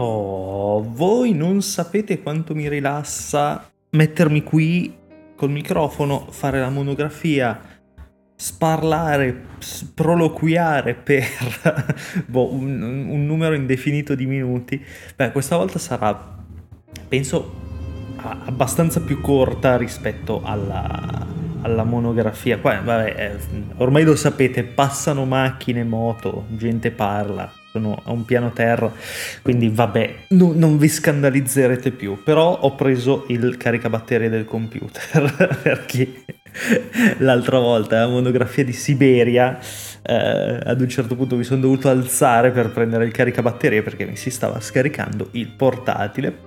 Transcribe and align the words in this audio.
Oh, 0.00 0.80
voi 0.92 1.32
non 1.32 1.60
sapete 1.60 2.22
quanto 2.22 2.54
mi 2.54 2.68
rilassa 2.68 3.68
mettermi 3.90 4.44
qui 4.44 4.94
col 5.34 5.50
microfono, 5.50 6.28
fare 6.30 6.60
la 6.60 6.68
monografia, 6.68 7.60
sparlare, 8.36 9.46
proloquiare 9.94 10.94
per 10.94 11.24
boh, 12.26 12.52
un, 12.52 12.80
un, 12.80 13.26
numero 13.26 13.56
indefinito 13.56 14.14
di 14.14 14.26
minuti. 14.26 14.80
Beh, 15.16 15.32
questa 15.32 15.56
volta 15.56 15.80
sarà, 15.80 16.36
penso, 17.08 17.54
abbastanza 18.18 19.00
più 19.00 19.20
corta 19.20 19.76
rispetto 19.76 20.42
alla, 20.44 21.26
alla 21.62 21.82
monografia. 21.82 22.58
Qua, 22.58 22.80
vabbè, 22.80 23.14
eh, 23.16 23.36
ormai 23.78 24.04
lo 24.04 24.14
sapete, 24.14 24.62
passano 24.62 25.24
macchine, 25.24 25.82
moto, 25.82 26.44
gente 26.50 26.92
parla 26.92 27.50
sono 27.78 28.02
a 28.04 28.12
un 28.12 28.24
piano 28.24 28.50
terra, 28.52 28.92
quindi 29.42 29.70
vabbè, 29.70 30.14
no, 30.30 30.52
non 30.54 30.76
vi 30.76 30.88
scandalizzerete 30.88 31.92
più, 31.92 32.22
però 32.22 32.58
ho 32.60 32.74
preso 32.74 33.24
il 33.28 33.56
caricabatterie 33.56 34.28
del 34.28 34.44
computer 34.44 35.58
perché 35.62 36.24
l'altra 37.18 37.58
volta, 37.58 38.00
la 38.00 38.08
monografia 38.08 38.64
di 38.64 38.72
Siberia, 38.72 39.58
eh, 40.02 40.60
ad 40.64 40.80
un 40.80 40.88
certo 40.88 41.14
punto 41.14 41.36
mi 41.36 41.44
sono 41.44 41.60
dovuto 41.60 41.88
alzare 41.88 42.50
per 42.50 42.70
prendere 42.70 43.04
il 43.04 43.12
caricabatterie 43.12 43.82
perché 43.82 44.04
mi 44.04 44.16
si 44.16 44.30
stava 44.30 44.60
scaricando 44.60 45.28
il 45.32 45.48
portatile. 45.48 46.46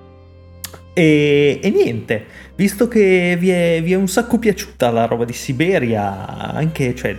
E, 0.94 1.61
e 1.63 1.70
niente, 1.70 2.25
visto 2.55 2.89
che 2.89 3.38
vi 3.39 3.50
è, 3.50 3.80
vi 3.81 3.94
è 3.94 3.95
un 3.95 4.09
sacco 4.09 4.38
piaciuta 4.38 4.91
la 4.91 5.05
roba 5.05 5.23
di 5.23 5.31
Siberia, 5.31 6.52
anche, 6.53 6.94
cioè, 6.94 7.16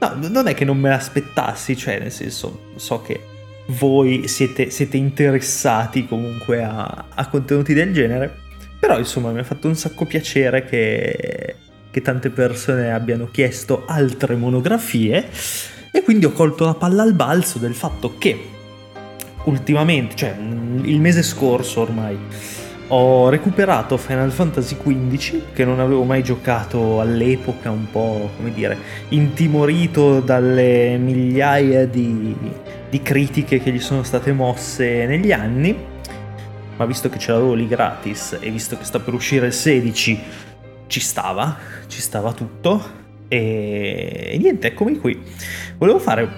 No, 0.00 0.28
non 0.28 0.46
è 0.46 0.54
che 0.54 0.64
non 0.64 0.78
me 0.78 0.90
l'aspettassi, 0.90 1.76
cioè 1.76 1.98
nel 1.98 2.12
senso, 2.12 2.70
so 2.76 3.02
che 3.02 3.20
voi 3.68 4.28
siete, 4.28 4.70
siete 4.70 4.96
interessati 4.96 6.06
comunque 6.06 6.62
a, 6.62 7.06
a, 7.14 7.28
contenuti 7.28 7.74
del 7.74 7.92
genere. 7.92 8.46
Però 8.78 8.96
insomma 8.98 9.32
mi 9.32 9.40
ha 9.40 9.44
fatto 9.44 9.66
un 9.66 9.74
sacco 9.74 10.04
piacere 10.04 10.64
che, 10.64 11.56
che 11.90 12.00
tante 12.00 12.30
persone 12.30 12.92
abbiano 12.92 13.28
chiesto 13.30 13.84
altre 13.86 14.36
monografie 14.36 15.28
e 15.90 16.02
quindi 16.02 16.26
ho 16.26 16.32
colto 16.32 16.64
la 16.64 16.74
palla 16.74 17.02
al 17.02 17.14
balzo 17.14 17.58
del 17.58 17.74
fatto 17.74 18.16
che 18.18 18.56
ultimamente, 19.44 20.14
cioè 20.14 20.36
il 20.82 21.00
mese 21.00 21.22
scorso 21.22 21.80
ormai, 21.80 22.16
ho 22.90 23.28
recuperato 23.28 23.96
Final 23.96 24.30
Fantasy 24.30 24.76
XV 24.76 25.52
che 25.52 25.64
non 25.64 25.80
avevo 25.80 26.04
mai 26.04 26.22
giocato 26.22 27.00
all'epoca, 27.00 27.70
un 27.70 27.90
po' 27.90 28.30
come 28.36 28.52
dire, 28.52 28.76
intimorito 29.08 30.20
dalle 30.20 30.96
migliaia 30.96 31.86
di, 31.86 32.34
di 32.88 33.02
critiche 33.02 33.60
che 33.60 33.70
gli 33.70 33.80
sono 33.80 34.02
state 34.02 34.32
mosse 34.32 35.06
negli 35.06 35.32
anni, 35.32 35.76
ma 36.76 36.86
visto 36.86 37.08
che 37.08 37.18
ce 37.18 37.32
l'avevo 37.32 37.54
lì 37.54 37.66
gratis 37.66 38.38
e 38.40 38.50
visto 38.50 38.78
che 38.78 38.84
sta 38.84 39.00
per 39.00 39.14
uscire 39.14 39.46
il 39.46 39.52
16, 39.52 40.20
ci 40.86 41.00
stava, 41.00 41.56
ci 41.86 42.00
stava 42.00 42.32
tutto 42.32 42.82
e, 43.28 44.30
e 44.32 44.38
niente, 44.38 44.68
eccomi 44.68 44.96
qui. 44.96 45.20
Volevo 45.76 45.98
fare, 45.98 46.28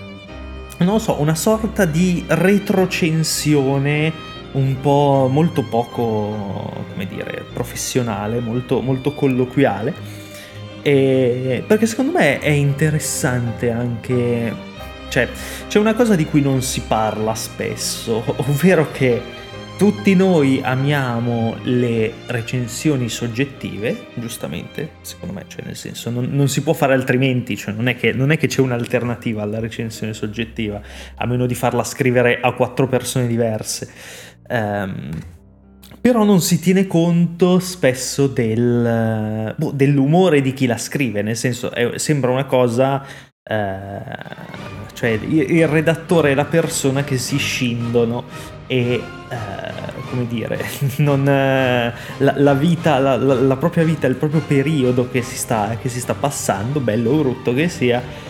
non 0.78 0.94
lo 0.94 0.98
so, 0.98 1.20
una 1.20 1.34
sorta 1.34 1.84
di 1.84 2.24
retrocensione 2.26 4.28
un 4.52 4.80
po' 4.80 5.28
molto 5.30 5.62
poco, 5.62 6.84
come 6.90 7.06
dire, 7.06 7.44
professionale, 7.52 8.40
molto, 8.40 8.80
molto 8.80 9.14
colloquiale, 9.14 9.94
e 10.82 11.62
perché 11.66 11.86
secondo 11.86 12.12
me 12.12 12.40
è 12.40 12.48
interessante 12.48 13.70
anche 13.70 14.68
cioè, 15.10 15.28
c'è 15.66 15.78
una 15.78 15.94
cosa 15.94 16.14
di 16.14 16.24
cui 16.24 16.40
non 16.40 16.62
si 16.62 16.82
parla 16.86 17.34
spesso, 17.34 18.22
ovvero 18.48 18.90
che 18.92 19.20
tutti 19.76 20.14
noi 20.14 20.60
amiamo 20.62 21.56
le 21.62 22.12
recensioni 22.26 23.08
soggettive, 23.08 24.08
giustamente, 24.14 24.90
secondo 25.00 25.34
me, 25.34 25.44
cioè 25.48 25.64
nel 25.64 25.74
senso 25.74 26.10
non, 26.10 26.28
non 26.30 26.48
si 26.48 26.62
può 26.62 26.74
fare 26.74 26.92
altrimenti, 26.92 27.56
cioè 27.56 27.74
non 27.74 27.88
è, 27.88 27.96
che, 27.96 28.12
non 28.12 28.30
è, 28.30 28.36
che, 28.36 28.46
c'è 28.46 28.60
un'alternativa 28.60 29.42
alla 29.42 29.58
recensione 29.58 30.12
soggettiva, 30.12 30.80
a 31.16 31.26
meno 31.26 31.46
di 31.46 31.54
farla 31.54 31.82
scrivere 31.82 32.40
a 32.40 32.52
quattro 32.52 32.86
persone 32.88 33.26
diverse. 33.26 33.90
Um, 34.48 35.10
però 36.00 36.24
non 36.24 36.40
si 36.40 36.60
tiene 36.60 36.86
conto 36.86 37.58
spesso 37.58 38.26
del, 38.26 39.54
boh, 39.56 39.70
dell'umore 39.72 40.40
di 40.40 40.52
chi 40.52 40.66
la 40.66 40.78
scrive, 40.78 41.22
nel 41.22 41.36
senso 41.36 41.70
è, 41.72 41.98
sembra 41.98 42.30
una 42.30 42.44
cosa 42.44 43.02
eh, 43.42 44.00
cioè 44.92 45.08
il, 45.08 45.66
redattore 45.66 46.32
e 46.32 46.34
la 46.34 46.44
persona 46.44 47.04
che 47.04 47.16
si 47.16 47.38
scindono 47.38 48.24
e 48.66 48.92
eh, 48.92 49.02
come 50.10 50.26
dire 50.26 50.62
non, 50.98 51.26
eh, 51.26 51.92
la, 52.18 52.34
la, 52.36 52.54
vita 52.54 52.98
la, 52.98 53.16
la, 53.16 53.34
la, 53.34 53.56
propria 53.56 53.82
vita 53.84 54.06
il 54.06 54.16
proprio 54.16 54.42
periodo 54.46 55.08
che 55.10 55.22
si 55.22 55.36
sta, 55.36 55.78
che 55.80 55.88
si 55.88 56.00
sta 56.00 56.14
passando 56.14 56.80
bello 56.80 57.10
o 57.10 57.18
brutto 57.18 57.54
che 57.54 57.68
sia 57.68 58.28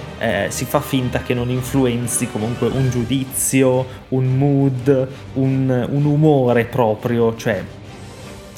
si 0.49 0.67
fa 0.67 0.81
finta 0.81 1.23
che 1.23 1.33
non 1.33 1.49
influenzi 1.49 2.31
comunque 2.31 2.69
un 2.69 2.91
giudizio 2.91 3.87
un 4.09 4.37
mood 4.37 5.09
un, 5.33 5.87
un 5.91 6.05
umore 6.05 6.67
proprio 6.67 7.35
cioè 7.37 7.65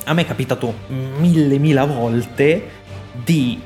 a 0.06 0.12
me 0.12 0.22
è 0.22 0.26
capitato 0.26 0.74
mille 0.88 1.58
mila 1.58 1.84
volte 1.84 2.68
di 3.12 3.60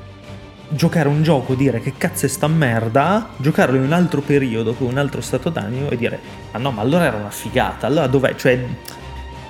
giocare 0.69 1.09
un 1.09 1.23
gioco, 1.23 1.55
dire 1.55 1.81
che 1.81 1.95
cazzo 1.97 2.27
è 2.27 2.29
sta 2.29 2.49
merda, 2.49 3.31
giocarlo 3.37 3.77
in 3.77 3.83
un 3.83 3.93
altro 3.93 4.21
periodo 4.21 4.75
con 4.75 4.89
un 4.89 4.99
altro 4.99 5.21
stato 5.21 5.51
d'animo 5.51 5.91
e 5.91 5.97
dire 5.97 6.19
ma 6.53 6.59
no, 6.59 6.71
ma 6.71 6.83
allora 6.83 7.05
era 7.05 7.17
una 7.17 7.31
figata, 7.31 7.87
allora 7.87 8.07
dov'è? 8.07 8.35
Cioè, 8.35 8.65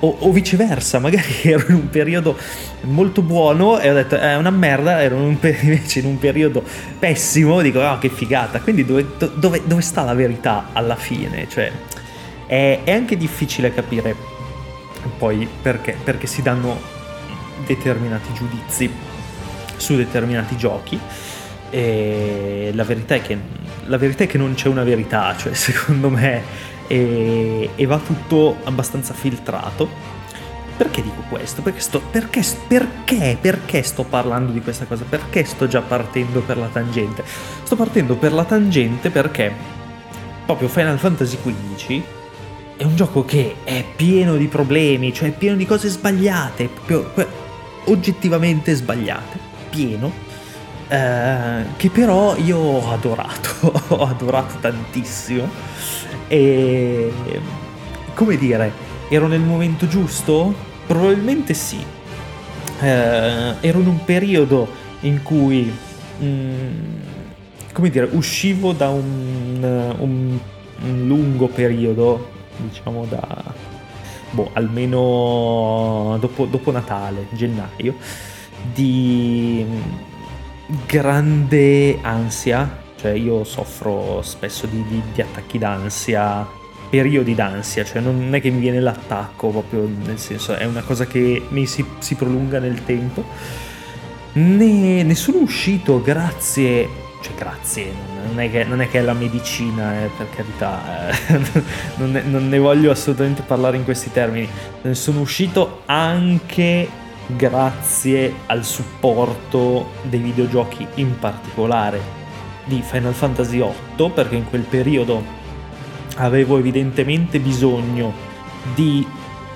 o, 0.00 0.16
o, 0.20 0.32
viceversa, 0.32 0.98
magari 0.98 1.32
ero 1.42 1.66
in 1.68 1.74
un 1.74 1.88
periodo 1.88 2.36
molto 2.82 3.22
buono 3.22 3.78
e 3.78 3.90
ho 3.90 3.94
detto 3.94 4.16
è 4.16 4.36
una 4.36 4.50
merda, 4.50 5.00
ero 5.00 5.16
in 5.16 5.22
un 5.22 5.38
per- 5.38 5.58
invece 5.62 6.00
in 6.00 6.06
un 6.06 6.18
periodo 6.18 6.62
pessimo, 6.98 7.60
dico 7.62 7.80
oh 7.80 7.98
che 7.98 8.08
figata, 8.08 8.60
quindi 8.60 8.84
dove, 8.84 9.06
dove, 9.34 9.62
dove 9.64 9.82
sta 9.82 10.02
la 10.02 10.14
verità 10.14 10.68
alla 10.72 10.96
fine? 10.96 11.48
Cioè, 11.48 11.72
è, 12.46 12.80
è 12.84 12.92
anche 12.92 13.16
difficile 13.16 13.72
capire 13.72 14.14
poi 15.18 15.48
perché, 15.62 15.96
perché 16.02 16.26
si 16.26 16.42
danno 16.42 16.94
determinati 17.64 18.32
giudizi 18.34 19.05
su 19.76 19.96
determinati 19.96 20.56
giochi 20.56 20.98
e 21.70 22.70
la 22.74 22.84
verità 22.84 23.16
è 23.16 23.22
che, 23.22 23.38
verità 23.86 24.24
è 24.24 24.26
che 24.26 24.38
non 24.38 24.54
c'è 24.54 24.68
una 24.68 24.84
verità, 24.84 25.34
cioè 25.36 25.52
secondo 25.54 26.10
me, 26.10 26.42
e, 26.86 27.70
e, 27.74 27.86
va 27.86 27.98
tutto 27.98 28.56
abbastanza 28.64 29.14
filtrato. 29.14 30.14
Perché 30.76 31.02
dico 31.02 31.22
questo? 31.30 31.62
Perché 31.62 31.80
sto, 31.80 32.02
perché, 32.10 32.42
perché, 32.68 33.38
perché 33.40 33.82
sto 33.82 34.04
parlando 34.04 34.52
di 34.52 34.60
questa 34.60 34.84
cosa? 34.84 35.04
Perché 35.08 35.44
sto 35.44 35.66
già 35.66 35.80
partendo 35.80 36.40
per 36.40 36.58
la 36.58 36.66
tangente? 36.66 37.24
Sto 37.62 37.76
partendo 37.76 38.16
per 38.16 38.34
la 38.34 38.44
tangente 38.44 39.08
perché 39.08 39.50
proprio 40.44 40.68
Final 40.68 40.98
Fantasy 40.98 41.38
XV 41.42 42.02
è 42.76 42.84
un 42.84 42.94
gioco 42.94 43.24
che 43.24 43.56
è 43.64 43.84
pieno 43.96 44.36
di 44.36 44.48
problemi, 44.48 45.14
cioè 45.14 45.30
è 45.30 45.32
pieno 45.32 45.56
di 45.56 45.64
cose 45.64 45.88
sbagliate, 45.88 46.68
oggettivamente 47.86 48.74
sbagliate 48.74 49.45
pieno, 49.76 50.10
eh, 50.88 51.64
che 51.76 51.90
però 51.90 52.36
io 52.36 52.56
ho 52.58 52.90
adorato, 52.90 53.72
ho 53.94 54.04
adorato 54.04 54.54
tantissimo. 54.60 55.48
E 56.28 57.12
come 58.14 58.36
dire, 58.36 58.72
ero 59.08 59.26
nel 59.26 59.40
momento 59.40 59.86
giusto? 59.86 60.54
Probabilmente 60.86 61.52
sì. 61.54 61.84
Eh, 62.80 63.54
ero 63.60 63.78
in 63.80 63.86
un 63.86 64.04
periodo 64.04 64.68
in 65.00 65.22
cui, 65.22 65.70
mh, 66.18 66.24
mm, 66.24 66.98
come 67.72 67.90
dire, 67.90 68.08
uscivo 68.12 68.72
da 68.72 68.88
un, 68.88 69.94
un, 69.98 70.38
un 70.82 71.06
lungo 71.06 71.48
periodo, 71.48 72.28
diciamo 72.56 73.06
da 73.06 73.54
boh, 74.30 74.50
almeno 74.54 76.16
dopo, 76.20 76.46
dopo 76.46 76.70
Natale, 76.70 77.26
gennaio 77.32 77.94
di 78.72 79.64
grande 80.86 81.98
ansia, 82.02 82.84
cioè 82.96 83.12
io 83.12 83.44
soffro 83.44 84.20
spesso 84.22 84.66
di, 84.66 84.82
di, 84.88 85.02
di 85.14 85.20
attacchi 85.20 85.58
d'ansia, 85.58 86.46
periodi 86.88 87.34
d'ansia, 87.34 87.84
cioè 87.84 88.00
non 88.00 88.34
è 88.34 88.40
che 88.40 88.50
mi 88.50 88.60
viene 88.60 88.80
l'attacco 88.80 89.48
proprio, 89.48 89.88
nel 90.04 90.18
senso 90.18 90.54
è 90.54 90.64
una 90.64 90.82
cosa 90.82 91.06
che 91.06 91.42
mi 91.48 91.66
si, 91.66 91.84
si 91.98 92.14
prolunga 92.14 92.58
nel 92.58 92.84
tempo. 92.84 93.24
Ne, 94.32 95.02
ne, 95.02 95.14
sono 95.14 95.38
uscito 95.38 96.02
grazie, 96.02 96.88
cioè 97.22 97.34
grazie, 97.34 97.90
non 98.26 98.38
è 98.38 98.50
che, 98.50 98.64
non 98.64 98.80
è, 98.80 98.88
che 98.88 98.98
è 98.98 99.02
la 99.02 99.14
medicina, 99.14 100.02
eh, 100.02 100.10
per 100.16 100.28
carità, 100.30 101.08
eh, 101.08 101.40
non, 101.96 102.10
ne, 102.10 102.22
non 102.22 102.48
ne 102.48 102.58
voglio 102.58 102.90
assolutamente 102.90 103.42
parlare 103.42 103.76
in 103.76 103.84
questi 103.84 104.12
termini, 104.12 104.48
ne 104.82 104.94
sono 104.94 105.20
uscito 105.20 105.82
anche 105.86 107.04
grazie 107.26 108.32
al 108.46 108.64
supporto 108.64 109.90
dei 110.02 110.20
videogiochi, 110.20 110.86
in 110.94 111.18
particolare 111.18 112.00
di 112.64 112.82
Final 112.82 113.14
Fantasy 113.14 113.58
VIII, 113.58 114.10
perché 114.10 114.36
in 114.36 114.48
quel 114.48 114.62
periodo 114.62 115.22
avevo 116.16 116.58
evidentemente 116.58 117.38
bisogno 117.40 118.12
di 118.74 119.06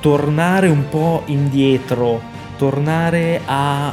tornare 0.01 0.69
un 0.69 0.89
po' 0.89 1.23
indietro, 1.27 2.21
tornare 2.57 3.41
a 3.45 3.93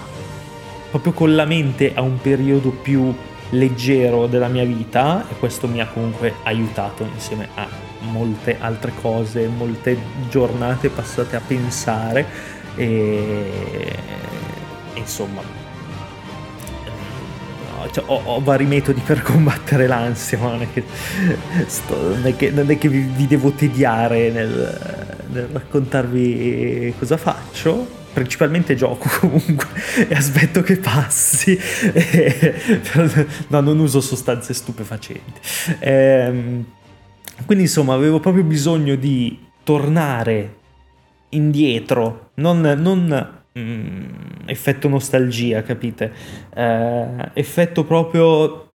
proprio 0.89 1.13
con 1.13 1.35
la 1.35 1.45
mente 1.45 1.93
a 1.93 2.01
un 2.01 2.19
periodo 2.19 2.69
più 2.69 3.13
leggero 3.51 4.27
della 4.27 4.47
mia 4.47 4.63
vita 4.63 5.25
e 5.29 5.35
questo 5.35 5.67
mi 5.67 5.79
ha 5.79 5.87
comunque 5.87 6.33
aiutato 6.43 7.03
insieme 7.03 7.47
a 7.55 7.67
molte 8.11 8.57
altre 8.59 8.93
cose, 9.01 9.47
molte 9.47 9.97
giornate 10.29 10.89
passate 10.89 11.35
a 11.35 11.41
pensare 11.45 12.25
e 12.77 13.95
insomma 14.93 15.57
cioè, 17.91 18.03
ho, 18.07 18.21
ho, 18.23 18.41
vari 18.41 18.65
metodi 18.65 19.01
per 19.01 19.21
combattere 19.23 19.87
l'ansia, 19.87 20.37
ma 20.37 20.51
non 20.51 20.61
è 20.61 20.67
che, 20.71 20.83
sto, 21.67 21.95
non 21.95 22.25
è 22.25 22.35
che, 22.35 22.51
non 22.51 22.69
è 22.69 22.77
che 22.77 22.89
vi, 22.89 22.99
vi, 22.99 23.27
devo 23.27 23.51
tediare 23.51 24.29
nel, 24.29 25.15
nel 25.29 25.47
raccontarvi 25.51 26.93
cosa 26.97 27.17
faccio 27.17 27.95
principalmente 28.13 28.73
gioco 28.73 29.07
comunque 29.19 29.67
e 30.07 30.15
aspetto 30.15 30.61
che 30.61 30.77
passi. 30.77 31.57
no, 33.49 33.59
non 33.59 33.77
uso 33.77 34.01
sostanze 34.01 34.55
stupefacenti. 34.55 35.39
Ehm, 35.79 36.65
quindi 37.45 37.65
insomma 37.65 37.93
avevo 37.93 38.19
proprio 38.19 38.43
bisogno 38.43 38.95
di 38.95 39.45
tornare 39.63 40.55
indietro, 41.29 42.26
non, 42.37 42.61
non 42.61 43.41
mm, 43.57 44.03
effetto 44.45 44.87
nostalgia, 44.87 45.63
capite? 45.63 46.11
Eh, 46.53 47.31
effetto 47.33 47.83
proprio 47.83 48.69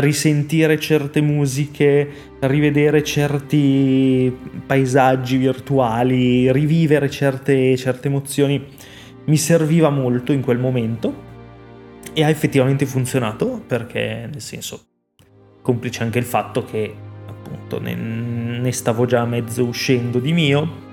risentire 0.00 0.78
certe 0.80 1.20
musiche, 1.20 2.08
rivedere 2.40 3.04
certi 3.04 4.34
paesaggi 4.64 5.36
virtuali, 5.36 6.50
rivivere 6.50 7.10
certe, 7.10 7.76
certe 7.76 8.08
emozioni, 8.08 8.64
mi 9.26 9.36
serviva 9.36 9.90
molto 9.90 10.32
in 10.32 10.40
quel 10.40 10.58
momento 10.58 11.30
e 12.14 12.24
ha 12.24 12.28
effettivamente 12.28 12.86
funzionato 12.86 13.62
perché 13.66 14.28
nel 14.30 14.40
senso 14.40 14.86
complice 15.60 16.02
anche 16.02 16.18
il 16.18 16.24
fatto 16.24 16.64
che 16.64 16.92
appunto 17.26 17.78
ne, 17.80 17.94
ne 17.94 18.72
stavo 18.72 19.04
già 19.04 19.24
mezzo 19.26 19.64
uscendo 19.64 20.18
di 20.18 20.32
mio, 20.32 20.86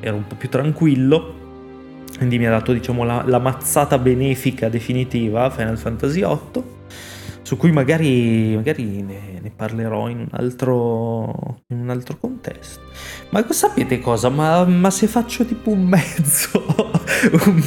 ero 0.00 0.16
un 0.16 0.26
po' 0.26 0.36
più 0.36 0.48
tranquillo 0.48 1.40
quindi 2.22 2.38
mi 2.38 2.46
ha 2.46 2.50
dato 2.50 2.72
diciamo 2.72 3.02
la, 3.02 3.24
la 3.26 3.40
mazzata 3.40 3.98
benefica 3.98 4.68
definitiva 4.68 5.50
Final 5.50 5.76
Fantasy 5.76 6.20
VIII 6.20 6.64
su 7.42 7.56
cui 7.56 7.72
magari, 7.72 8.54
magari 8.54 9.02
ne, 9.02 9.40
ne, 9.42 9.50
parlerò 9.50 10.08
in 10.08 10.18
un, 10.20 10.28
altro, 10.30 11.62
in 11.66 11.80
un 11.80 11.90
altro 11.90 12.16
contesto. 12.16 12.80
Ma 13.30 13.44
sapete 13.50 13.98
cosa? 13.98 14.28
Ma, 14.28 14.64
ma 14.64 14.90
se 14.90 15.08
faccio 15.08 15.44
tipo 15.44 15.70
un 15.70 15.82
mezzo, 15.82 16.64
un, 17.44 17.62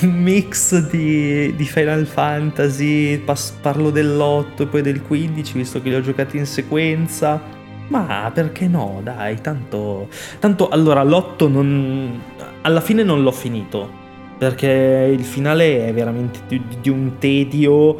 un 0.00 0.10
mix 0.10 0.88
di, 0.90 1.54
di, 1.54 1.64
Final 1.64 2.04
Fantasy, 2.06 3.18
pas, 3.18 3.56
parlo 3.62 3.90
dell'8 3.90 4.62
e 4.62 4.66
poi 4.66 4.82
del 4.82 5.00
15, 5.02 5.52
visto 5.56 5.80
che 5.80 5.88
li 5.88 5.94
ho 5.94 6.00
giocati 6.00 6.36
in 6.36 6.46
sequenza, 6.46 7.40
ma 7.88 8.30
perché 8.32 8.68
no? 8.68 9.00
Dai, 9.02 9.40
tanto... 9.40 10.08
Tanto 10.38 10.68
allora 10.68 11.02
l'8 11.02 11.50
non... 11.50 12.20
Alla 12.68 12.82
fine 12.82 13.02
non 13.02 13.22
l'ho 13.22 13.32
finito. 13.32 14.06
Perché 14.36 15.10
il 15.10 15.24
finale 15.24 15.86
è 15.86 15.92
veramente 15.92 16.40
di, 16.46 16.62
di 16.80 16.90
un 16.90 17.16
tedio 17.18 17.96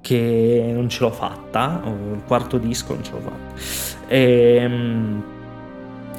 che 0.00 0.70
non 0.74 0.88
ce 0.88 1.00
l'ho 1.00 1.10
fatta, 1.10 1.80
il 1.86 2.22
quarto 2.26 2.58
disco 2.58 2.94
non 2.94 3.04
ce 3.04 3.12
l'ho 3.12 3.20
fatta. 3.20 4.08
E, 4.08 4.58
ehm, 4.60 5.22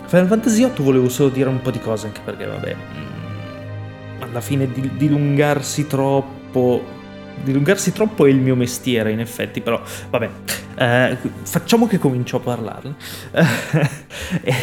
Final 0.05 0.27
Fantasy 0.27 0.63
VIII 0.63 0.83
volevo 0.83 1.09
solo 1.09 1.29
dire 1.29 1.49
un 1.49 1.61
po' 1.61 1.71
di 1.71 1.79
cose, 1.79 2.07
anche 2.07 2.21
perché 2.23 2.45
vabbè, 2.45 2.75
mm, 2.75 4.21
alla 4.21 4.41
fine 4.41 4.71
di, 4.71 4.89
dilungarsi 4.95 5.85
troppo, 5.85 6.81
dilungarsi 7.43 7.91
troppo 7.91 8.25
è 8.25 8.29
il 8.29 8.39
mio 8.39 8.55
mestiere 8.55 9.11
in 9.11 9.19
effetti, 9.19 9.61
però 9.61 9.79
vabbè, 10.09 10.29
eh, 10.77 11.17
facciamo 11.43 11.85
che 11.85 11.99
comincio 11.99 12.37
a 12.37 12.39
parlarne. 12.39 12.95
eh, 14.41 14.55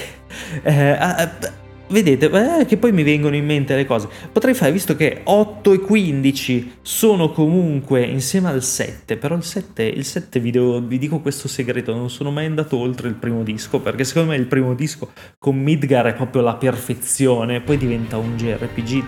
eh, 0.62 1.64
Vedete, 1.88 2.30
eh, 2.60 2.66
che 2.66 2.78
poi 2.78 2.90
mi 2.90 3.04
vengono 3.04 3.36
in 3.36 3.44
mente 3.44 3.76
le 3.76 3.86
cose. 3.86 4.08
Potrei 4.32 4.54
fare, 4.54 4.72
visto 4.72 4.96
che 4.96 5.20
8 5.22 5.72
e 5.72 5.78
15 5.78 6.78
sono 6.82 7.30
comunque 7.30 8.02
insieme 8.02 8.48
al 8.48 8.62
7, 8.62 9.16
però 9.16 9.36
il 9.36 9.44
7, 9.44 9.84
il 9.84 10.04
7 10.04 10.40
vi, 10.40 10.50
devo, 10.50 10.80
vi, 10.80 10.98
dico 10.98 11.20
questo 11.20 11.46
segreto, 11.46 11.94
non 11.94 12.10
sono 12.10 12.32
mai 12.32 12.46
andato 12.46 12.76
oltre 12.76 13.06
il 13.08 13.14
primo 13.14 13.44
disco, 13.44 13.80
perché 13.80 14.02
secondo 14.02 14.30
me 14.30 14.36
il 14.36 14.46
primo 14.46 14.74
disco 14.74 15.12
con 15.38 15.56
Midgar 15.56 16.06
è 16.06 16.14
proprio 16.14 16.42
la 16.42 16.56
perfezione, 16.56 17.60
poi 17.60 17.76
diventa 17.76 18.16
un 18.16 18.36
JRPG 18.36 19.04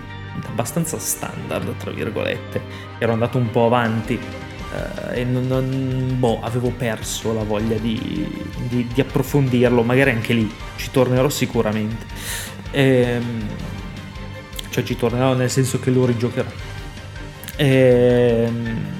abbastanza 0.47 0.97
standard, 0.97 1.75
tra 1.77 1.91
virgolette. 1.91 2.61
Ero 2.97 3.11
andato 3.11 3.37
un 3.37 3.49
po' 3.51 3.65
avanti 3.65 4.13
eh, 4.13 5.21
e 5.21 5.23
non, 5.25 5.47
non, 5.47 6.15
boh, 6.17 6.39
avevo 6.41 6.71
perso 6.71 7.33
la 7.33 7.43
voglia 7.43 7.77
di, 7.77 8.27
di, 8.67 8.87
di 8.93 9.01
approfondirlo, 9.01 9.83
magari 9.83 10.11
anche 10.11 10.33
lì 10.33 10.49
ci 10.75 10.91
tornerò 10.91 11.27
sicuramente. 11.29 12.05
Ehm, 12.71 13.47
cioè 14.69 14.83
ci 14.83 14.95
tornerò 14.95 15.33
nel 15.33 15.49
senso 15.49 15.79
che 15.79 15.89
lo 15.91 16.05
rigiocherò. 16.05 16.49
Ehm, 17.55 18.97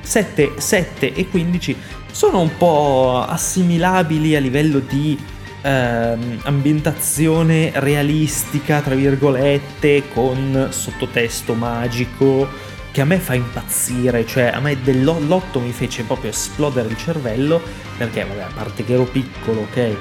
7, 0.00 0.52
7 0.56 1.14
e 1.14 1.28
15 1.28 1.76
sono 2.10 2.40
un 2.40 2.56
po' 2.56 3.24
assimilabili 3.26 4.36
a 4.36 4.40
livello 4.40 4.78
di 4.78 5.18
ehm, 5.62 6.40
ambientazione 6.44 7.72
realistica, 7.74 8.80
tra 8.80 8.94
virgolette, 8.94 10.04
con 10.12 10.68
sottotesto 10.70 11.54
magico, 11.54 12.48
che 12.92 13.00
a 13.00 13.04
me 13.04 13.18
fa 13.18 13.34
impazzire, 13.34 14.24
cioè 14.24 14.52
a 14.54 14.60
me 14.60 14.80
dell'8 14.80 15.60
mi 15.60 15.72
fece 15.72 16.04
proprio 16.04 16.30
esplodere 16.30 16.88
il 16.88 16.96
cervello, 16.96 17.60
perché 17.96 18.24
vabbè, 18.24 18.42
a 18.42 18.50
parte 18.54 18.84
che 18.84 18.92
ero 18.92 19.04
piccolo, 19.04 19.62
ok? 19.62 19.96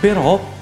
Però 0.00 0.60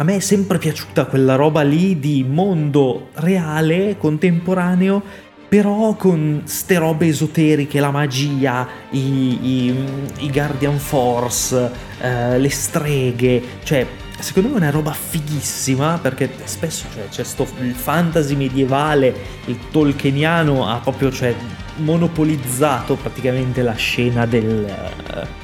a 0.00 0.04
me 0.04 0.16
è 0.16 0.20
sempre 0.20 0.56
piaciuta 0.56 1.04
quella 1.04 1.34
roba 1.34 1.60
lì 1.60 1.98
di 1.98 2.24
mondo 2.26 3.08
reale, 3.16 3.98
contemporaneo, 3.98 5.02
però 5.46 5.92
con 5.94 6.40
ste 6.44 6.78
robe 6.78 7.08
esoteriche, 7.08 7.80
la 7.80 7.90
magia, 7.90 8.66
i, 8.92 9.68
i, 9.68 9.84
i 10.20 10.30
Guardian 10.30 10.78
Force, 10.78 11.70
eh, 12.00 12.38
le 12.38 12.48
streghe, 12.48 13.42
cioè 13.62 13.86
secondo 14.18 14.48
me 14.48 14.54
è 14.54 14.58
una 14.58 14.70
roba 14.70 14.92
fighissima 14.92 15.98
perché 16.00 16.30
spesso 16.44 16.86
cioè, 16.94 17.08
c'è 17.10 17.22
sto 17.22 17.46
il 17.60 17.74
fantasy 17.74 18.36
medievale, 18.36 19.14
il 19.46 19.58
tolkieniano 19.70 20.66
ha 20.66 20.78
proprio 20.78 21.12
cioè, 21.12 21.34
monopolizzato 21.76 22.94
praticamente 22.94 23.60
la 23.60 23.74
scena 23.74 24.24
del... 24.24 24.64
Uh, 25.12 25.39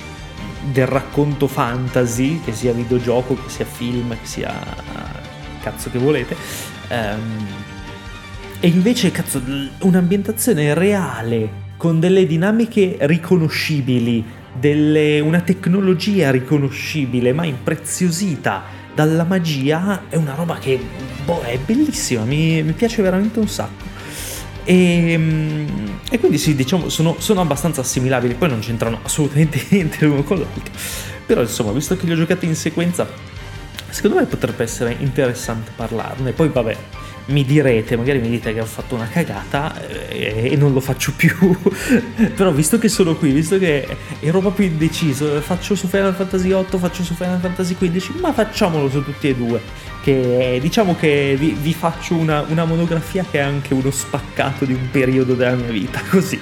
del 0.72 0.86
racconto 0.86 1.46
fantasy, 1.46 2.40
che 2.42 2.52
sia 2.52 2.72
videogioco, 2.72 3.34
che 3.34 3.48
sia 3.48 3.64
film, 3.64 4.10
che 4.10 4.26
sia 4.26 4.52
cazzo 5.60 5.90
che 5.90 5.98
volete. 5.98 6.36
Um, 6.90 7.46
e 8.60 8.68
invece, 8.68 9.10
cazzo, 9.10 9.42
un'ambientazione 9.80 10.74
reale, 10.74 11.64
con 11.76 12.00
delle 12.00 12.26
dinamiche 12.26 12.96
riconoscibili, 13.00 14.24
delle, 14.58 15.20
una 15.20 15.40
tecnologia 15.40 16.30
riconoscibile, 16.30 17.32
ma 17.32 17.44
impreziosita 17.44 18.62
dalla 18.94 19.24
magia, 19.24 20.04
è 20.08 20.16
una 20.16 20.34
roba 20.34 20.56
che, 20.56 20.80
boh, 21.24 21.42
è 21.42 21.58
bellissima, 21.58 22.24
mi, 22.24 22.62
mi 22.62 22.72
piace 22.72 23.02
veramente 23.02 23.38
un 23.38 23.48
sacco. 23.48 23.84
E, 24.66 25.12
ehm, 25.12 26.00
e 26.10 26.18
quindi 26.18 26.38
sì, 26.38 26.56
diciamo, 26.56 26.88
sono, 26.88 27.16
sono, 27.18 27.40
abbastanza 27.40 27.80
assimilabili, 27.80 28.34
poi 28.34 28.48
non 28.48 28.58
c'entrano 28.58 28.98
assolutamente 29.02 29.64
niente 29.70 30.04
l'uno 30.04 30.24
con 30.24 30.40
l'altro. 30.40 30.74
Però 31.24 31.40
insomma, 31.40 31.72
visto 31.72 31.96
che 31.96 32.04
li 32.04 32.12
ho 32.12 32.16
giocati 32.16 32.46
in 32.46 32.56
sequenza, 32.56 33.08
secondo 33.88 34.16
me 34.16 34.26
potrebbe 34.26 34.64
essere 34.64 34.96
interessante 34.98 35.70
parlarne. 35.74 36.32
Poi 36.32 36.48
vabbè, 36.48 36.76
mi 37.26 37.44
direte, 37.44 37.96
magari 37.96 38.20
mi 38.20 38.28
dite 38.28 38.52
che 38.52 38.60
ho 38.60 38.66
fatto 38.66 38.94
una 38.94 39.08
cagata 39.08 39.84
eh, 39.88 40.50
e 40.52 40.56
non 40.56 40.72
lo 40.72 40.80
faccio 40.80 41.12
più. 41.16 41.34
Però 42.34 42.52
visto 42.52 42.78
che 42.78 42.88
sono 42.88 43.16
qui, 43.16 43.32
visto 43.32 43.58
che 43.58 43.86
ero 44.20 44.40
proprio 44.40 44.66
indeciso, 44.66 45.40
faccio 45.40 45.74
su 45.74 45.88
Final 45.88 46.14
Fantasy 46.14 46.48
VIII, 46.48 46.78
faccio 46.78 47.02
su 47.02 47.14
Final 47.14 47.40
Fantasy 47.40 47.74
XV, 47.74 48.20
ma 48.20 48.32
facciamolo 48.32 48.88
su 48.88 49.02
tutti 49.02 49.28
e 49.28 49.34
due. 49.34 49.60
Che 50.02 50.58
diciamo 50.62 50.94
che 50.94 51.34
vi, 51.36 51.56
vi 51.60 51.74
faccio 51.74 52.14
una, 52.14 52.44
una, 52.46 52.64
monografia 52.64 53.24
che 53.28 53.38
è 53.38 53.42
anche 53.42 53.74
uno 53.74 53.90
spaccato 53.90 54.64
di 54.64 54.72
un 54.72 54.88
periodo 54.92 55.34
della 55.34 55.56
mia 55.56 55.70
vita, 55.70 56.00
così. 56.08 56.38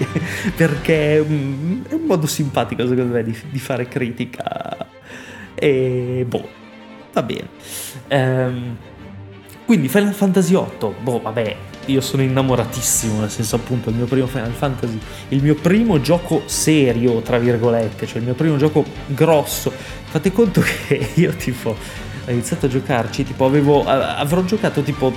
Perché 0.55 1.25
mm, 1.27 1.85
è 1.89 1.95
un 1.95 2.05
modo 2.05 2.27
simpatico 2.27 2.87
secondo 2.87 3.15
me 3.15 3.25
di, 3.25 3.35
di 3.49 3.59
fare 3.59 3.89
critica. 3.89 4.87
E 5.55 6.27
boh, 6.29 6.47
va 7.13 7.23
bene. 7.23 7.49
Ehm 8.09 8.77
quindi 9.65 9.89
Final 9.89 10.13
Fantasy 10.13 10.53
VIII, 10.53 10.95
boh, 11.01 11.21
vabbè, 11.21 11.57
io 11.87 12.01
sono 12.01 12.23
innamoratissimo, 12.23 13.21
nel 13.21 13.31
senso 13.31 13.57
appunto 13.57 13.91
il 13.91 13.97
mio 13.97 14.07
primo 14.07 14.27
Final 14.27 14.53
Fantasy, 14.53 14.99
il 15.29 15.43
mio 15.43 15.55
primo 15.55 16.01
gioco 16.01 16.43
serio, 16.47 17.21
tra 17.21 17.39
virgolette, 17.39 18.07
cioè 18.07 18.19
il 18.19 18.25
mio 18.25 18.35
primo 18.35 18.57
gioco 18.57 18.85
grosso. 19.07 19.73
Fate 20.05 20.33
conto 20.33 20.61
che 20.61 21.11
io 21.17 21.33
tipo 21.33 21.71
ho 22.27 22.31
iniziato 22.31 22.67
a 22.67 22.69
giocarci, 22.69 23.25
tipo 23.25 23.45
avevo, 23.45 23.85
avrò 23.85 24.43
giocato 24.45 24.83
tipo 24.83 25.13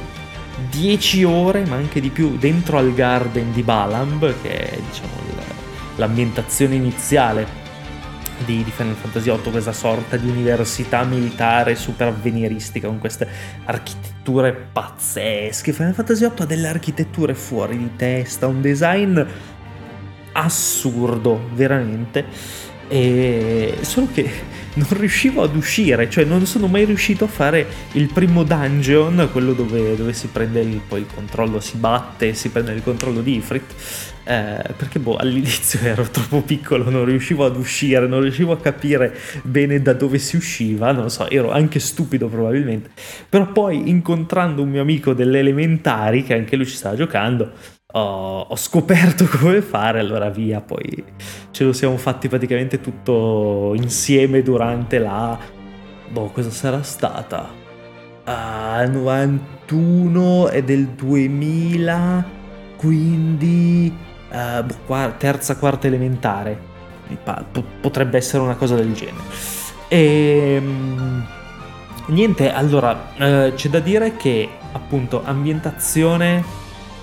10 0.71 1.23
ore, 1.23 1.65
ma 1.65 1.75
anche 1.75 1.99
di 1.99 2.09
più, 2.09 2.37
dentro 2.37 2.77
al 2.77 2.93
garden 2.93 3.51
di 3.51 3.63
Balamb, 3.63 4.33
che 4.41 4.49
è 4.49 4.79
diciamo 4.89 5.25
l'ambientazione 5.97 6.75
iniziale 6.75 7.66
di, 8.45 8.63
di, 8.63 8.71
Final 8.71 8.95
Fantasy 8.95 9.29
VIII, 9.29 9.51
questa 9.51 9.73
sorta 9.73 10.17
di 10.17 10.29
università 10.29 11.03
militare 11.03 11.75
super 11.75 12.07
avveniristica 12.07 12.87
con 12.87 12.99
queste 12.99 13.27
architetture 13.65 14.53
pazzesche. 14.71 15.73
Final 15.73 15.93
Fantasy 15.93 16.25
VIII 16.27 16.39
ha 16.39 16.45
delle 16.45 16.67
architetture 16.67 17.33
fuori 17.33 17.77
di 17.77 17.95
testa, 17.95 18.47
un 18.47 18.61
design 18.61 19.19
assurdo, 20.33 21.49
veramente. 21.53 22.25
E 22.87 23.77
solo 23.81 24.07
che 24.13 24.29
non 24.75 24.87
riuscivo 24.91 25.41
ad 25.41 25.55
uscire, 25.55 26.09
cioè 26.09 26.23
non 26.23 26.45
sono 26.45 26.67
mai 26.67 26.85
riuscito 26.85 27.25
a 27.25 27.27
fare 27.27 27.67
il 27.93 28.11
primo 28.11 28.43
dungeon, 28.43 29.29
quello 29.31 29.53
dove, 29.53 29.95
dove 29.95 30.13
si 30.13 30.27
prende 30.27 30.61
il, 30.61 30.81
poi 30.87 31.01
il 31.01 31.07
controllo, 31.13 31.59
si 31.59 31.77
batte, 31.77 32.33
si 32.33 32.49
prende 32.49 32.71
il 32.73 32.83
controllo 32.83 33.21
di 33.21 33.35
Ifrit, 33.35 34.15
eh, 34.27 34.73
perché 34.75 34.99
boh, 34.99 35.15
all'inizio 35.15 35.79
ero 35.79 36.03
troppo 36.03 36.41
piccolo, 36.41 36.89
non 36.89 37.05
riuscivo 37.05 37.45
ad 37.45 37.55
uscire, 37.55 38.07
non 38.07 38.19
riuscivo 38.19 38.51
a 38.51 38.59
capire 38.59 39.15
bene 39.43 39.81
da 39.81 39.93
dove 39.93 40.17
si 40.17 40.35
usciva, 40.35 40.91
non 40.91 41.09
so, 41.09 41.29
ero 41.29 41.49
anche 41.51 41.79
stupido 41.79 42.27
probabilmente, 42.27 42.89
però 43.29 43.49
poi 43.53 43.87
incontrando 43.89 44.61
un 44.61 44.69
mio 44.69 44.81
amico 44.81 45.13
delle 45.13 45.39
elementari, 45.39 46.23
che 46.23 46.33
anche 46.33 46.57
lui 46.57 46.65
ci 46.65 46.75
stava 46.75 46.95
giocando, 46.95 47.51
ho, 47.93 48.39
ho, 48.41 48.55
scoperto 48.57 49.25
come 49.31 49.61
fare, 49.61 49.99
allora 49.99 50.29
via, 50.29 50.59
poi 50.59 51.05
ce 51.51 51.63
lo 51.63 51.71
siamo 51.71 51.95
fatti 51.95 52.27
praticamente 52.27 52.81
tutto 52.81 53.73
insieme 53.75 54.41
durante 54.41 54.99
la... 54.99 55.39
Boh, 56.09 56.31
cosa 56.31 56.49
sarà 56.49 56.83
stata? 56.83 57.49
Ah, 58.25 58.85
91 58.85 60.49
e 60.49 60.63
del 60.63 60.87
2000, 60.87 62.25
quindi 62.75 64.05
uh, 64.31 64.63
boh, 64.63 65.13
terza, 65.17 65.55
quarta 65.57 65.87
elementare. 65.87 66.75
Potrebbe 67.81 68.17
essere 68.17 68.43
una 68.43 68.55
cosa 68.55 68.75
del 68.75 68.93
genere. 68.93 69.23
E... 69.87 70.55
Ehm, 70.57 71.25
niente, 72.07 72.51
allora, 72.51 72.91
uh, 73.15 73.53
c'è 73.53 73.69
da 73.69 73.79
dire 73.79 74.15
che 74.17 74.49
appunto 74.71 75.21
ambientazione 75.23 76.43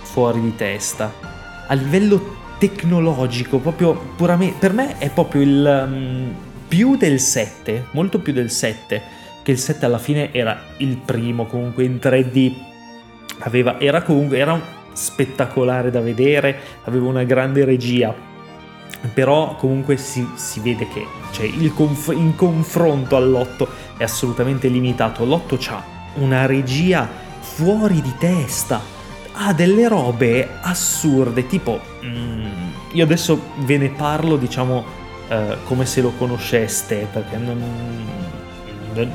fuori 0.03 0.41
di 0.41 0.55
testa. 0.55 1.13
A 1.67 1.75
livello 1.75 2.43
tecnologico, 2.59 3.59
proprio 3.59 3.95
puramente, 4.17 4.59
per 4.59 4.73
me 4.73 4.99
è 4.99 5.11
proprio 5.11 5.43
il 5.43 5.87
um, 5.87 6.35
più 6.69 6.97
del 6.97 7.21
7, 7.21 7.87
molto 7.93 8.21
più 8.21 8.33
del 8.33 8.51
7, 8.51 9.03
che 9.43 9.51
il 9.51 9.59
7 9.59 9.85
alla 9.85 9.99
fine 9.99 10.33
era 10.33 10.59
il 10.79 10.97
primo 10.97 11.47
comunque 11.47 11.85
in 11.85 11.99
3D. 12.01 12.53
Aveva, 13.41 13.81
era 13.81 14.03
comunque, 14.03 14.39
era 14.39 14.61
spettacolare 14.95 15.91
da 15.91 16.01
vedere, 16.01 16.59
aveva 16.85 17.07
una 17.07 17.25
grande 17.25 17.65
regia, 17.65 18.15
però 19.13 19.57
comunque 19.57 19.99
si, 19.99 20.27
si 20.35 20.61
vede 20.61 20.89
che 20.89 21.05
cioè, 21.33 21.51
conf- 21.75 22.15
in 22.15 22.35
confronto 22.35 23.17
all'otto 23.17 23.69
è 23.97 24.05
assolutamente 24.05 24.69
limitato. 24.69 25.25
L'otto 25.25 25.59
ha 25.69 25.83
una 26.15 26.47
regia 26.47 27.09
fuori 27.41 28.01
di 28.01 28.15
testa 28.19 28.93
ha 29.37 29.53
delle 29.53 29.89
robe 29.89 30.49
assurde, 30.61 31.47
tipo 31.47 31.81
mm, 32.05 32.47
io 32.93 33.05
adesso 33.05 33.41
ve 33.59 33.79
ne 33.79 33.89
parlo, 33.89 34.37
diciamo, 34.37 34.85
eh, 35.29 35.57
come 35.65 35.87
se 35.87 36.01
lo 36.01 36.13
conosceste, 36.17 37.09
perché 37.13 37.37
non, 37.37 37.61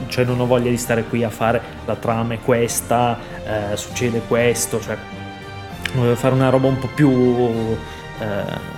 cioè 0.08 0.26
non 0.26 0.40
ho 0.40 0.46
voglia 0.46 0.70
di 0.70 0.78
stare 0.78 1.04
qui 1.04 1.24
a 1.24 1.30
fare 1.30 1.62
la 1.86 1.96
trama 1.96 2.34
è 2.34 2.40
questa, 2.42 3.18
eh, 3.46 3.78
succede 3.78 4.22
questo, 4.28 4.82
cioè 4.82 4.98
fare 6.16 6.34
una 6.34 6.50
roba 6.50 6.68
un 6.68 6.80
po' 6.80 6.90
più 6.94 7.10
eh, 7.12 8.78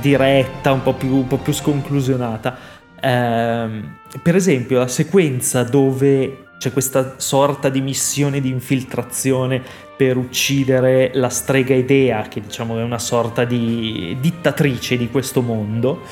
diretta, 0.00 0.72
un 0.72 0.82
po' 0.82 0.94
più, 0.94 1.14
un 1.14 1.26
po 1.26 1.38
più 1.38 1.52
sconclusionata. 1.52 2.56
Eh, 3.00 4.00
per 4.22 4.36
esempio 4.36 4.78
la 4.78 4.88
sequenza 4.88 5.62
dove 5.64 6.46
c'è 6.58 6.72
questa 6.72 7.14
sorta 7.16 7.68
di 7.68 7.80
missione 7.80 8.40
di 8.40 8.48
infiltrazione 8.48 9.60
per 9.96 10.16
uccidere 10.16 11.10
la 11.14 11.28
strega 11.28 11.74
Idea, 11.74 12.22
che 12.22 12.40
diciamo 12.40 12.78
è 12.78 12.82
una 12.82 13.00
sorta 13.00 13.44
di 13.44 14.16
dittatrice 14.20 14.96
di 14.96 15.10
questo 15.10 15.42
mondo, 15.42 16.02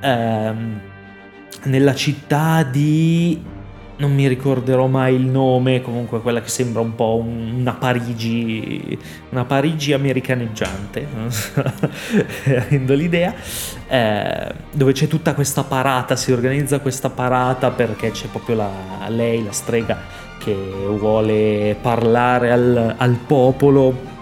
ehm, 0.00 0.80
nella 1.64 1.94
città 1.96 2.62
di 2.62 3.42
non 3.98 4.14
mi 4.14 4.28
ricorderò 4.28 4.86
mai 4.86 5.14
il 5.14 5.26
nome, 5.26 5.82
comunque 5.82 6.20
quella 6.20 6.40
che 6.40 6.48
sembra 6.48 6.80
un 6.80 6.94
po' 6.94 7.16
una 7.16 7.72
Parigi, 7.72 8.96
una 9.30 9.44
Parigi 9.44 9.92
americaneggiante, 9.92 11.06
avendo 12.56 12.94
l'idea, 12.94 13.34
eh, 13.88 14.54
dove 14.72 14.92
c'è 14.92 15.08
tutta 15.08 15.34
questa 15.34 15.64
parata, 15.64 16.14
si 16.14 16.30
organizza 16.30 16.78
questa 16.78 17.10
parata 17.10 17.70
perché 17.70 18.12
c'è 18.12 18.28
proprio 18.28 18.56
la, 18.56 18.70
lei, 19.08 19.42
la 19.42 19.52
strega, 19.52 19.98
che 20.38 20.54
vuole 20.54 21.76
parlare 21.80 22.52
al, 22.52 22.94
al 22.96 23.14
popolo. 23.26 24.16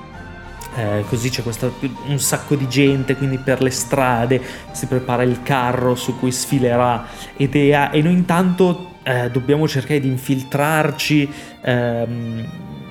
Eh, 0.74 1.04
così 1.08 1.30
c'è 1.30 1.42
questa, 1.42 1.70
un 2.06 2.18
sacco 2.18 2.54
di 2.54 2.68
gente, 2.68 3.14
quindi 3.16 3.38
per 3.38 3.62
le 3.62 3.70
strade 3.70 4.40
si 4.72 4.86
prepara 4.86 5.22
il 5.22 5.42
carro 5.42 5.94
su 5.94 6.18
cui 6.18 6.30
sfilerà 6.30 7.06
Idea 7.36 7.90
e 7.90 8.02
noi 8.02 8.12
intanto 8.12 8.94
eh, 9.06 9.30
dobbiamo 9.30 9.68
cercare 9.68 10.00
di 10.00 10.08
infiltrarci 10.08 11.30
ehm, 11.60 12.44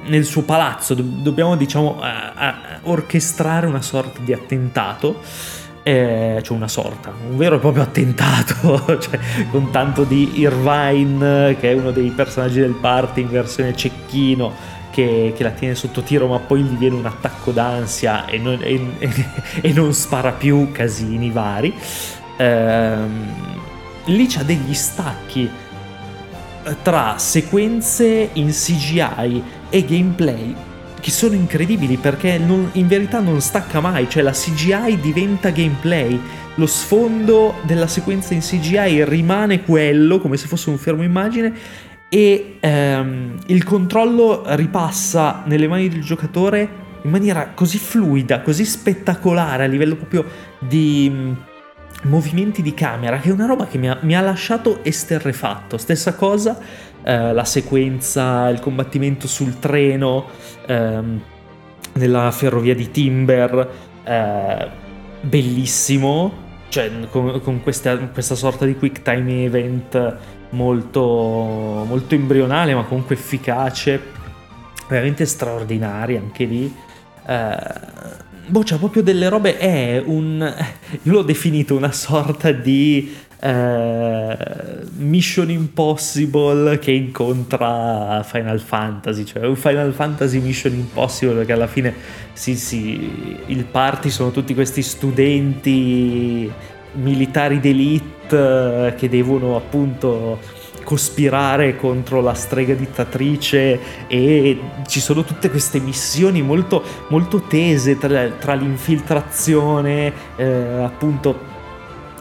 nel 0.05 0.23
suo 0.23 0.43
palazzo, 0.43 0.93
Do- 0.93 1.03
dobbiamo 1.03 1.57
diciamo 1.57 1.99
orchestrare 2.83 3.67
una 3.67 3.81
sorta 3.81 4.21
di 4.23 4.31
attentato. 4.31 5.21
Eh, 5.87 6.39
cioè 6.41 6.57
una 6.57 6.67
sorta, 6.67 7.13
un 7.29 7.37
vero 7.37 7.57
e 7.57 7.59
proprio 7.59 7.83
attentato, 7.83 8.97
cioè, 8.99 9.19
con 9.51 9.69
tanto 9.69 10.03
di 10.03 10.39
Irvine, 10.39 11.55
che 11.59 11.69
è 11.69 11.73
uno 11.73 11.91
dei 11.91 12.09
personaggi 12.09 12.59
del 12.59 12.73
party 12.73 13.21
in 13.21 13.29
versione 13.29 13.75
cecchino, 13.75 14.51
che, 14.89 15.31
che, 15.35 15.43
la 15.43 15.51
tiene 15.51 15.75
sotto 15.75 16.01
tiro, 16.01 16.25
ma 16.25 16.39
poi 16.39 16.63
gli 16.63 16.75
viene 16.75 16.95
un 16.95 17.05
attacco 17.05 17.51
d'ansia 17.51 18.25
e 18.25 18.39
non, 18.39 18.57
e, 18.63 18.81
e 19.61 19.73
non 19.73 19.93
spara 19.93 20.31
più 20.31 20.71
casini 20.71 21.29
vari. 21.29 21.71
Eh, 22.35 22.97
lì 24.05 24.25
c'ha 24.27 24.41
degli 24.41 24.73
stacchi 24.73 25.47
tra 26.81 27.17
sequenze 27.17 28.29
in 28.33 28.49
CGI 28.49 29.43
e 29.69 29.85
gameplay 29.85 30.55
che 30.99 31.11
sono 31.11 31.35
incredibili 31.35 31.97
perché 31.97 32.39
non, 32.39 32.69
in 32.73 32.87
verità 32.87 33.19
non 33.19 33.39
stacca 33.39 33.79
mai, 33.79 34.09
cioè 34.09 34.23
la 34.23 34.31
CGI 34.31 34.99
diventa 34.99 35.51
gameplay, 35.51 36.19
lo 36.55 36.65
sfondo 36.65 37.55
della 37.61 37.85
sequenza 37.85 38.33
in 38.33 38.39
CGI 38.39 39.05
rimane 39.05 39.61
quello 39.63 40.19
come 40.19 40.35
se 40.35 40.47
fosse 40.47 40.71
un 40.71 40.79
fermo 40.79 41.03
immagine 41.03 41.53
e 42.09 42.57
ehm, 42.59 43.37
il 43.47 43.63
controllo 43.63 44.43
ripassa 44.55 45.43
nelle 45.45 45.67
mani 45.67 45.89
del 45.89 46.01
giocatore 46.01 46.83
in 47.03 47.11
maniera 47.11 47.51
così 47.53 47.77
fluida, 47.77 48.41
così 48.41 48.65
spettacolare 48.65 49.65
a 49.65 49.67
livello 49.67 49.95
proprio 49.95 50.25
di 50.57 51.35
movimenti 52.05 52.61
di 52.61 52.73
camera, 52.73 53.19
che 53.19 53.29
è 53.29 53.31
una 53.31 53.45
roba 53.45 53.67
che 53.67 53.77
mi 53.77 53.89
ha, 53.89 53.97
mi 54.01 54.15
ha 54.15 54.21
lasciato 54.21 54.83
esterrefatto. 54.83 55.77
Stessa 55.77 56.15
cosa, 56.15 56.57
eh, 57.03 57.33
la 57.33 57.45
sequenza, 57.45 58.49
il 58.49 58.59
combattimento 58.59 59.27
sul 59.27 59.59
treno, 59.59 60.27
ehm, 60.65 61.21
nella 61.93 62.31
ferrovia 62.31 62.75
di 62.75 62.91
Timber, 62.91 63.69
eh, 64.03 64.69
bellissimo, 65.21 66.43
cioè 66.69 66.91
con, 67.09 67.39
con 67.41 67.61
questa, 67.61 67.97
questa, 67.97 68.35
sorta 68.35 68.65
di 68.65 68.75
quick 68.75 69.01
time 69.01 69.45
event 69.45 70.17
molto, 70.51 71.01
molto 71.87 72.15
embrionale, 72.15 72.75
ma 72.75 72.83
comunque 72.83 73.15
efficace, 73.15 74.01
veramente 74.87 75.25
straordinaria 75.25 76.19
anche 76.19 76.43
lì. 76.45 76.75
Eh, 77.27 78.23
boh, 78.47 78.63
c'ha 78.63 78.77
proprio 78.77 79.03
delle 79.03 79.29
robe, 79.29 79.57
è 79.57 80.01
un... 80.03 80.55
io 81.03 81.11
l'ho 81.11 81.21
definito 81.21 81.75
una 81.75 81.91
sorta 81.91 82.51
di 82.51 83.13
eh, 83.39 84.37
Mission 84.97 85.49
Impossible 85.49 86.79
che 86.79 86.91
incontra 86.91 88.23
Final 88.23 88.59
Fantasy, 88.59 89.23
cioè 89.23 89.45
un 89.45 89.55
Final 89.55 89.93
Fantasy 89.93 90.39
Mission 90.39 90.73
Impossible 90.73 91.35
perché 91.35 91.53
alla 91.53 91.67
fine 91.67 91.93
sì 92.33 92.55
sì, 92.55 93.37
il 93.47 93.65
party 93.65 94.09
sono 94.09 94.31
tutti 94.31 94.53
questi 94.53 94.81
studenti 94.81 96.51
militari 96.93 97.59
d'elite 97.59 98.95
che 98.97 99.09
devono 99.09 99.55
appunto 99.55 100.39
cospirare 100.85 101.75
contro 101.75 102.21
la 102.21 102.33
strega 102.33 102.73
dittatrice 102.75 104.07
e 104.07 104.61
ci 104.87 105.01
sono 105.01 105.25
tutte 105.25 105.49
queste 105.49 105.81
missioni 105.81 106.41
molto, 106.41 106.81
molto 107.09 107.41
tese 107.41 107.97
tra, 107.97 108.29
tra 108.29 108.53
l'infiltrazione, 108.53 110.13
eh, 110.37 110.45
appunto 110.83 111.53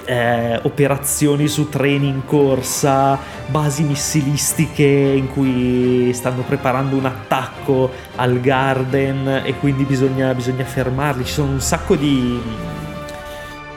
eh, 0.07 0.59
operazioni 0.63 1.49
su 1.49 1.69
treni 1.69 2.09
in 2.09 2.25
corsa, 2.25 3.19
basi 3.47 3.83
missilistiche 3.83 4.85
in 4.85 5.29
cui 5.29 6.13
stanno 6.13 6.43
preparando 6.43 6.97
un 6.97 7.07
attacco 7.07 7.91
al 8.17 8.41
Garden 8.41 9.43
e 9.45 9.55
quindi 9.59 9.85
bisogna, 9.85 10.33
bisogna 10.35 10.65
fermarli. 10.65 11.25
Ci 11.25 11.33
sono 11.33 11.53
un 11.53 11.61
sacco 11.61 11.97
di, 11.97 12.41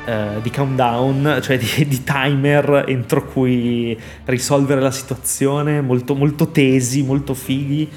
uh, 0.08 0.42
di 0.42 0.50
countdown, 0.50 1.40
cioè 1.44 1.58
di, 1.58 1.88
di, 1.88 2.04
timer 2.04 2.86
entro 2.88 3.26
cui 3.26 3.98
risolvere 4.26 4.82
la 4.82 4.92
situazione, 4.92 5.82
molto, 5.82 6.16
molto 6.16 6.50
tesi, 6.50 7.04
molto 7.04 7.34
fighi, 7.34 7.88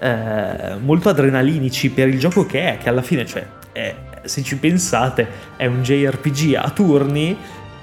uh, 0.00 0.78
molto 0.80 1.08
adrenalinici 1.08 1.90
per 1.90 2.08
il 2.08 2.18
gioco 2.18 2.46
che 2.46 2.74
è, 2.74 2.78
che 2.78 2.88
alla 2.88 3.02
fine, 3.02 3.26
cioè, 3.26 3.46
è, 3.72 3.94
se 4.24 4.42
ci 4.42 4.56
pensate, 4.56 5.26
è 5.56 5.66
un 5.66 5.82
JRPG 5.82 6.54
a 6.54 6.70
turni 6.70 7.36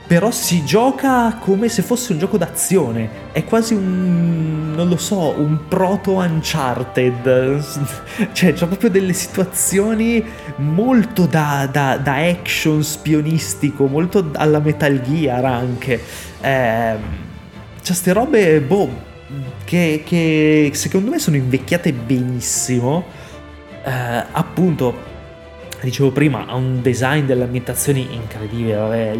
però 0.05 0.31
si 0.31 0.65
gioca 0.65 1.37
come 1.39 1.69
se 1.69 1.81
fosse 1.81 2.11
un 2.11 2.19
gioco 2.19 2.37
d'azione. 2.37 3.31
È 3.31 3.43
quasi 3.45 3.73
un, 3.73 4.73
non 4.75 4.89
lo 4.89 4.97
so, 4.97 5.33
un 5.37 5.67
proto 5.67 6.13
Uncharted. 6.13 7.63
cioè, 8.33 8.53
c'è 8.53 8.67
proprio 8.67 8.89
delle 8.89 9.13
situazioni 9.13 10.23
molto 10.57 11.25
da, 11.25 11.67
da, 11.71 11.97
da, 11.97 12.15
action 12.15 12.83
spionistico, 12.83 13.87
molto 13.87 14.29
alla 14.33 14.59
Metal 14.59 15.01
Gear 15.01 15.45
anche. 15.45 16.01
Eh, 16.41 16.95
c'è 17.81 17.93
ste 17.93 18.13
robe, 18.13 18.59
boh, 18.59 18.89
che, 19.63 20.03
che, 20.05 20.71
secondo 20.73 21.11
me 21.11 21.19
sono 21.19 21.37
invecchiate 21.37 21.93
benissimo. 21.93 23.05
Eh, 23.85 24.25
appunto, 24.31 25.11
dicevo 25.81 26.11
prima, 26.11 26.45
ha 26.45 26.55
un 26.55 26.81
design 26.81 27.25
delle 27.25 27.43
ambientazioni 27.43 28.07
incredibile. 28.13 28.75
Vabbè, 28.75 29.17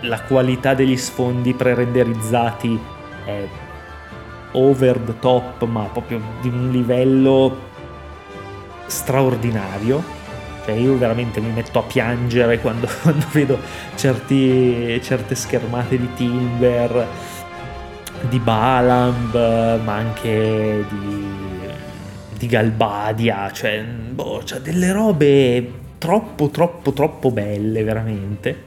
la 0.00 0.20
qualità 0.22 0.74
degli 0.74 0.96
sfondi 0.96 1.54
pre-renderizzati 1.54 2.78
è 3.24 3.46
over 4.52 4.98
the 4.98 5.18
top, 5.18 5.64
ma 5.64 5.82
proprio 5.84 6.20
di 6.40 6.48
un 6.48 6.70
livello 6.70 7.66
straordinario. 8.86 10.16
Cioè 10.64 10.74
io 10.76 10.96
veramente 10.98 11.40
mi 11.40 11.50
metto 11.50 11.78
a 11.78 11.82
piangere 11.82 12.60
quando, 12.62 12.88
quando 13.02 13.26
vedo 13.32 13.58
certi, 13.94 15.00
certe 15.02 15.34
schermate 15.34 15.98
di 15.98 16.14
Timber, 16.14 17.06
di 18.28 18.38
Balamb, 18.38 19.34
ma 19.82 19.94
anche 19.94 20.84
di, 20.88 21.26
di 22.36 22.46
Galbadia. 22.46 23.50
Cioè, 23.52 23.82
boh, 23.82 24.42
cioè 24.44 24.60
delle 24.60 24.92
robe 24.92 25.72
troppo, 25.98 26.48
troppo, 26.48 26.92
troppo 26.92 27.30
belle, 27.30 27.82
veramente 27.82 28.66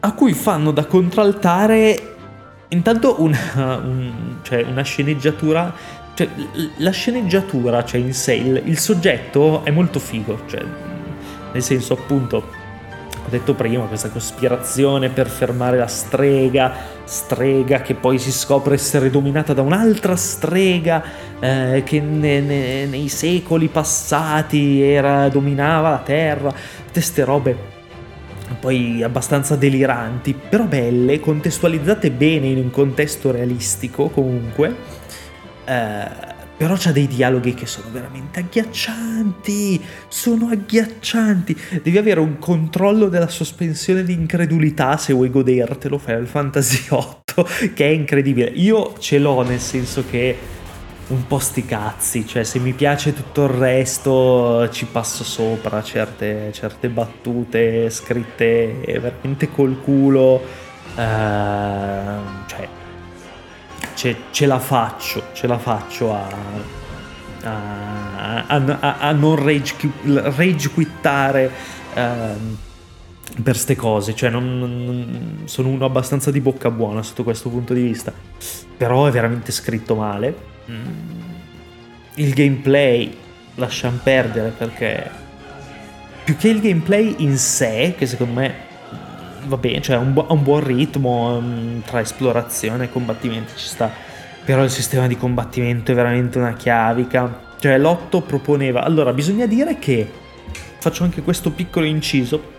a 0.00 0.12
cui 0.12 0.32
fanno 0.32 0.70
da 0.70 0.84
contraltare 0.86 2.14
intanto 2.68 3.20
una, 3.20 3.76
un, 3.82 4.38
cioè 4.42 4.62
una 4.62 4.82
sceneggiatura, 4.82 5.72
cioè 6.14 6.28
la 6.78 6.90
sceneggiatura, 6.90 7.84
cioè 7.84 8.00
in 8.00 8.14
sé, 8.14 8.34
il, 8.34 8.62
il 8.64 8.78
soggetto 8.78 9.64
è 9.64 9.70
molto 9.70 9.98
figo, 9.98 10.42
cioè 10.46 10.64
nel 11.52 11.62
senso 11.62 11.94
appunto 11.94 12.64
ho 13.26 13.28
detto 13.28 13.54
prima, 13.54 13.84
questa 13.86 14.08
cospirazione 14.08 15.08
per 15.08 15.28
fermare 15.28 15.76
la 15.78 15.88
strega, 15.88 16.72
strega 17.02 17.80
che 17.80 17.94
poi 17.94 18.20
si 18.20 18.30
scopre 18.30 18.74
essere 18.74 19.10
dominata 19.10 19.52
da 19.52 19.62
un'altra 19.62 20.14
strega 20.14 21.02
eh, 21.40 21.82
che 21.84 22.00
ne, 22.00 22.40
ne, 22.40 22.86
nei 22.86 23.08
secoli 23.08 23.66
passati 23.66 24.80
era, 24.80 25.28
dominava 25.28 25.90
la 25.90 25.98
terra, 25.98 26.54
queste 26.92 27.24
robe 27.24 27.74
poi 28.60 29.02
abbastanza 29.02 29.56
deliranti, 29.56 30.34
però 30.34 30.64
belle, 30.64 31.20
contestualizzate 31.20 32.10
bene 32.10 32.46
in 32.46 32.58
un 32.58 32.70
contesto 32.70 33.30
realistico 33.30 34.08
comunque. 34.08 34.74
Eh, 35.64 36.34
però 36.56 36.74
c'ha 36.78 36.90
dei 36.90 37.06
dialoghi 37.06 37.52
che 37.52 37.66
sono 37.66 37.88
veramente 37.92 38.40
agghiaccianti, 38.40 39.78
sono 40.08 40.48
agghiaccianti. 40.48 41.54
Devi 41.82 41.98
avere 41.98 42.20
un 42.20 42.38
controllo 42.38 43.08
della 43.08 43.28
sospensione 43.28 44.02
di 44.02 44.14
incredulità 44.14 44.96
se 44.96 45.12
vuoi 45.12 45.30
godertelo 45.30 45.98
Final 45.98 46.26
Fantasy 46.26 46.88
VIII, 46.88 47.72
che 47.74 47.84
è 47.84 47.90
incredibile. 47.90 48.48
Io 48.54 48.94
ce 48.98 49.18
l'ho 49.18 49.42
nel 49.42 49.60
senso 49.60 50.04
che 50.08 50.36
un 51.08 51.26
po' 51.26 51.38
sti 51.38 51.64
cazzi, 51.64 52.26
cioè 52.26 52.42
se 52.42 52.58
mi 52.58 52.72
piace 52.72 53.12
tutto 53.14 53.44
il 53.44 53.50
resto 53.50 54.68
ci 54.70 54.86
passo 54.86 55.22
sopra 55.22 55.82
certe, 55.82 56.50
certe 56.52 56.88
battute 56.88 57.88
scritte 57.90 58.80
veramente 59.00 59.50
col 59.50 59.80
culo, 59.80 60.34
uh, 60.34 61.00
cioè 62.46 62.68
ce, 63.94 64.16
ce, 64.30 64.46
la 64.46 64.58
faccio, 64.58 65.26
ce 65.32 65.46
la 65.46 65.58
faccio 65.58 66.12
a, 66.12 66.26
a, 67.44 68.44
a, 68.46 68.96
a 68.98 69.12
non 69.12 69.36
rage, 69.36 69.74
rage 70.02 70.70
quittare. 70.70 71.50
Uh, 71.94 72.64
per 73.42 73.56
ste 73.56 73.76
cose, 73.76 74.14
cioè 74.14 74.30
non, 74.30 74.58
non, 74.58 75.42
sono 75.44 75.68
uno 75.68 75.84
abbastanza 75.84 76.30
di 76.30 76.40
bocca 76.40 76.70
buona 76.70 77.02
sotto 77.02 77.22
questo 77.22 77.50
punto 77.50 77.74
di 77.74 77.82
vista, 77.82 78.12
però 78.76 79.06
è 79.06 79.10
veramente 79.10 79.52
scritto 79.52 79.94
male. 79.94 80.55
Il 82.14 82.34
gameplay 82.34 83.16
lasciamo 83.56 83.98
perdere 84.02 84.50
perché 84.50 85.10
più 86.24 86.36
che 86.36 86.48
il 86.48 86.60
gameplay 86.60 87.14
in 87.18 87.36
sé, 87.38 87.94
che 87.96 88.06
secondo 88.06 88.40
me 88.40 88.54
va 89.44 89.56
bene, 89.56 89.80
cioè 89.80 89.96
ha 89.96 89.98
un, 90.00 90.12
bu- 90.12 90.26
un, 90.28 90.42
buon 90.42 90.64
ritmo 90.64 91.36
um, 91.36 91.82
tra 91.82 92.00
esplorazione 92.00 92.84
e 92.84 92.90
combattimento 92.90 93.52
ci 93.54 93.68
sta, 93.68 93.90
però 94.44 94.64
il 94.64 94.70
sistema 94.70 95.06
di 95.06 95.16
combattimento 95.16 95.92
è 95.92 95.94
veramente 95.94 96.38
una 96.38 96.54
chiavica. 96.54 97.44
Cioè 97.58 97.78
l'otto 97.78 98.22
proponeva... 98.22 98.82
Allora, 98.82 99.12
bisogna 99.12 99.46
dire 99.46 99.78
che, 99.78 100.10
faccio 100.78 101.04
anche 101.04 101.22
questo 101.22 101.52
piccolo 101.52 101.86
inciso, 101.86 102.54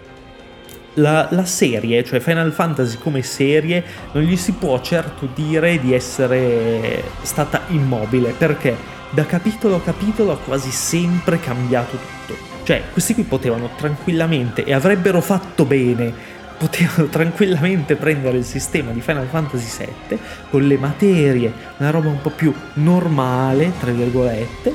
la, 0.97 1.27
la, 1.31 1.45
serie, 1.45 2.03
cioè 2.03 2.19
Final 2.19 2.51
Fantasy 2.51 2.97
come 2.97 3.21
serie, 3.21 3.83
non 4.11 4.23
gli 4.23 4.37
si 4.37 4.53
può 4.53 4.79
certo 4.81 5.27
dire 5.33 5.79
di 5.79 5.93
essere 5.93 7.03
stata 7.21 7.61
immobile, 7.69 8.33
perché 8.37 8.75
da 9.09 9.25
capitolo 9.25 9.75
a 9.75 9.81
capitolo 9.81 10.31
ha 10.31 10.37
quasi 10.37 10.71
sempre 10.71 11.39
cambiato 11.39 11.97
tutto. 11.97 12.55
Cioè, 12.63 12.83
questi 12.91 13.13
qui 13.13 13.23
potevano 13.23 13.69
tranquillamente 13.77 14.63
e 14.63 14.73
avrebbero 14.73 15.21
fatto 15.21 15.65
bene, 15.65 16.13
potevano 16.57 17.07
tranquillamente 17.09 17.95
prendere 17.95 18.37
il 18.37 18.45
sistema 18.45 18.91
di 18.91 19.01
Final 19.01 19.27
Fantasy 19.27 19.85
VII 20.07 20.19
con 20.49 20.67
le 20.67 20.77
materie, 20.77 21.53
una 21.77 21.91
roba 21.91 22.09
un 22.09 22.21
po' 22.21 22.31
più 22.31 22.53
normale, 22.73 23.71
tra 23.79 23.91
virgolette, 23.91 24.73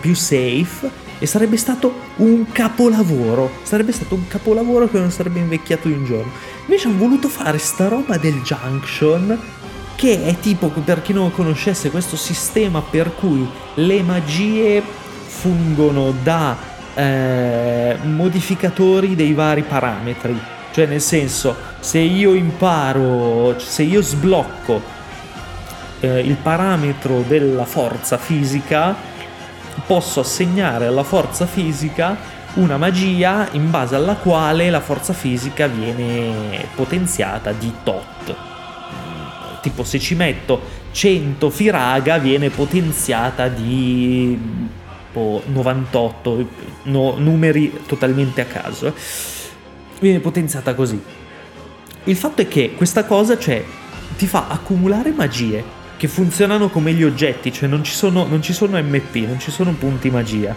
più 0.00 0.14
safe 0.14 0.99
e 1.20 1.26
sarebbe 1.26 1.58
stato 1.58 1.92
un 2.16 2.50
capolavoro, 2.50 3.50
sarebbe 3.62 3.92
stato 3.92 4.14
un 4.14 4.26
capolavoro 4.26 4.88
che 4.88 4.98
non 4.98 5.10
sarebbe 5.10 5.38
invecchiato 5.38 5.86
di 5.86 5.94
un 5.94 6.04
giorno. 6.04 6.32
Invece 6.62 6.88
hanno 6.88 6.96
voluto 6.96 7.28
fare 7.28 7.58
sta 7.58 7.88
roba 7.88 8.16
del 8.16 8.40
Junction 8.40 9.38
che 9.94 10.24
è 10.24 10.34
tipo, 10.40 10.68
per 10.68 11.02
chi 11.02 11.12
non 11.12 11.24
lo 11.24 11.30
conoscesse, 11.30 11.90
questo 11.90 12.16
sistema 12.16 12.80
per 12.80 13.14
cui 13.14 13.46
le 13.74 14.02
magie 14.02 14.82
fungono 15.26 16.14
da 16.22 16.56
eh, 16.94 17.98
modificatori 18.04 19.14
dei 19.14 19.34
vari 19.34 19.60
parametri. 19.60 20.38
Cioè 20.72 20.86
nel 20.86 21.02
senso, 21.02 21.54
se 21.80 21.98
io 21.98 22.32
imparo, 22.32 23.58
se 23.58 23.82
io 23.82 24.00
sblocco 24.00 24.80
eh, 26.00 26.20
il 26.20 26.36
parametro 26.36 27.22
della 27.28 27.66
forza 27.66 28.16
fisica, 28.16 28.96
posso 29.86 30.20
assegnare 30.20 30.86
alla 30.86 31.02
forza 31.02 31.46
fisica 31.46 32.38
una 32.54 32.76
magia 32.76 33.48
in 33.52 33.70
base 33.70 33.94
alla 33.94 34.14
quale 34.14 34.70
la 34.70 34.80
forza 34.80 35.12
fisica 35.12 35.66
viene 35.66 36.66
potenziata 36.74 37.52
di 37.52 37.72
tot. 37.82 38.36
Tipo 39.60 39.84
se 39.84 39.98
ci 39.98 40.14
metto 40.14 40.60
100 40.90 41.50
firaga 41.50 42.18
viene 42.18 42.50
potenziata 42.50 43.48
di 43.48 44.38
oh, 45.12 45.42
98, 45.46 46.48
no, 46.84 47.14
numeri 47.18 47.80
totalmente 47.86 48.40
a 48.40 48.46
caso. 48.46 48.92
Viene 50.00 50.18
potenziata 50.18 50.74
così. 50.74 51.00
Il 52.04 52.16
fatto 52.16 52.40
è 52.40 52.48
che 52.48 52.72
questa 52.74 53.04
cosa, 53.04 53.38
cioè, 53.38 53.62
ti 54.16 54.26
fa 54.26 54.46
accumulare 54.48 55.12
magie 55.12 55.78
che 56.00 56.08
funzionano 56.08 56.70
come 56.70 56.94
gli 56.94 57.04
oggetti, 57.04 57.52
cioè 57.52 57.68
non 57.68 57.84
ci 57.84 57.92
sono, 57.92 58.24
non 58.24 58.40
ci 58.40 58.54
sono 58.54 58.80
MP, 58.82 59.16
non 59.16 59.38
ci 59.38 59.50
sono 59.50 59.74
punti 59.74 60.08
magia. 60.08 60.56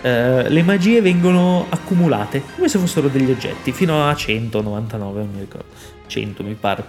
Uh, 0.00 0.48
le 0.48 0.62
magie 0.62 1.02
vengono 1.02 1.66
accumulate 1.68 2.42
come 2.54 2.66
se 2.66 2.78
fossero 2.78 3.08
degli 3.08 3.30
oggetti 3.30 3.70
fino 3.72 4.08
a 4.08 4.14
199, 4.14 5.18
non 5.18 5.30
mi 5.34 5.40
ricordo, 5.40 5.66
100 6.06 6.42
mi 6.42 6.54
pare. 6.54 6.84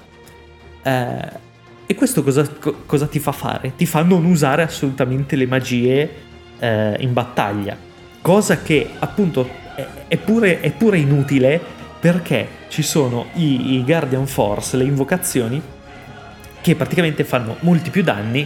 Eh, 0.81 1.39
e 1.87 1.95
questo 1.95 2.23
cosa, 2.23 2.47
co- 2.47 2.83
cosa, 2.85 3.05
ti 3.05 3.19
fa 3.19 3.33
fare? 3.33 3.73
Ti 3.75 3.85
fa 3.85 4.01
non 4.01 4.23
usare 4.23 4.63
assolutamente 4.63 5.35
le 5.35 5.45
magie 5.45 6.11
eh, 6.59 6.95
in 6.99 7.11
battaglia. 7.11 7.75
Cosa 8.21 8.61
che 8.61 8.91
appunto 8.97 9.45
è, 9.75 9.85
è, 10.07 10.15
pure, 10.15 10.61
è 10.61 10.71
pure, 10.71 10.99
inutile 10.99 11.59
perché 11.99 12.47
ci 12.69 12.81
sono 12.81 13.25
i, 13.33 13.73
i 13.73 13.83
Guardian 13.83 14.25
Force, 14.25 14.77
le 14.77 14.85
invocazioni, 14.85 15.61
che 16.67 16.75
praticamente 16.75 17.23
fanno 17.23 17.55
molti 17.61 17.89
più 17.91 18.03
danni 18.03 18.45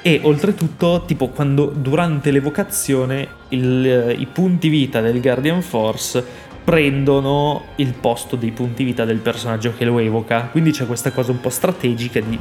e 0.00 0.20
oltretutto 0.22 1.02
tipo 1.04 1.26
quando 1.26 1.66
durante 1.66 2.30
l'evocazione 2.30 3.26
il, 3.48 4.14
i 4.16 4.26
punti 4.26 4.68
vita 4.68 5.00
del 5.00 5.20
Guardian 5.20 5.60
Force 5.60 6.24
prendono 6.62 7.64
il 7.76 7.94
posto 7.94 8.36
dei 8.36 8.52
punti 8.52 8.84
vita 8.84 9.04
del 9.04 9.18
personaggio 9.18 9.74
che 9.76 9.84
lo 9.84 9.98
evoca. 9.98 10.42
Quindi 10.52 10.70
c'è 10.70 10.86
questa 10.86 11.10
cosa 11.10 11.32
un 11.32 11.40
po' 11.40 11.48
strategica 11.48 12.20
di 12.20 12.38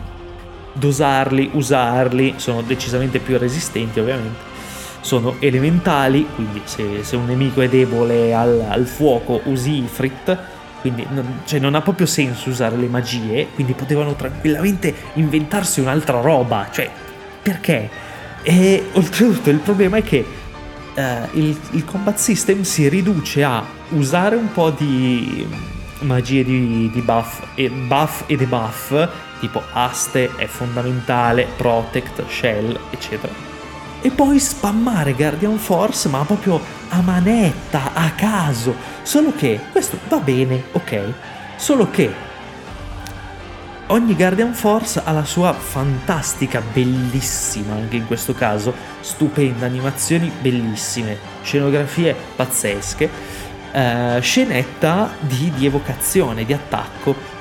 dosarli, 0.74 1.50
usarli, 1.54 2.36
sono 2.36 2.62
decisamente 2.62 3.18
più 3.18 3.40
resistenti 3.40 4.00
ovviamente. 4.00 4.56
Sono 5.02 5.38
elementali, 5.40 6.28
quindi 6.36 6.62
se, 6.66 7.04
se 7.04 7.16
un 7.16 7.26
nemico 7.26 7.62
è 7.62 7.70
debole 7.70 8.36
al, 8.36 8.68
al 8.70 8.86
fuoco 8.86 9.42
usi 9.46 9.82
Ifrit, 9.84 10.38
quindi 10.90 11.06
non, 11.14 11.42
cioè 11.46 11.60
non 11.60 11.76
ha 11.76 11.82
proprio 11.82 12.06
senso 12.06 12.50
usare 12.50 12.78
le 12.78 12.88
magie, 12.88 13.48
quindi 13.54 13.74
potevano 13.74 14.16
tranquillamente 14.16 14.94
inventarsi 15.14 15.80
un'altra 15.80 16.22
roba, 16.22 16.70
cioè 16.72 16.90
perché? 17.42 17.90
E 18.42 18.86
oltretutto 18.94 19.50
il 19.50 19.60
problema 19.60 19.98
è 19.98 20.04
che 20.04 20.26
uh, 20.96 21.02
il, 21.38 21.58
il 21.72 21.86
combat 21.86 22.18
system 22.18 22.62
si 22.62 22.88
riduce 22.88 23.44
a 23.44 23.64
usare 23.90 24.36
un 24.36 24.52
po' 24.52 24.70
di 24.70 25.46
magie 26.00 26.44
di, 26.44 26.90
di 26.94 27.02
buff, 27.02 27.42
e 27.56 27.70
buff 27.70 28.24
e 28.28 28.36
debuff 28.36 29.10
tipo 29.40 29.62
aste 29.74 30.32
è 30.36 30.46
fondamentale, 30.46 31.48
protect, 31.58 32.26
shell, 32.28 32.78
eccetera. 32.92 33.47
E 34.08 34.12
poi 34.12 34.40
spammare 34.40 35.16
Guardian 35.16 35.58
Force, 35.58 36.08
ma 36.08 36.24
proprio 36.24 36.62
a 36.88 37.02
manetta, 37.02 37.92
a 37.94 38.12
caso. 38.12 38.74
Solo 39.02 39.34
che 39.36 39.60
questo 39.70 40.00
va 40.08 40.20
bene, 40.20 40.64
ok. 40.72 41.14
Solo 41.58 41.90
che 41.92 42.10
ogni 43.88 44.16
Guardian 44.16 44.54
Force 44.54 45.02
ha 45.04 45.12
la 45.12 45.26
sua 45.26 45.52
fantastica, 45.52 46.62
bellissima, 46.72 47.74
anche 47.74 47.98
in 47.98 48.08
questo 48.08 48.34
caso, 48.34 48.74
stupenda, 49.02 49.66
animazioni 49.66 50.32
bellissime, 50.40 51.18
scenografie 51.42 52.16
pazzesche, 52.34 53.10
eh, 53.74 54.20
scenetta 54.22 55.16
di, 55.20 55.52
di 55.54 55.66
evocazione, 55.66 56.46
di 56.46 56.54
attacco 56.54 57.36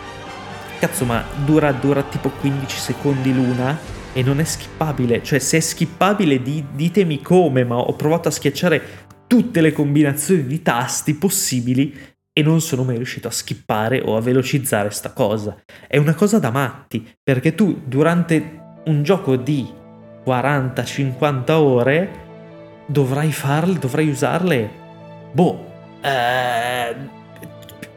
cazzo 0.81 1.05
ma 1.07 1.25
dura, 1.45 1.73
dura 1.73 2.03
tipo 2.03 2.29
15 2.29 2.79
secondi 2.79 3.33
l'una 3.33 3.96
e 4.17 4.23
non 4.23 4.41
è 4.41 4.45
skippabile, 4.45 5.23
cioè 5.23 5.39
se 5.39 5.59
è 5.59 5.61
skippabile 5.61 6.41
di, 6.41 6.65
ditemi 6.73 7.21
come, 7.21 7.65
ma 7.65 7.77
ho 7.77 7.95
provato 7.97 8.29
a 8.29 8.31
schiacciare 8.31 8.83
tutte 9.27 9.61
le 9.61 9.73
combinazioni 9.73 10.47
di 10.47 10.63
tasti 10.63 11.13
possibili 11.17 11.95
e 12.33 12.43
non 12.43 12.63
sono 12.63 12.83
mai 12.83 12.97
riuscito 12.97 13.29
a 13.29 13.31
skippare 13.31 14.01
o 14.01 14.17
a 14.17 14.23
velocizzare 14.23 14.89
sta 14.89 15.13
cosa. 15.13 15.63
È 15.87 15.99
una 15.99 16.15
cosa 16.15 16.39
da 16.39 16.51
matti, 16.51 17.07
perché 17.23 17.55
tu 17.55 17.83
durante 17.85 18.79
un 18.87 19.03
gioco 19.03 19.37
di 19.37 19.69
40-50 20.25 21.51
ore 21.51 22.11
dovrai 22.87 23.31
farle, 23.33 23.79
dovrai 23.79 24.09
usarle, 24.09 24.71
boh, 25.33 25.73
eh, 26.01 26.97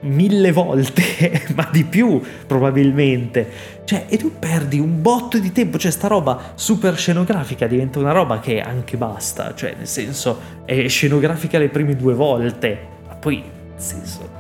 mille 0.02 0.52
volte, 0.52 1.48
ma 1.56 1.68
di 1.72 1.84
più 1.84 2.22
probabilmente. 2.48 3.78
Cioè, 3.84 4.06
e 4.08 4.18
tu 4.18 4.38
perdi 4.38 4.80
un 4.80 5.02
botto 5.02 5.40
di 5.40 5.52
tempo, 5.52 5.78
cioè 5.78 5.92
sta 5.92 6.08
roba 6.08 6.54
super 6.56 6.98
scenografica 6.98 7.68
diventa 7.68 8.00
una 8.00 8.12
roba 8.12 8.40
che 8.40 8.62
anche 8.62 8.98
basta, 8.98 9.54
cioè 9.56 9.74
nel 9.76 9.88
senso 9.88 10.40
è 10.66 10.88
scenografica 10.88 11.58
le 11.58 11.70
prime 11.70 11.96
due 11.96 12.14
volte, 12.14 12.78
ma 13.08 13.16
poi 13.16 13.38
nel 13.38 13.82
senso 13.82 14.38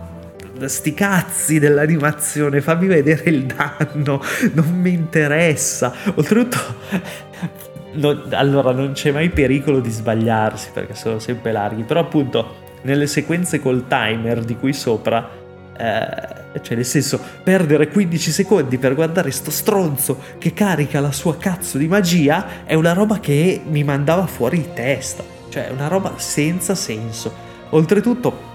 sti 0.67 0.93
cazzi 0.93 1.59
dell'animazione, 1.59 2.61
fammi 2.61 2.87
vedere 2.87 3.29
il 3.29 3.45
danno, 3.45 4.21
non 4.53 4.79
mi 4.79 4.91
interessa. 4.91 5.93
Oltretutto 6.15 6.57
no, 7.93 8.23
allora 8.31 8.71
non 8.71 8.91
c'è 8.91 9.11
mai 9.11 9.29
pericolo 9.29 9.79
di 9.79 9.89
sbagliarsi 9.89 10.71
perché 10.73 10.95
sono 10.95 11.19
sempre 11.19 11.51
larghi, 11.51 11.83
però 11.83 12.01
appunto 12.01 12.67
nelle 12.81 13.07
sequenze 13.07 13.59
col 13.59 13.87
timer 13.87 14.43
di 14.43 14.55
qui 14.55 14.73
sopra 14.73 15.38
eh, 15.79 16.59
cioè 16.61 16.75
nel 16.75 16.85
senso 16.85 17.19
perdere 17.41 17.87
15 17.87 18.31
secondi 18.31 18.77
per 18.77 18.95
guardare 18.95 19.31
sto 19.31 19.49
stronzo 19.49 20.19
che 20.37 20.53
carica 20.53 20.99
la 20.99 21.13
sua 21.13 21.37
cazzo 21.37 21.77
di 21.77 21.87
magia 21.87 22.65
è 22.65 22.73
una 22.73 22.91
roba 22.91 23.19
che 23.19 23.61
mi 23.65 23.83
mandava 23.85 24.27
fuori 24.27 24.57
di 24.57 24.73
testa. 24.73 25.23
Cioè 25.49 25.69
è 25.69 25.71
una 25.71 25.87
roba 25.87 26.13
senza 26.17 26.75
senso. 26.75 27.47
Oltretutto 27.69 28.47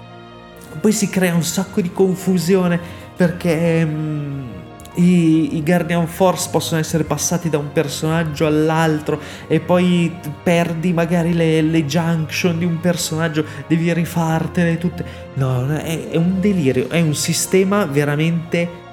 poi 0.79 0.91
si 0.91 1.09
crea 1.09 1.33
un 1.33 1.43
sacco 1.43 1.81
di 1.81 1.91
confusione 1.91 2.79
perché 3.15 3.83
mh, 3.83 3.89
mm, 3.89 4.54
i, 4.95 5.57
i, 5.57 5.63
Guardian 5.63 6.07
Force 6.07 6.49
possono 6.49 6.79
essere 6.79 7.03
passati 7.03 7.49
da 7.49 7.57
un 7.57 7.71
personaggio 7.71 8.45
all'altro 8.45 9.19
e 9.47 9.59
poi 9.59 10.13
perdi 10.43 10.93
magari 10.93 11.33
le, 11.33 11.61
le 11.61 11.85
junction 11.85 12.57
di 12.57 12.65
un 12.65 12.79
personaggio, 12.79 13.45
devi 13.67 13.91
rifartele 13.93 14.77
tutte. 14.77 15.05
No, 15.35 15.67
è, 15.75 16.09
è 16.09 16.15
un 16.17 16.39
delirio, 16.39 16.89
è 16.89 17.01
un 17.01 17.15
sistema 17.15 17.85
veramente 17.85 18.83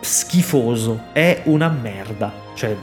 schifoso, 0.00 1.04
è 1.12 1.42
una 1.44 1.68
merda, 1.68 2.32
cioè 2.54 2.76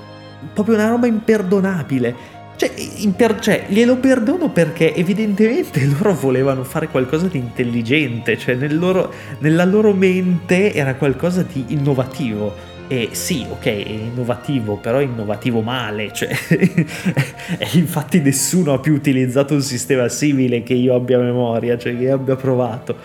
proprio 0.53 0.75
una 0.75 0.89
roba 0.89 1.08
imperdonabile. 1.08 2.36
Cioè, 2.58 2.74
per, 3.15 3.39
cioè, 3.39 3.65
glielo 3.67 3.98
perdono 3.98 4.50
perché 4.50 4.96
evidentemente 4.96 5.86
loro 5.86 6.15
volevano 6.15 6.63
fare 6.63 6.88
qualcosa 6.88 7.28
di 7.28 7.38
intelligente, 7.38 8.36
cioè 8.36 8.56
nel 8.56 8.78
loro, 8.78 9.13
nella 9.39 9.63
loro 9.63 9.93
mente 9.93 10.74
era 10.74 10.96
qualcosa 10.96 11.43
di 11.43 11.65
innovativo. 11.67 12.76
E 12.89 13.10
sì, 13.12 13.46
ok, 13.48 13.65
è 13.65 13.89
innovativo, 13.89 14.78
però 14.78 14.98
è 14.98 15.04
innovativo 15.04 15.62
male, 15.62 16.12
cioè, 16.13 16.30
e 16.50 17.67
infatti 17.74 18.22
nessuno 18.22 18.74
ha 18.74 18.80
più 18.80 18.93
utilizzato 18.93 19.54
un 19.54 19.62
sistema 19.62 20.08
simile 20.08 20.63
che 20.63 20.74
io 20.74 20.96
abbia 20.96 21.20
memoria, 21.20 21.78
cioè 21.78 21.96
che 21.96 22.04
io 22.04 22.15
abbia 22.15 22.38
provato. 22.38 22.96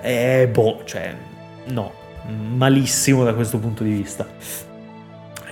E 0.00 0.48
boh, 0.50 0.80
cioè, 0.84 1.14
no, 1.66 1.92
malissimo 2.54 3.24
da 3.24 3.34
questo 3.34 3.58
punto 3.58 3.84
di 3.84 3.90
vista. 3.90 4.26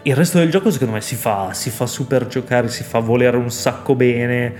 Il 0.07 0.14
resto 0.14 0.37
del 0.37 0.51
gioco 0.51 0.71
secondo 0.71 0.93
me 0.93 1.01
si 1.01 1.14
fa, 1.14 1.55
si 1.55 1.71
fa 1.71 1.87
super 1.87 2.27
giocare, 2.27 2.69
si 2.69 2.83
fa 2.83 2.99
volere 2.99 3.38
un 3.38 3.51
sacco 3.51 3.95
bene, 3.95 4.53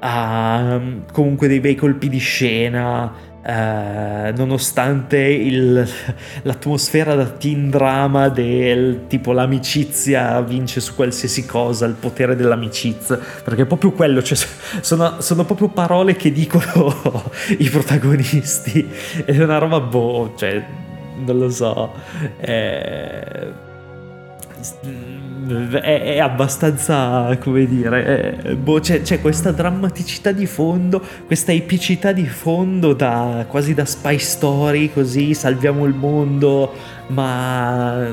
ha 0.00 0.80
comunque 1.12 1.46
dei 1.46 1.60
bei 1.60 1.76
colpi 1.76 2.08
di 2.08 2.18
scena, 2.18 3.12
eh, 3.40 4.32
nonostante 4.36 5.18
il, 5.18 5.88
l'atmosfera 6.42 7.14
da 7.14 7.26
teen 7.26 7.70
drama 7.70 8.28
del 8.28 9.04
tipo 9.06 9.30
l'amicizia 9.30 10.40
vince 10.40 10.80
su 10.80 10.96
qualsiasi 10.96 11.46
cosa, 11.46 11.86
il 11.86 11.94
potere 11.94 12.34
dell'amicizia, 12.34 13.20
perché 13.44 13.62
è 13.62 13.66
proprio 13.66 13.92
quello, 13.92 14.20
cioè, 14.20 14.36
sono, 14.82 15.20
sono 15.20 15.44
proprio 15.44 15.68
parole 15.68 16.16
che 16.16 16.32
dicono 16.32 16.92
i 17.56 17.68
protagonisti, 17.68 18.90
è 19.24 19.40
una 19.40 19.58
roba 19.58 19.78
boh, 19.78 20.34
cioè, 20.36 20.60
non 21.24 21.38
lo 21.38 21.50
so. 21.50 21.92
Eh 22.40 23.66
è, 25.80 26.14
è, 26.14 26.18
abbastanza, 26.18 27.36
come 27.40 27.66
dire, 27.66 28.42
è, 28.42 28.54
boh, 28.54 28.80
c'è, 28.80 29.02
c'è, 29.02 29.20
questa 29.20 29.52
drammaticità 29.52 30.32
di 30.32 30.46
fondo, 30.46 31.02
questa 31.26 31.52
epicità 31.52 32.12
di 32.12 32.26
fondo 32.26 32.92
da, 32.92 33.46
quasi 33.48 33.74
da 33.74 33.84
spy 33.84 34.18
story, 34.18 34.92
così 34.92 35.34
salviamo 35.34 35.84
il 35.86 35.94
mondo, 35.94 36.72
ma 37.08 38.12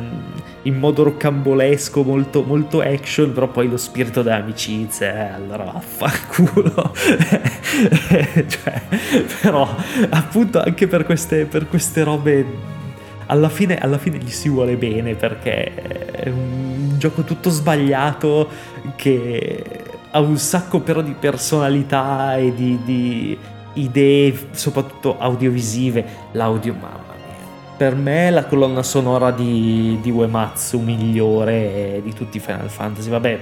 in 0.63 0.77
modo 0.77 1.03
roccambolesco, 1.03 2.03
molto, 2.03 2.43
molto 2.43 2.81
action, 2.81 3.33
però 3.33 3.47
poi 3.47 3.67
lo 3.69 3.77
spirito 3.77 4.21
dell'amicizia, 4.21 5.13
eh, 5.13 5.33
allora 5.33 5.63
vaffanculo. 5.65 6.93
cioè, 8.47 8.81
però 9.41 9.75
appunto 10.09 10.61
anche 10.61 10.87
per 10.87 11.05
queste, 11.05 11.45
per 11.45 11.67
queste 11.67 12.03
robe 12.03 12.73
alla 13.27 13.49
fine, 13.49 13.77
alla 13.77 13.97
fine 13.97 14.17
gli 14.17 14.29
si 14.29 14.49
vuole 14.49 14.75
bene 14.75 15.15
perché 15.15 15.73
è 16.11 16.29
un 16.29 16.95
gioco 16.97 17.23
tutto 17.23 17.49
sbagliato 17.49 18.47
che 18.95 19.63
ha 20.11 20.19
un 20.19 20.37
sacco 20.37 20.79
però 20.79 21.01
di 21.01 21.13
personalità 21.19 22.37
e 22.37 22.53
di, 22.53 22.79
di 22.85 23.37
idee, 23.73 24.47
soprattutto 24.51 25.17
audiovisive. 25.19 26.05
L'audio, 26.33 26.73
mamma 26.73 27.13
mia. 27.15 27.75
Per 27.75 27.95
me 27.95 28.27
è 28.27 28.29
la 28.29 28.45
colonna 28.45 28.83
sonora 28.83 29.31
di, 29.31 29.99
di 30.01 30.11
Uematsu 30.11 30.79
migliore 30.79 31.99
di 32.03 32.13
tutti 32.13 32.37
i 32.37 32.39
Final 32.39 32.69
Fantasy. 32.69 33.09
Vabbè, 33.09 33.39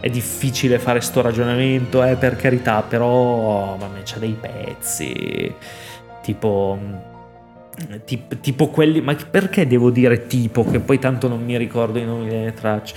è 0.00 0.10
difficile 0.10 0.78
fare 0.78 1.00
sto 1.00 1.22
ragionamento, 1.22 2.04
eh, 2.04 2.16
per 2.16 2.36
carità, 2.36 2.82
però, 2.82 3.76
vabbè, 3.78 4.02
c'ha 4.04 4.18
dei 4.18 4.36
pezzi. 4.38 5.54
Tipo 6.22 6.78
Tipo, 8.04 8.36
tipo, 8.36 8.68
quelli, 8.68 9.00
ma 9.00 9.14
perché 9.14 9.66
devo 9.66 9.90
dire 9.90 10.26
tipo? 10.26 10.62
Che 10.64 10.80
poi 10.80 10.98
tanto 10.98 11.26
non 11.26 11.42
mi 11.42 11.56
ricordo 11.56 11.98
i 11.98 12.04
nomi 12.04 12.28
delle 12.28 12.52
tracce. 12.52 12.94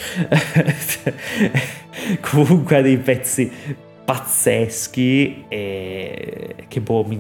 Comunque 2.20 2.78
ha 2.78 2.82
dei 2.82 2.98
pezzi 2.98 3.50
pazzeschi 4.06 5.46
e 5.48 6.56
che 6.68 6.82
boh, 6.82 7.04
mi, 7.06 7.18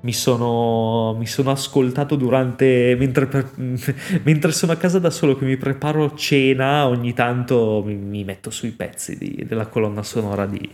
mi, 0.00 0.12
sono, 0.12 1.14
mi 1.16 1.26
sono, 1.26 1.50
ascoltato 1.50 2.16
durante, 2.16 2.96
mentre, 2.98 3.50
mentre, 4.24 4.52
sono 4.52 4.72
a 4.72 4.76
casa 4.76 4.98
da 4.98 5.10
solo 5.10 5.36
che 5.36 5.44
mi 5.44 5.56
preparo 5.56 6.14
cena, 6.14 6.88
ogni 6.88 7.12
tanto 7.12 7.82
mi, 7.84 7.94
mi 7.94 8.24
metto 8.24 8.50
sui 8.50 8.70
pezzi 8.70 9.16
di, 9.16 9.44
della 9.46 9.66
colonna 9.66 10.02
sonora 10.02 10.46
di, 10.46 10.68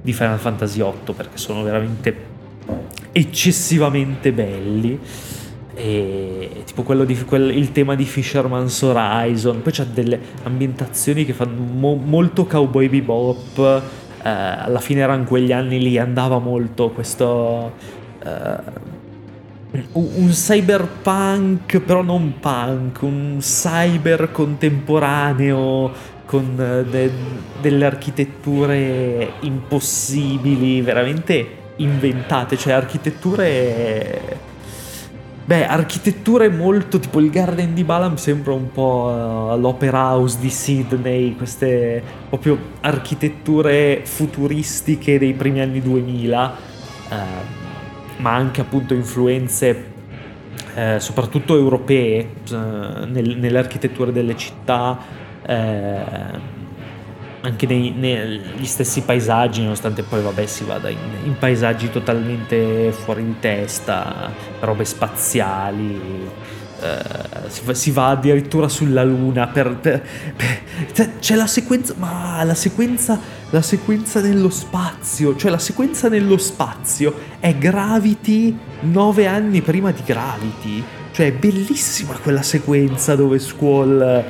di 0.00 0.12
Final 0.12 0.38
Fantasy 0.38 0.82
VIII 0.82 1.14
perché 1.14 1.36
sono 1.36 1.62
veramente 1.62 2.33
eccessivamente 3.14 4.32
belli. 4.32 4.98
E 5.76 6.62
tipo 6.64 7.04
di, 7.04 7.24
quel, 7.24 7.56
il 7.56 7.72
tema 7.72 7.94
di 7.94 8.04
Fisherman's 8.04 8.82
Horizon, 8.82 9.62
poi 9.62 9.72
c'ha 9.72 9.84
delle 9.84 10.20
ambientazioni 10.42 11.24
che 11.24 11.32
fanno 11.32 11.60
mo, 11.62 11.94
molto 11.94 12.44
cowboy 12.44 12.88
bebop. 12.88 13.82
Eh, 14.22 14.28
alla 14.28 14.80
fine 14.80 15.00
erano 15.00 15.24
quegli 15.24 15.52
anni 15.52 15.80
lì, 15.80 15.96
andava 15.98 16.38
molto 16.38 16.90
questo. 16.90 17.72
Eh, 18.22 18.92
un 19.92 20.28
cyberpunk, 20.30 21.80
però 21.80 22.02
non 22.02 22.34
punk, 22.38 23.02
un 23.02 23.38
cyber 23.40 24.30
contemporaneo 24.30 25.90
con 26.24 26.56
eh, 26.58 26.84
de, 26.88 27.10
delle 27.60 27.84
architetture 27.84 29.32
impossibili, 29.40 30.80
veramente 30.80 31.62
inventate, 31.76 32.56
cioè 32.56 32.72
architetture... 32.72 34.52
Beh, 35.46 35.66
architetture 35.66 36.48
molto 36.48 36.98
tipo 36.98 37.20
il 37.20 37.28
Garden 37.28 37.74
di 37.74 37.84
Bala 37.84 38.08
mi 38.08 38.16
sembra 38.16 38.54
un 38.54 38.72
po' 38.72 39.12
uh, 39.12 39.60
l'Opera 39.60 40.12
House 40.12 40.38
di 40.40 40.48
Sydney, 40.48 41.36
queste 41.36 42.02
proprio 42.30 42.58
architetture 42.80 44.00
futuristiche 44.04 45.18
dei 45.18 45.34
primi 45.34 45.60
anni 45.60 45.82
2000, 45.82 46.56
uh, 47.10 47.14
ma 48.22 48.32
anche 48.32 48.62
appunto 48.62 48.94
influenze 48.94 49.84
uh, 50.76 50.98
soprattutto 50.98 51.54
europee 51.54 52.26
nel, 52.48 53.36
nelle 53.36 53.58
delle 54.12 54.36
città 54.38 54.98
anche 57.44 57.66
nei, 57.66 57.90
negli 57.90 58.64
stessi 58.64 59.02
paesaggi, 59.02 59.60
nonostante 59.62 60.02
poi 60.02 60.22
vabbè 60.22 60.46
si 60.46 60.64
vada 60.64 60.88
in, 60.88 60.98
in 61.24 61.36
paesaggi 61.38 61.90
totalmente 61.90 62.90
fuori 62.92 63.24
di 63.24 63.36
testa, 63.38 64.32
robe 64.60 64.84
spaziali. 64.84 66.52
Uh, 66.74 67.48
si, 67.48 67.60
va, 67.64 67.74
si, 67.74 67.90
va, 67.92 68.08
addirittura 68.08 68.68
sulla 68.68 69.04
luna 69.04 69.46
per, 69.46 69.76
per, 69.76 70.02
per, 70.36 71.18
c'è 71.20 71.36
la 71.36 71.46
sequenza 71.46 71.94
ma 71.96 72.42
la 72.42 72.54
sequenza 72.54 73.18
la 73.50 73.62
sequenza 73.62 74.20
nello 74.20 74.50
spazio 74.50 75.36
cioè 75.36 75.52
la 75.52 75.58
sequenza 75.58 76.08
nello 76.08 76.36
spazio 76.36 77.14
è 77.38 77.54
Gravity 77.54 78.58
nove 78.80 79.26
anni 79.26 79.62
prima 79.62 79.92
di 79.92 80.02
Gravity 80.04 80.84
cioè 81.12 81.26
è 81.26 81.32
bellissima 81.32 82.18
quella 82.18 82.42
sequenza 82.42 83.14
dove 83.14 83.38
Squall 83.38 84.24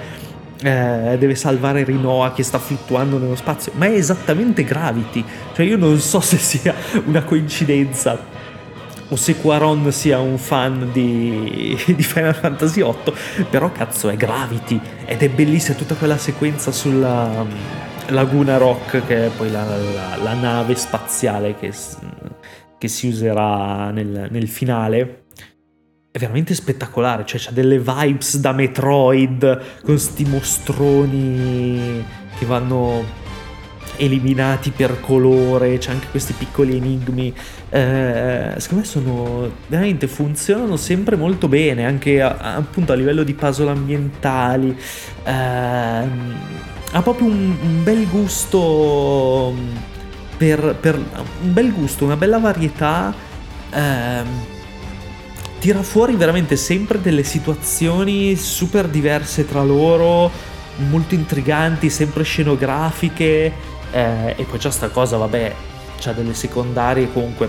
eh, 0.63 1.17
deve 1.19 1.35
salvare 1.35 1.85
Rinoa 1.85 2.33
che 2.33 2.43
sta 2.43 2.59
fluttuando 2.59 3.19
nello 3.19 3.37
spazio, 3.37 3.73
ma 3.77 3.87
è 3.87 3.93
esattamente 3.93 4.65
Gravity. 4.65 5.25
Cioè 5.55 5.67
io 5.67 5.77
non 5.77 5.99
so 5.99 6.21
se 6.21 6.39
sia 6.39 6.75
una 7.05 7.23
coincidenza 7.23 8.33
o 9.09 9.17
se 9.17 9.37
Quaron 9.37 9.93
sia 9.93 10.19
un 10.19 10.39
fan 10.39 10.91
di, 10.93 11.77
di, 11.95 12.03
Final 12.03 12.35
Fantasy 12.35 12.83
VIII, 12.83 13.47
però 13.51 13.71
cazzo 13.71 14.09
è 14.09 14.17
Gravity 14.17 14.81
ed 15.05 15.23
è 15.23 15.29
bellissima 15.29 15.77
tutta 15.77 15.95
quella 15.95 16.17
sequenza 16.17 16.73
sulla 16.73 17.41
um, 17.41 17.53
Laguna 18.09 18.57
Rock 18.57 19.07
che 19.07 19.27
è 19.27 19.31
poi 19.31 19.51
la, 19.51 19.65
la, 19.65 20.17
la 20.23 20.35
nave 20.35 20.75
spaziale 20.75 21.55
che, 21.57 21.73
che 22.79 22.89
si 22.89 23.09
userà 23.09 23.91
nel, 23.91 24.29
nel 24.31 24.49
finale 24.49 25.24
è 26.15 26.21
veramente 26.21 26.55
spettacolare, 26.55 27.27
cioè 27.27 27.41
c'ha 27.41 27.51
delle 27.51 27.81
vibes 27.81 28.37
da 28.37 28.53
Metroid 28.53 29.83
con 29.83 29.99
sti 29.99 30.25
mostroni 30.27 32.05
che 32.39 32.47
vanno 32.47 33.03
eliminati 33.97 34.71
per 34.71 35.01
colore, 35.01 35.77
c'è 35.79 35.91
anche 35.91 36.07
questi 36.13 36.33
piccoli 36.35 36.77
enigmi. 36.77 37.35
Eh, 37.69 38.55
secondo 38.59 38.85
me 38.85 38.85
sono 38.85 39.51
veramente 39.67 40.07
funzionano 40.07 40.77
sempre 40.77 41.17
molto 41.17 41.49
bene, 41.49 41.85
anche 41.85 42.23
a, 42.23 42.55
appunto 42.55 42.93
a 42.93 42.95
livello 42.95 43.25
di 43.25 43.35
puzzle 43.35 43.71
ambientali. 43.71 44.69
Eh, 45.25 45.33
ha 45.33 47.03
proprio 47.03 47.27
un, 47.27 47.57
un 47.61 47.83
bel 47.83 48.09
gusto 48.09 49.53
per, 50.37 50.77
per, 50.81 50.95
un 50.95 51.53
bel 51.53 51.73
gusto, 51.73 52.05
una 52.05 52.17
bella 52.17 52.39
varietà. 52.39 53.13
Eh, 53.73 54.53
tira 55.65 55.83
fuori 55.83 56.15
veramente 56.15 56.57
sempre 56.57 57.01
delle 57.01 57.23
situazioni 57.23 58.37
super 58.37 58.87
diverse 58.87 59.47
tra 59.47 59.63
loro, 59.63 60.31
molto 60.91 61.15
intriganti, 61.15 61.89
sempre 61.89 62.23
scenografiche. 62.23 63.51
Eh, 63.91 64.35
e 64.37 64.45
poi 64.45 64.59
c'è 64.59 64.71
sta 64.71 64.91
cosa, 64.91 65.17
vabbè, 65.17 65.55
c'ha 65.99 66.13
delle 66.13 66.35
secondarie 66.35 67.11
comunque 67.11 67.49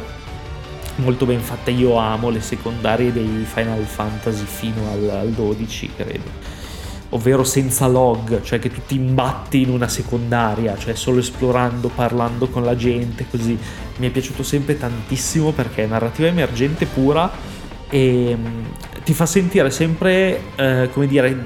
molto 0.96 1.26
ben 1.26 1.42
fatte. 1.42 1.72
Io 1.72 1.98
amo 1.98 2.30
le 2.30 2.40
secondarie 2.40 3.12
dei 3.12 3.44
Final 3.44 3.84
Fantasy 3.84 4.46
fino 4.46 4.90
al, 4.94 5.10
al 5.10 5.32
12, 5.32 5.90
credo. 5.98 6.30
Ovvero 7.10 7.44
senza 7.44 7.86
log, 7.86 8.42
cioè 8.44 8.60
che 8.60 8.72
tu 8.72 8.80
ti 8.88 8.96
imbatti 8.96 9.60
in 9.60 9.70
una 9.72 9.90
secondaria, 9.90 10.78
cioè 10.78 10.96
solo 10.96 11.20
esplorando, 11.20 11.90
parlando 11.90 12.48
con 12.48 12.64
la 12.64 12.78
gente, 12.78 13.26
così. 13.30 13.60
Mi 13.98 14.08
è 14.08 14.10
piaciuto 14.10 14.42
sempre 14.42 14.78
tantissimo 14.78 15.52
perché 15.52 15.84
è 15.84 15.88
narrativa 15.88 16.30
emergente 16.30 16.86
pura 16.86 17.56
e 17.90 18.36
mm, 18.38 18.64
ti 19.04 19.14
fa 19.14 19.26
sentire 19.26 19.70
sempre, 19.70 20.42
eh, 20.56 20.90
come 20.92 21.08
dire, 21.08 21.38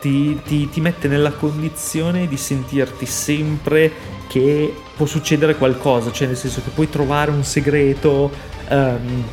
ti, 0.00 0.40
ti, 0.44 0.68
ti, 0.68 0.80
mette 0.80 1.08
nella 1.08 1.32
condizione 1.32 2.26
di 2.26 2.36
sentirti 2.36 3.06
sempre 3.06 3.90
che 4.26 4.74
può 4.96 5.06
succedere 5.06 5.56
qualcosa, 5.56 6.12
cioè 6.12 6.26
nel 6.26 6.36
senso 6.36 6.62
che 6.62 6.70
puoi 6.70 6.90
trovare 6.90 7.30
un 7.30 7.44
segreto, 7.44 8.30
um, 8.68 9.24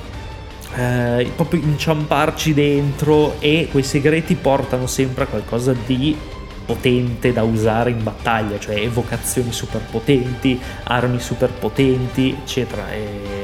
eh, 0.76 1.32
proprio 1.36 1.62
inciamparci 1.62 2.54
dentro 2.54 3.36
e 3.40 3.68
quei 3.70 3.84
segreti 3.84 4.36
portano 4.36 4.88
sempre 4.88 5.26
a 5.26 5.28
qualcosa 5.28 5.74
di 5.86 6.16
potente 6.66 7.34
da 7.34 7.44
usare 7.44 7.90
in 7.90 8.02
battaglia, 8.04 8.58
cioè 8.58 8.76
evocazioni 8.76 9.52
super 9.52 9.82
potenti, 9.82 10.60
armi 10.84 11.20
super 11.20 11.50
potenti, 11.52 12.38
eccetera. 12.40 12.92
E 12.94 13.41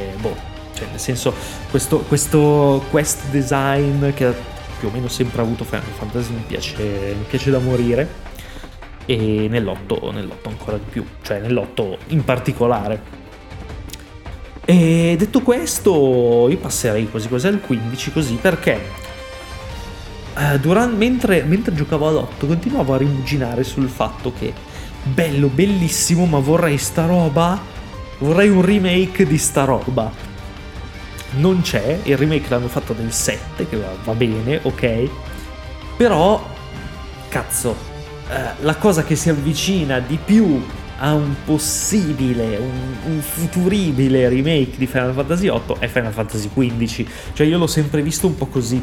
cioè, 0.77 0.87
nel 0.91 0.99
senso, 0.99 1.33
questo, 1.71 1.99
questo 2.01 2.83
quest 2.91 3.29
design 3.31 4.13
che 4.13 4.31
più 4.77 4.89
o 4.89 4.91
meno 4.91 5.07
sempre 5.07 5.41
avuto 5.41 5.63
Final 5.63 5.83
Fantasy 5.97 6.33
mi 6.33 6.43
piace, 6.45 6.75
mi 7.17 7.25
piace 7.27 7.49
da 7.49 7.57
morire. 7.57 8.25
E 9.05 9.47
nell'otto, 9.49 10.11
nell'otto 10.11 10.49
ancora 10.49 10.77
di 10.77 10.83
più, 10.89 11.03
cioè 11.21 11.39
nell'otto 11.39 11.97
in 12.07 12.23
particolare. 12.23 13.15
E 14.65 15.15
detto 15.17 15.41
questo, 15.41 16.47
io 16.49 16.57
passerei 16.57 17.09
quasi 17.09 17.29
quasi 17.29 17.47
al 17.47 17.61
15 17.61 18.11
così 18.11 18.35
perché 18.35 18.81
eh, 20.37 20.59
durante, 20.59 20.97
mentre, 20.97 21.43
mentre 21.43 21.73
giocavo 21.73 22.09
all'8 22.09 22.45
continuavo 22.45 22.93
a 22.93 22.97
rimuginare 22.97 23.63
sul 23.63 23.87
fatto 23.87 24.33
che 24.37 24.53
bello, 25.03 25.47
bellissimo, 25.47 26.25
ma 26.25 26.39
vorrei 26.39 26.77
sta 26.77 27.05
roba, 27.05 27.57
vorrei 28.19 28.49
un 28.49 28.61
remake 28.61 29.25
di 29.25 29.37
sta 29.37 29.63
roba 29.63 30.26
non 31.35 31.61
c'è, 31.61 31.99
il 32.03 32.17
remake 32.17 32.49
l'hanno 32.49 32.67
fatto 32.67 32.95
nel 32.97 33.11
7, 33.11 33.67
che 33.67 33.77
va, 33.77 33.93
va 34.03 34.13
bene, 34.13 34.59
ok, 34.61 35.09
però, 35.97 36.45
cazzo, 37.29 37.75
eh, 38.29 38.63
la 38.63 38.75
cosa 38.75 39.03
che 39.03 39.15
si 39.15 39.29
avvicina 39.29 39.99
di 39.99 40.19
più 40.23 40.63
a 40.99 41.13
un 41.13 41.35
possibile, 41.45 42.57
un, 42.57 42.95
un, 43.05 43.21
futuribile 43.21 44.29
remake 44.29 44.77
di 44.77 44.87
Final 44.87 45.13
Fantasy 45.13 45.49
VIII 45.49 45.75
è 45.79 45.87
Final 45.87 46.11
Fantasy 46.11 46.49
XV. 46.53 47.07
Cioè 47.33 47.45
io 47.45 47.57
l'ho 47.57 47.67
sempre 47.67 48.01
visto 48.01 48.25
un 48.27 48.35
po' 48.35 48.47
così, 48.47 48.81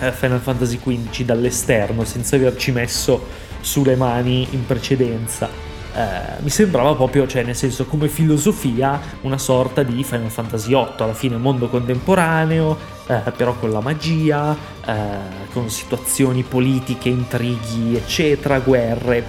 eh, 0.00 0.12
Final 0.12 0.40
Fantasy 0.40 0.78
XV 0.78 1.22
dall'esterno, 1.22 2.04
senza 2.04 2.36
averci 2.36 2.72
messo 2.72 3.26
sulle 3.60 3.94
mani 3.94 4.46
in 4.50 4.66
precedenza 4.66 5.71
eh, 5.94 6.40
mi 6.40 6.48
sembrava 6.48 6.94
proprio, 6.94 7.26
cioè 7.26 7.42
nel 7.42 7.54
senso 7.54 7.84
come 7.84 8.08
filosofia, 8.08 9.00
una 9.22 9.38
sorta 9.38 9.82
di 9.82 10.02
Final 10.02 10.30
Fantasy 10.30 10.68
VIII, 10.68 10.94
alla 10.98 11.12
fine 11.12 11.36
mondo 11.36 11.68
contemporaneo, 11.68 12.78
eh, 13.06 13.30
però 13.36 13.54
con 13.54 13.70
la 13.70 13.80
magia, 13.80 14.56
eh, 14.86 14.94
con 15.52 15.68
situazioni 15.68 16.42
politiche, 16.42 17.10
intrighi, 17.10 17.94
eccetera, 17.94 18.58
guerre, 18.60 19.24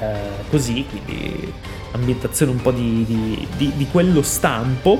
eh, 0.00 0.44
così, 0.48 0.86
quindi 0.88 1.52
ambientazione 1.92 2.52
un 2.52 2.62
po' 2.62 2.70
di, 2.70 3.04
di, 3.04 3.48
di, 3.56 3.72
di 3.76 3.86
quello 3.90 4.22
stampo. 4.22 4.98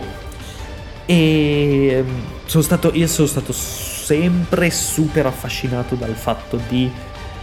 E, 1.06 2.04
sono 2.44 2.62
stato, 2.62 2.90
io 2.92 3.06
sono 3.06 3.28
stato 3.28 3.52
sempre 3.52 4.70
super 4.70 5.26
affascinato 5.26 5.94
dal 5.94 6.14
fatto 6.14 6.60
di 6.68 6.90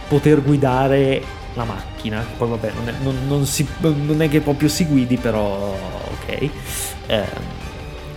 poter 0.08 0.42
guidare 0.42 1.37
la 1.54 1.64
macchina. 1.64 2.24
Poi 2.36 2.48
vabbè, 2.48 2.72
non 2.74 2.88
è, 2.88 2.94
non, 3.02 3.16
non 3.26 3.46
si, 3.46 3.66
non 3.80 4.22
è 4.22 4.28
che 4.28 4.40
proprio 4.40 4.68
si 4.68 4.84
guidi, 4.86 5.16
però 5.16 5.74
ok. 5.74 6.50
Eh, 7.06 7.26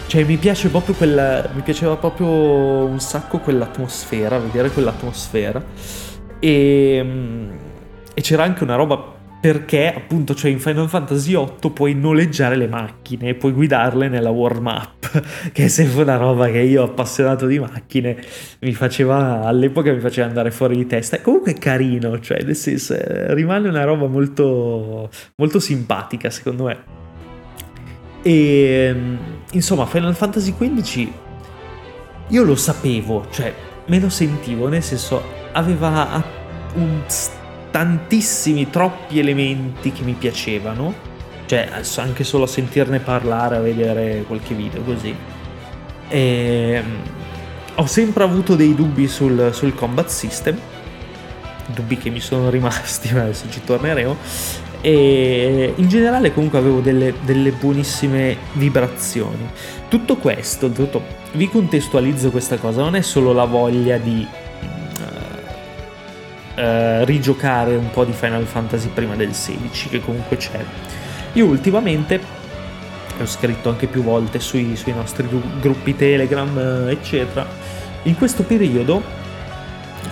cioè 0.08 0.24
mi 0.24 0.38
piace 0.38 0.70
proprio 0.70 0.94
quella, 0.96 1.50
mi 1.54 1.62
piaceva 1.62 1.96
proprio 1.96 2.28
un 2.28 3.00
sacco 3.00 3.39
quell'atmosfera, 3.39 4.39
vedere 4.39 4.70
quell'atmosfera. 4.70 5.63
E, 6.39 7.06
e 8.13 8.22
c'era 8.22 8.44
anche 8.44 8.63
una 8.63 8.76
roba 8.76 9.20
perché 9.42 9.92
appunto 9.92 10.36
cioè 10.36 10.52
in 10.52 10.60
Final 10.60 10.88
Fantasy 10.88 11.36
VIII 11.36 11.72
puoi 11.74 11.96
noleggiare 11.96 12.56
le 12.56 12.68
macchine, 12.68 13.34
puoi 13.34 13.54
guidarle 13.54 14.08
nella 14.08 14.30
warm 14.30 14.68
up, 14.68 15.24
che 15.52 15.66
è 15.66 15.68
sempre 15.68 16.04
una 16.04 16.18
roba 16.18 16.48
che 16.52 16.60
io 16.60 16.84
appassionato 16.84 17.48
di 17.48 17.58
macchine 17.58 18.22
mi 18.60 18.74
faceva 18.74 19.42
all'epoca 19.42 19.92
mi 19.92 20.00
faceva 20.00 20.28
andare 20.28 20.52
fuori 20.52 20.78
di 20.78 20.86
testa. 20.86 21.16
E 21.16 21.22
comunque 21.22 21.54
è 21.54 21.58
carino, 21.58 22.20
cioè 22.20 22.44
nel 22.44 22.56
senso 22.56 22.96
rimane 23.34 23.68
una 23.68 23.84
roba 23.84 24.06
molto 24.06 25.10
molto 25.38 25.60
simpatica 25.60 26.30
secondo 26.30 26.66
me. 26.66 26.78
E 28.22 28.96
insomma 29.54 29.88
Final 29.88 30.16
Fantasy 30.16 30.54
XV 30.56 31.10
io 32.28 32.44
lo 32.44 32.56
sapevo, 32.56 33.26
cioè 33.32 33.52
me 33.88 34.00
lo 34.00 34.10
sentivo, 34.10 34.68
nel 34.68 34.84
senso 34.84 35.22
aveva 35.52 36.24
un 36.76 37.02
tantissimi, 37.72 38.70
troppi 38.70 39.20
elementi 39.20 39.92
che 39.92 40.04
mi 40.04 40.14
piacevano, 40.14 40.94
cioè 41.46 41.70
anche 41.98 42.24
solo 42.24 42.44
a 42.44 42.48
sentirne 42.48 43.00
parlare, 43.00 43.56
a 43.56 43.62
vedere 43.62 44.24
qualche 44.28 44.54
video 44.54 44.82
così. 44.82 45.16
E, 46.10 46.74
ehm, 46.76 46.96
ho 47.76 47.86
sempre 47.86 48.24
avuto 48.24 48.56
dei 48.56 48.76
dubbi 48.76 49.08
sul, 49.08 49.50
sul 49.54 49.74
combat 49.74 50.08
system, 50.08 50.58
dubbi 51.68 51.98
che 51.98 52.10
mi 52.10 52.20
sono 52.20 52.50
rimasti, 52.50 53.14
ma 53.14 53.22
adesso 53.24 53.46
ci 53.50 53.62
torneremo. 53.64 54.18
E 54.82 55.74
in 55.76 55.88
generale 55.88 56.34
comunque 56.34 56.58
avevo 56.58 56.80
delle, 56.80 57.14
delle 57.22 57.52
buonissime 57.52 58.36
vibrazioni. 58.54 59.50
Tutto 59.88 60.18
questo, 60.18 60.70
tutto, 60.72 61.04
vi 61.34 61.48
contestualizzo 61.48 62.32
questa 62.32 62.58
cosa, 62.58 62.82
non 62.82 62.96
è 62.96 63.02
solo 63.02 63.32
la 63.32 63.46
voglia 63.46 63.98
di 63.98 64.28
eh, 66.62 67.04
rigiocare 67.06 67.76
un 67.76 67.89
po' 67.89 68.06
di 68.06 68.12
Final 68.12 68.45
Fantasy 68.45 68.89
prima 68.89 69.15
del 69.15 69.34
16, 69.34 69.89
che 69.89 70.00
comunque 70.00 70.38
c'è. 70.38 70.63
Io 71.34 71.47
ultimamente 71.47 72.21
ho 73.19 73.26
scritto 73.26 73.69
anche 73.69 73.88
più 73.88 74.04
volte 74.04 74.39
sui, 74.39 74.76
sui 74.76 74.93
nostri 74.93 75.28
gruppi 75.60 75.95
Telegram, 75.95 76.86
eh, 76.88 76.91
eccetera. 76.91 77.47
In 78.04 78.15
questo 78.15 78.43
periodo, 78.43 79.02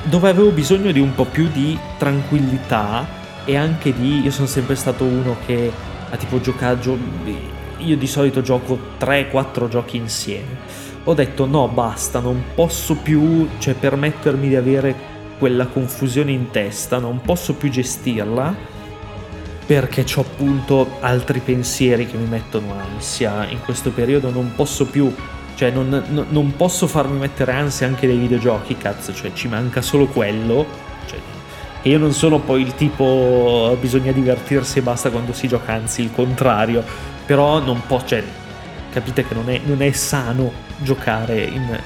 dove 0.06 0.30
avevo 0.30 0.50
bisogno 0.50 0.92
di 0.92 1.00
un 1.00 1.14
po' 1.14 1.26
più 1.26 1.50
di 1.50 1.78
tranquillità 2.00 3.06
e 3.46 3.56
anche 3.56 3.94
di. 3.94 4.22
Io 4.22 4.32
sono 4.32 4.48
sempre 4.48 4.74
stato 4.74 5.04
uno 5.04 5.38
che 5.46 5.72
ha 6.10 6.18
tipo 6.18 6.42
giocato. 6.42 6.98
Io 7.78 7.96
di 7.96 8.08
solito 8.08 8.42
gioco 8.42 8.78
3-4 9.00 9.68
giochi 9.68 9.98
insieme. 9.98 10.88
Ho 11.04 11.14
detto 11.14 11.46
no, 11.46 11.68
basta, 11.68 12.20
non 12.20 12.44
posso 12.56 12.96
più 12.96 13.48
cioè, 13.60 13.76
permettermi 13.76 14.48
di 14.48 14.56
avere 14.56 15.18
quella 15.40 15.66
confusione 15.66 16.32
in 16.32 16.52
testa, 16.52 17.00
non 17.00 17.22
posso 17.22 17.56
più 17.56 17.70
gestirla 17.70 18.78
perché 19.66 20.04
ho 20.16 20.22
appunto 20.22 20.98
altri 21.00 21.42
pensieri 21.42 22.08
che 22.08 22.18
mi 22.18 22.28
mettono 22.28 22.74
ansia 22.74 23.48
in 23.50 23.60
questo 23.62 23.92
periodo, 23.92 24.32
non 24.32 24.54
posso 24.56 24.88
più, 24.88 25.14
cioè 25.54 25.70
non, 25.70 25.90
non, 26.10 26.26
non 26.30 26.56
posso 26.56 26.88
farmi 26.88 27.20
mettere 27.20 27.52
ansia 27.52 27.86
anche 27.86 28.08
dai 28.08 28.18
videogiochi, 28.18 28.76
cazzo, 28.78 29.14
cioè 29.14 29.32
ci 29.34 29.48
manca 29.48 29.84
solo 29.84 30.08
quello, 30.08 30.66
cioè, 31.06 31.20
e 31.84 31.90
io 31.90 32.00
non 32.00 32.14
sono 32.14 32.40
poi 32.40 32.64
il 32.64 32.74
tipo 32.74 33.78
bisogna 33.80 34.12
divertirsi 34.12 34.80
e 34.80 34.82
basta 34.82 35.12
quando 35.12 35.34
si 35.34 35.48
gioca, 35.48 35.74
anzi 35.74 36.02
il 36.02 36.12
contrario, 36.12 36.84
però 37.28 37.60
non 37.60 37.84
posso, 37.86 38.08
cioè 38.08 38.24
capite 38.92 39.24
che 39.24 39.36
non 39.36 39.52
è, 39.52 39.62
non 39.64 39.84
è 39.84 39.92
sano 39.92 40.52
giocare 40.80 41.44
in, 41.44 41.80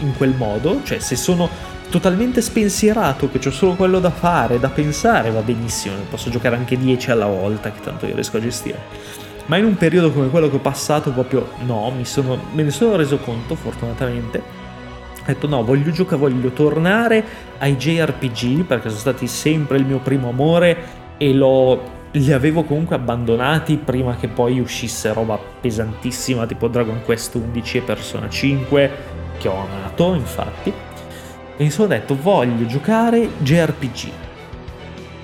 in 0.00 0.16
quel 0.16 0.34
modo, 0.36 0.80
cioè 0.82 0.98
se 0.98 1.14
sono 1.14 1.48
totalmente 1.90 2.40
spensierato, 2.40 3.30
che 3.30 3.46
ho 3.46 3.50
solo 3.50 3.74
quello 3.74 3.98
da 4.00 4.10
fare, 4.10 4.58
da 4.58 4.68
pensare, 4.68 5.30
va 5.30 5.40
benissimo, 5.40 5.94
posso 6.10 6.30
giocare 6.30 6.56
anche 6.56 6.76
10 6.76 7.10
alla 7.10 7.26
volta, 7.26 7.70
che 7.70 7.80
tanto 7.80 8.06
io 8.06 8.14
riesco 8.14 8.36
a 8.36 8.40
gestire. 8.40 8.78
Ma 9.46 9.56
in 9.56 9.64
un 9.64 9.76
periodo 9.76 10.12
come 10.12 10.28
quello 10.28 10.50
che 10.50 10.56
ho 10.56 10.60
passato, 10.60 11.10
proprio 11.10 11.48
no, 11.64 11.92
sono, 12.02 12.38
me 12.52 12.62
ne 12.62 12.70
sono 12.70 12.96
reso 12.96 13.18
conto, 13.18 13.54
fortunatamente. 13.54 14.38
Ho 14.38 15.24
detto 15.24 15.46
no, 15.46 15.64
voglio 15.64 15.90
giocare, 15.90 16.20
voglio 16.20 16.50
tornare 16.50 17.24
ai 17.58 17.76
JRPG, 17.76 18.64
perché 18.64 18.88
sono 18.88 19.00
stati 19.00 19.26
sempre 19.26 19.78
il 19.78 19.86
mio 19.86 19.98
primo 19.98 20.28
amore 20.28 20.76
e 21.16 21.32
l'ho 21.32 21.96
li 22.12 22.32
avevo 22.32 22.64
comunque 22.64 22.96
abbandonati 22.96 23.76
prima 23.76 24.16
che 24.16 24.28
poi 24.28 24.60
uscisse 24.60 25.12
roba 25.12 25.38
pesantissima 25.38 26.46
tipo 26.46 26.66
Dragon 26.66 27.02
Quest 27.04 27.34
11 27.34 27.76
e 27.76 27.80
Persona 27.82 28.30
5 28.30 28.90
che 29.36 29.48
ho 29.48 29.66
amato 29.66 30.14
infatti 30.14 30.72
e 31.58 31.64
mi 31.64 31.70
sono 31.70 31.88
detto 31.88 32.16
voglio 32.16 32.66
giocare 32.66 33.30
JRPG, 33.38 34.10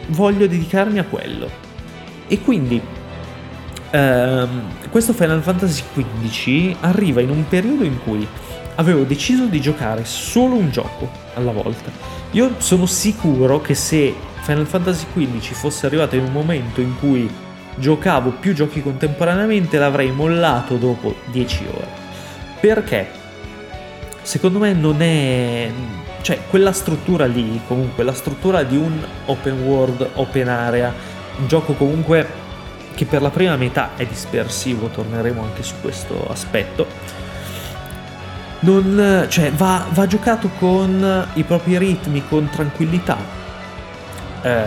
voglio 0.08 0.48
dedicarmi 0.48 0.98
a 0.98 1.04
quello. 1.04 1.48
E 2.26 2.40
quindi 2.40 2.80
ehm, 3.90 4.62
questo 4.90 5.12
Final 5.12 5.42
Fantasy 5.42 5.84
XV 5.94 6.76
arriva 6.80 7.20
in 7.20 7.30
un 7.30 7.46
periodo 7.46 7.84
in 7.84 8.02
cui 8.02 8.26
avevo 8.74 9.04
deciso 9.04 9.46
di 9.46 9.60
giocare 9.60 10.04
solo 10.04 10.56
un 10.56 10.72
gioco 10.72 11.08
alla 11.34 11.52
volta. 11.52 11.92
Io 12.32 12.56
sono 12.58 12.86
sicuro 12.86 13.60
che 13.60 13.74
se 13.74 14.12
Final 14.40 14.66
Fantasy 14.66 15.06
XV 15.14 15.52
fosse 15.52 15.86
arrivato 15.86 16.16
in 16.16 16.24
un 16.24 16.32
momento 16.32 16.80
in 16.80 16.98
cui 16.98 17.30
giocavo 17.76 18.30
più 18.30 18.54
giochi 18.54 18.82
contemporaneamente 18.82 19.78
l'avrei 19.78 20.10
mollato 20.10 20.78
dopo 20.78 21.14
10 21.30 21.64
ore. 21.72 21.88
Perché? 22.58 23.22
Secondo 24.22 24.58
me 24.58 24.72
non 24.72 25.00
è 25.00 25.70
cioè 26.24 26.40
quella 26.48 26.72
struttura 26.72 27.26
lì, 27.26 27.60
comunque 27.66 28.02
la 28.02 28.14
struttura 28.14 28.62
di 28.62 28.78
un 28.78 28.98
open 29.26 29.60
world, 29.60 30.08
open 30.14 30.48
area, 30.48 30.90
un 31.36 31.46
gioco 31.46 31.74
comunque 31.74 32.26
che 32.94 33.04
per 33.04 33.20
la 33.20 33.28
prima 33.28 33.56
metà 33.56 33.90
è 33.94 34.06
dispersivo, 34.06 34.86
torneremo 34.86 35.42
anche 35.42 35.62
su 35.62 35.74
questo 35.82 36.26
aspetto. 36.30 36.86
Non, 38.60 39.26
cioè, 39.28 39.52
va, 39.52 39.84
va 39.90 40.06
giocato 40.06 40.48
con 40.58 41.28
i 41.34 41.42
propri 41.42 41.76
ritmi, 41.76 42.22
con 42.26 42.48
tranquillità, 42.48 43.18
eh, 44.40 44.66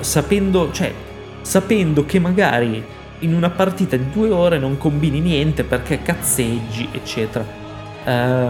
sapendo, 0.00 0.70
cioè, 0.70 0.92
sapendo 1.40 2.04
che 2.04 2.18
magari 2.18 2.84
in 3.20 3.34
una 3.34 3.48
partita 3.48 3.96
di 3.96 4.10
due 4.10 4.28
ore 4.28 4.58
non 4.58 4.76
combini 4.76 5.20
niente 5.20 5.64
perché 5.64 6.02
cazzeggi, 6.02 6.90
eccetera. 6.92 7.42
Eh, 8.04 8.48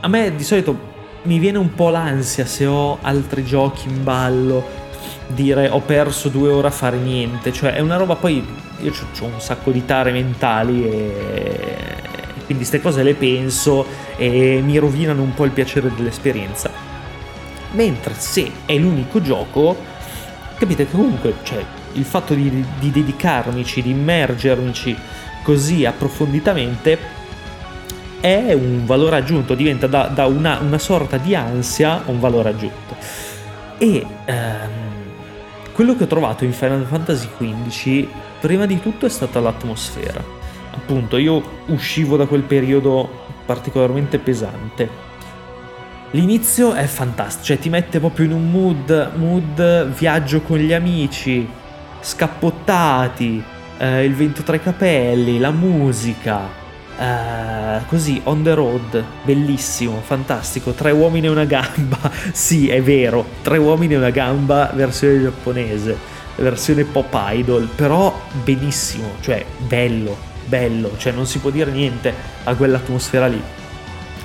a 0.00 0.06
me 0.06 0.36
di 0.36 0.44
solito 0.44 0.94
mi 1.22 1.38
viene 1.38 1.58
un 1.58 1.74
po' 1.74 1.90
l'ansia 1.90 2.46
se 2.46 2.66
ho 2.66 2.98
altri 3.02 3.44
giochi 3.44 3.88
in 3.88 4.04
ballo 4.04 4.86
dire 5.28 5.68
ho 5.68 5.80
perso 5.80 6.28
due 6.28 6.50
ore 6.50 6.68
a 6.68 6.70
fare 6.70 6.98
niente. 6.98 7.52
Cioè 7.52 7.72
è 7.72 7.80
una 7.80 7.96
roba 7.96 8.16
poi 8.16 8.44
io 8.80 8.92
ho 8.92 9.24
un 9.24 9.40
sacco 9.40 9.70
di 9.70 9.84
tare 9.84 10.12
mentali 10.12 10.84
e 10.84 11.76
quindi 12.44 12.64
queste 12.64 12.80
cose 12.80 13.02
le 13.02 13.14
penso 13.14 13.84
e 14.16 14.60
mi 14.62 14.78
rovinano 14.78 15.22
un 15.22 15.34
po' 15.34 15.44
il 15.44 15.50
piacere 15.50 15.92
dell'esperienza. 15.94 16.70
Mentre 17.72 18.14
se 18.16 18.50
è 18.64 18.76
l'unico 18.76 19.20
gioco 19.20 19.76
capite 20.56 20.86
che 20.86 20.92
comunque 20.92 21.34
cioè, 21.42 21.62
il 21.92 22.04
fatto 22.04 22.34
di, 22.34 22.64
di 22.78 22.90
dedicarmici 22.90 23.82
di 23.82 23.90
immergermici 23.90 24.96
così 25.42 25.84
approfonditamente 25.84 27.16
è 28.20 28.52
un 28.52 28.84
valore 28.84 29.16
aggiunto, 29.16 29.54
diventa 29.54 29.86
da, 29.86 30.06
da 30.06 30.26
una, 30.26 30.58
una, 30.60 30.78
sorta 30.78 31.18
di 31.18 31.34
ansia 31.34 32.02
un 32.06 32.18
valore 32.18 32.50
aggiunto. 32.50 32.96
E 33.78 34.04
ehm, 34.24 34.70
quello 35.72 35.96
che 35.96 36.04
ho 36.04 36.08
trovato 36.08 36.44
in 36.44 36.52
Final 36.52 36.84
Fantasy 36.84 37.28
XV, 37.38 38.08
prima 38.40 38.66
di 38.66 38.80
tutto, 38.80 39.06
è 39.06 39.08
stata 39.08 39.40
l'atmosfera. 39.40 40.22
Appunto, 40.72 41.16
io 41.16 41.42
uscivo 41.66 42.16
da 42.16 42.26
quel 42.26 42.42
periodo 42.42 43.26
particolarmente 43.46 44.18
pesante. 44.18 45.06
L'inizio 46.12 46.72
è 46.72 46.86
fantastico, 46.86 47.44
cioè 47.44 47.58
ti 47.58 47.68
mette 47.68 47.98
proprio 47.98 48.26
in 48.26 48.32
un 48.32 48.50
mood, 48.50 49.12
mood 49.16 49.88
viaggio 49.88 50.40
con 50.40 50.56
gli 50.56 50.72
amici, 50.72 51.46
scappottati, 52.00 53.42
eh, 53.76 54.04
il 54.04 54.14
vento 54.14 54.42
tra 54.42 54.56
i 54.56 54.62
capelli, 54.62 55.38
la 55.38 55.50
musica, 55.50 56.66
Uh, 56.98 57.86
così 57.86 58.20
on 58.24 58.42
the 58.42 58.54
road, 58.54 59.04
bellissimo, 59.22 60.00
fantastico. 60.04 60.72
Tre 60.72 60.90
uomini 60.90 61.26
e 61.26 61.30
una 61.30 61.44
gamba. 61.44 61.98
sì, 62.32 62.68
è 62.68 62.82
vero, 62.82 63.24
tre 63.42 63.58
uomini 63.58 63.94
e 63.94 63.98
una 63.98 64.10
gamba, 64.10 64.72
versione 64.74 65.20
giapponese, 65.20 65.96
versione 66.36 66.84
pop 66.84 67.16
idol, 67.30 67.68
però 67.72 68.20
benissimo, 68.42 69.12
cioè 69.20 69.44
bello, 69.58 70.16
bello, 70.46 70.92
cioè 70.96 71.12
non 71.12 71.26
si 71.26 71.38
può 71.38 71.50
dire 71.50 71.70
niente 71.70 72.12
a 72.44 72.54
quell'atmosfera 72.54 73.28
lì. 73.28 73.40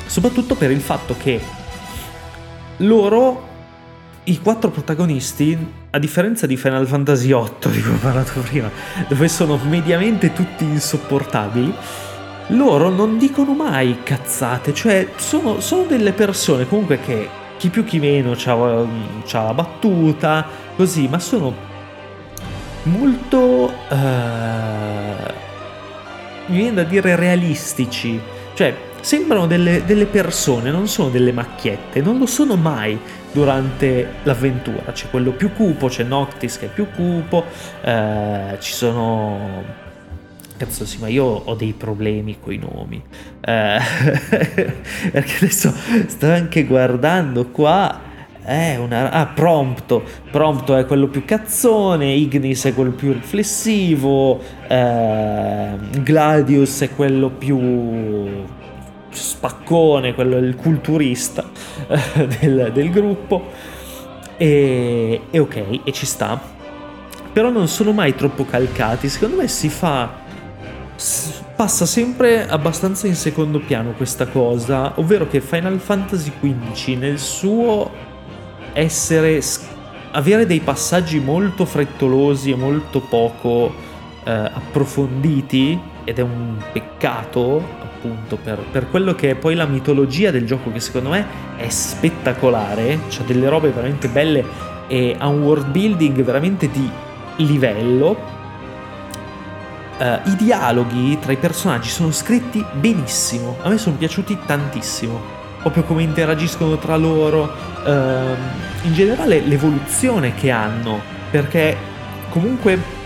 soprattutto 0.05 0.55
per 0.55 0.71
il 0.71 0.81
fatto 0.81 1.15
che 1.17 1.39
loro, 2.77 3.49
i 4.25 4.39
quattro 4.39 4.71
protagonisti, 4.71 5.57
a 5.91 5.99
differenza 5.99 6.47
di 6.47 6.57
Final 6.57 6.87
Fantasy 6.87 7.27
VIII 7.27 7.51
di 7.71 7.81
cui 7.81 7.93
ho 7.93 7.97
parlato 7.97 8.39
prima, 8.41 8.69
dove 9.07 9.27
sono 9.27 9.59
mediamente 9.63 10.33
tutti 10.33 10.63
insopportabili, 10.63 11.73
loro 12.47 12.89
non 12.89 13.17
dicono 13.17 13.53
mai 13.53 13.99
cazzate, 14.03 14.73
cioè 14.73 15.09
sono, 15.15 15.59
sono 15.59 15.83
delle 15.83 16.11
persone 16.11 16.67
comunque 16.67 16.99
che 16.99 17.29
chi 17.57 17.69
più 17.69 17.85
chi 17.85 17.99
meno 17.99 18.33
c'ha, 18.35 18.85
c'ha 19.25 19.43
la 19.43 19.53
battuta, 19.53 20.45
così, 20.75 21.07
ma 21.07 21.19
sono 21.19 21.53
molto... 22.83 23.73
Uh, 23.89 25.31
mi 26.47 26.57
viene 26.57 26.73
da 26.73 26.83
dire 26.83 27.15
realistici, 27.15 28.19
cioè 28.53 28.75
sembrano 28.99 29.47
delle, 29.47 29.85
delle, 29.85 30.05
persone, 30.05 30.71
non 30.71 30.89
sono 30.89 31.07
delle 31.07 31.31
macchiette, 31.31 32.01
non 32.01 32.17
lo 32.17 32.25
sono 32.25 32.57
mai 32.57 32.99
durante 33.31 34.15
l'avventura. 34.23 34.91
C'è 34.91 35.09
quello 35.09 35.31
più 35.31 35.53
cupo, 35.53 35.87
c'è 35.87 36.03
Noctis 36.03 36.57
che 36.59 36.65
è 36.65 36.69
più 36.69 36.89
cupo, 36.91 37.45
uh, 37.83 38.57
ci 38.59 38.73
sono 38.73 39.81
Cazzo 40.63 40.85
sì, 40.85 40.97
ma 40.99 41.09
io 41.09 41.25
ho 41.25 41.55
dei 41.55 41.73
problemi 41.73 42.37
con 42.39 42.53
i 42.53 42.57
nomi. 42.57 43.03
Eh, 43.41 43.79
perché 45.11 45.35
adesso 45.35 45.73
sto 46.07 46.27
anche 46.27 46.63
guardando 46.63 47.47
qua. 47.47 47.99
È 48.41 48.77
una... 48.77 49.11
Ah, 49.11 49.25
Prompto. 49.25 50.03
Prompto 50.31 50.77
è 50.77 50.85
quello 50.85 51.07
più 51.07 51.25
cazzone, 51.25 52.13
Ignis 52.13 52.63
è 52.63 52.73
quello 52.73 52.91
più 52.91 53.11
riflessivo, 53.11 54.39
eh, 54.69 55.71
Gladius 56.01 56.81
è 56.83 56.95
quello 56.95 57.29
più 57.29 58.45
spaccone, 59.09 60.13
quello 60.13 60.37
il 60.37 60.55
culturista 60.55 61.43
eh, 61.87 62.27
del, 62.39 62.71
del, 62.73 62.89
gruppo. 62.89 63.49
E, 64.37 65.23
e 65.29 65.39
ok, 65.39 65.79
e 65.83 65.91
ci 65.91 66.05
sta. 66.05 66.39
Però 67.33 67.49
non 67.49 67.67
sono 67.67 67.91
mai 67.91 68.15
troppo 68.15 68.45
calcati. 68.45 69.09
Secondo 69.09 69.35
me 69.35 69.49
si 69.49 69.67
fa 69.67 70.21
passa 71.55 71.85
sempre 71.85 72.47
abbastanza 72.47 73.07
in 73.07 73.15
secondo 73.15 73.59
piano 73.59 73.91
questa 73.91 74.27
cosa, 74.27 74.93
ovvero 74.99 75.27
che 75.27 75.41
Final 75.41 75.79
Fantasy 75.79 76.31
XV 76.39 76.97
nel 76.97 77.19
suo 77.19 77.91
essere 78.73 79.41
avere 80.11 80.45
dei 80.45 80.59
passaggi 80.59 81.19
molto 81.19 81.65
frettolosi 81.65 82.51
e 82.51 82.55
molto 82.55 83.01
poco 83.01 83.73
eh, 84.23 84.31
approfonditi 84.31 85.79
ed 86.03 86.19
è 86.19 86.21
un 86.21 86.61
peccato 86.71 87.63
appunto 87.81 88.37
per, 88.37 88.59
per, 88.71 88.89
quello 88.89 89.15
che 89.15 89.31
è 89.31 89.35
poi 89.35 89.55
la 89.55 89.65
mitologia 89.65 90.29
del 90.29 90.45
gioco 90.45 90.71
che 90.71 90.79
secondo 90.79 91.09
me 91.09 91.25
è 91.55 91.69
spettacolare, 91.69 92.99
c'ha 93.09 93.23
delle 93.23 93.47
robe 93.47 93.69
veramente 93.69 94.07
belle 94.09 94.43
e 94.87 95.15
ha 95.17 95.27
un 95.27 95.41
world 95.41 95.67
building 95.67 96.21
veramente 96.21 96.69
di 96.69 96.89
livello 97.37 98.41
Uh, 99.95 100.27
I 100.27 100.35
dialoghi 100.35 101.19
tra 101.19 101.31
i 101.31 101.37
personaggi 101.37 101.87
sono 101.87 102.11
scritti 102.11 102.65
benissimo, 102.73 103.57
a 103.61 103.69
me 103.69 103.77
sono 103.77 103.95
piaciuti 103.95 104.39
tantissimo, 104.43 105.21
proprio 105.61 105.83
come 105.83 106.01
interagiscono 106.01 106.77
tra 106.77 106.95
loro, 106.97 107.43
uh, 107.43 108.87
in 108.87 108.93
generale 108.93 109.41
l'evoluzione 109.41 110.33
che 110.33 110.49
hanno, 110.49 110.99
perché 111.29 111.77
comunque 112.29 113.01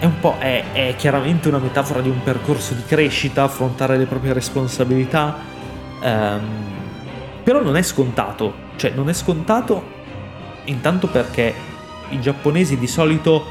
è 0.00 0.04
un 0.04 0.18
po', 0.18 0.34
è, 0.40 0.64
è, 0.72 0.94
chiaramente 0.96 1.46
una 1.46 1.58
metafora 1.58 2.00
di 2.00 2.08
un 2.08 2.22
percorso 2.24 2.74
di 2.74 2.82
crescita, 2.84 3.44
affrontare 3.44 3.96
le 3.96 4.06
proprie 4.06 4.32
responsabilità, 4.32 5.36
um, 6.02 6.40
però 7.44 7.62
non 7.62 7.76
è 7.76 7.82
scontato, 7.82 8.52
cioè 8.74 8.90
non 8.90 9.08
è 9.08 9.12
scontato 9.12 9.92
intanto 10.64 11.06
perché 11.06 11.54
i 12.08 12.20
giapponesi 12.20 12.76
di 12.78 12.88
solito... 12.88 13.46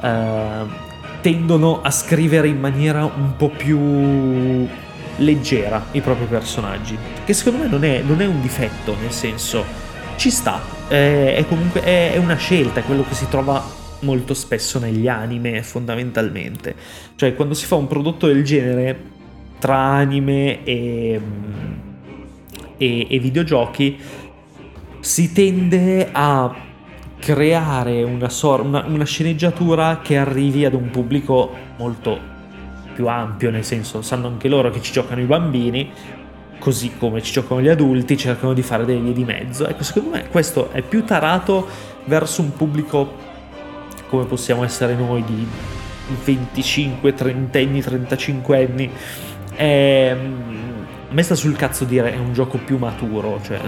Uh, 0.00 0.90
tendono 1.22 1.80
a 1.80 1.90
scrivere 1.90 2.48
in 2.48 2.60
maniera 2.60 3.04
un 3.04 3.36
po' 3.36 3.48
più 3.48 4.68
leggera 5.16 5.86
i 5.92 6.00
propri 6.00 6.26
personaggi, 6.26 6.98
che 7.24 7.32
secondo 7.32 7.64
me 7.64 7.70
non 7.70 7.84
è, 7.84 8.02
non 8.02 8.20
è 8.20 8.26
un 8.26 8.42
difetto, 8.42 8.94
nel 9.00 9.12
senso 9.12 9.64
ci 10.16 10.30
sta, 10.30 10.60
è, 10.88 11.36
è 11.36 11.46
comunque 11.46 11.82
è, 11.82 12.12
è 12.12 12.16
una 12.18 12.36
scelta, 12.36 12.80
è 12.80 12.84
quello 12.84 13.04
che 13.08 13.14
si 13.14 13.28
trova 13.28 13.64
molto 14.00 14.34
spesso 14.34 14.78
negli 14.78 15.06
anime 15.08 15.62
fondamentalmente, 15.62 16.74
cioè 17.14 17.34
quando 17.34 17.54
si 17.54 17.66
fa 17.66 17.76
un 17.76 17.86
prodotto 17.86 18.26
del 18.26 18.42
genere 18.42 19.10
tra 19.60 19.76
anime 19.76 20.64
e, 20.64 21.20
e, 22.76 23.06
e 23.08 23.18
videogiochi 23.20 23.96
si 24.98 25.32
tende 25.32 26.08
a 26.10 26.70
creare 27.22 28.02
una, 28.02 28.28
sor- 28.28 28.62
una, 28.62 28.84
una 28.84 29.04
sceneggiatura 29.04 30.00
che 30.02 30.16
arrivi 30.16 30.64
ad 30.64 30.74
un 30.74 30.90
pubblico 30.90 31.54
molto 31.76 32.18
più 32.92 33.06
ampio, 33.06 33.48
nel 33.50 33.64
senso 33.64 34.02
sanno 34.02 34.26
anche 34.26 34.48
loro 34.48 34.70
che 34.70 34.82
ci 34.82 34.90
giocano 34.90 35.20
i 35.20 35.24
bambini, 35.24 35.88
così 36.58 36.96
come 36.98 37.22
ci 37.22 37.30
giocano 37.30 37.62
gli 37.62 37.68
adulti, 37.68 38.16
cercano 38.16 38.52
di 38.54 38.62
fare 38.62 38.84
delle 38.84 38.98
vie 38.98 39.12
di 39.12 39.24
mezzo. 39.24 39.68
Ecco, 39.68 39.84
secondo 39.84 40.16
me 40.16 40.28
questo 40.30 40.72
è 40.72 40.82
più 40.82 41.04
tarato 41.04 41.68
verso 42.06 42.42
un 42.42 42.56
pubblico 42.56 43.14
come 44.08 44.24
possiamo 44.24 44.64
essere 44.64 44.96
noi 44.96 45.22
di 45.24 45.46
25, 46.24 47.14
30 47.14 47.58
anni, 47.60 47.80
35 47.80 48.64
anni. 48.64 48.90
E, 49.54 50.16
a 51.08 51.14
me 51.14 51.22
sta 51.22 51.36
sul 51.36 51.54
cazzo 51.54 51.84
dire 51.84 52.12
è 52.12 52.18
un 52.18 52.32
gioco 52.32 52.58
più 52.58 52.78
maturo, 52.78 53.38
cioè 53.44 53.60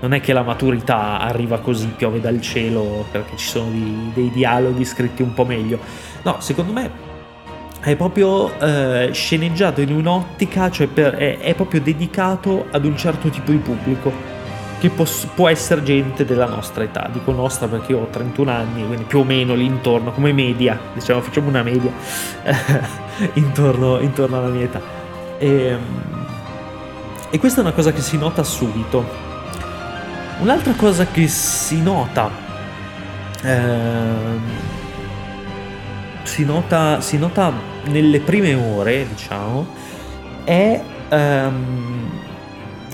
non 0.00 0.12
è 0.12 0.20
che 0.20 0.32
la 0.32 0.42
maturità 0.42 1.18
arriva 1.18 1.58
così, 1.58 1.86
piove 1.88 2.20
dal 2.20 2.40
cielo 2.40 3.06
perché 3.10 3.36
ci 3.36 3.46
sono 3.46 3.70
di, 3.70 4.10
dei 4.14 4.30
dialoghi 4.30 4.84
scritti 4.84 5.22
un 5.22 5.32
po' 5.34 5.44
meglio. 5.44 5.78
No, 6.22 6.36
secondo 6.40 6.72
me 6.72 7.14
è 7.80 7.94
proprio 7.94 8.58
eh, 8.58 9.10
sceneggiato 9.12 9.80
in 9.80 9.92
un'ottica, 9.92 10.70
cioè 10.70 10.88
per, 10.88 11.14
è, 11.14 11.38
è, 11.38 11.54
proprio 11.54 11.80
dedicato 11.80 12.66
ad 12.72 12.84
un 12.84 12.96
certo 12.96 13.28
tipo 13.28 13.52
di 13.52 13.58
pubblico. 13.58 14.34
Che 14.78 14.90
pos- 14.90 15.26
può 15.34 15.48
essere 15.48 15.82
gente 15.82 16.26
della 16.26 16.46
nostra 16.46 16.84
età, 16.84 17.08
dico 17.10 17.32
nostra 17.32 17.66
perché 17.66 17.92
io 17.92 18.00
ho 18.00 18.06
31 18.10 18.50
anni, 18.50 18.84
quindi 18.84 19.04
più 19.04 19.20
o 19.20 19.24
meno 19.24 19.54
l'intorno, 19.54 20.10
come 20.10 20.32
media, 20.32 20.78
diciamo 20.92 21.22
facciamo 21.22 21.48
una 21.48 21.62
media 21.62 21.90
intorno, 23.34 24.00
intorno, 24.00 24.36
alla 24.36 24.48
mia 24.48 24.64
età. 24.64 24.80
E, 25.38 25.48
ehm, 25.48 26.26
e 27.30 27.38
questa 27.38 27.60
è 27.60 27.62
una 27.62 27.72
cosa 27.72 27.92
che 27.92 28.02
si 28.02 28.18
nota 28.18 28.42
subito, 28.42 29.25
Un'altra 30.38 30.74
cosa 30.74 31.06
che 31.06 31.28
si 31.28 31.80
nota, 31.80 32.30
ehm, 33.42 34.40
si 36.24 36.44
nota, 36.44 37.00
si 37.00 37.16
nota 37.16 37.52
nelle 37.84 38.20
prime 38.20 38.54
ore, 38.54 39.08
diciamo, 39.08 39.66
è 40.44 40.80
ehm, 41.08 42.10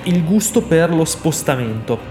il 0.05 0.25
gusto 0.25 0.63
per 0.63 0.95
lo 0.95 1.05
spostamento. 1.05 2.11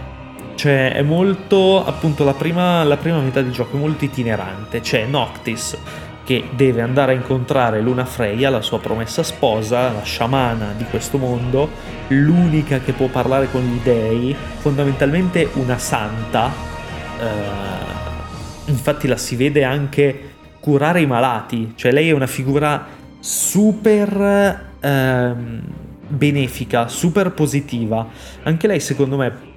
Cioè 0.55 0.93
è 0.93 1.01
molto, 1.01 1.85
appunto, 1.85 2.25
la 2.25 2.33
prima, 2.33 2.83
la 2.83 2.97
prima 2.97 3.19
metà 3.19 3.41
di 3.41 3.51
gioco 3.51 3.77
è 3.77 3.79
molto 3.79 4.03
itinerante. 4.03 4.81
C'è 4.81 5.05
Noctis 5.05 5.77
che 6.23 6.49
deve 6.51 6.81
andare 6.81 7.13
a 7.13 7.15
incontrare 7.15 7.81
Luna 7.81 8.05
Freya, 8.05 8.49
la 8.49 8.61
sua 8.61 8.79
promessa 8.79 9.23
sposa, 9.23 9.91
la 9.91 10.03
sciamana 10.03 10.73
di 10.77 10.85
questo 10.85 11.17
mondo, 11.17 11.69
l'unica 12.09 12.79
che 12.79 12.93
può 12.93 13.07
parlare 13.07 13.49
con 13.49 13.61
gli 13.61 13.79
dei, 13.83 14.35
fondamentalmente 14.59 15.49
una 15.53 15.77
santa. 15.77 16.51
Uh, 17.19 18.69
infatti 18.69 19.07
la 19.07 19.17
si 19.17 19.35
vede 19.35 19.63
anche 19.63 20.29
curare 20.59 21.01
i 21.01 21.07
malati, 21.07 21.73
cioè 21.75 21.91
lei 21.91 22.09
è 22.09 22.11
una 22.11 22.27
figura 22.27 22.85
super 23.19 24.65
uh, 24.81 25.35
benefica, 26.07 26.87
super 26.87 27.31
positiva. 27.31 28.07
Anche 28.43 28.67
lei 28.67 28.79
secondo 28.79 29.17
me 29.17 29.49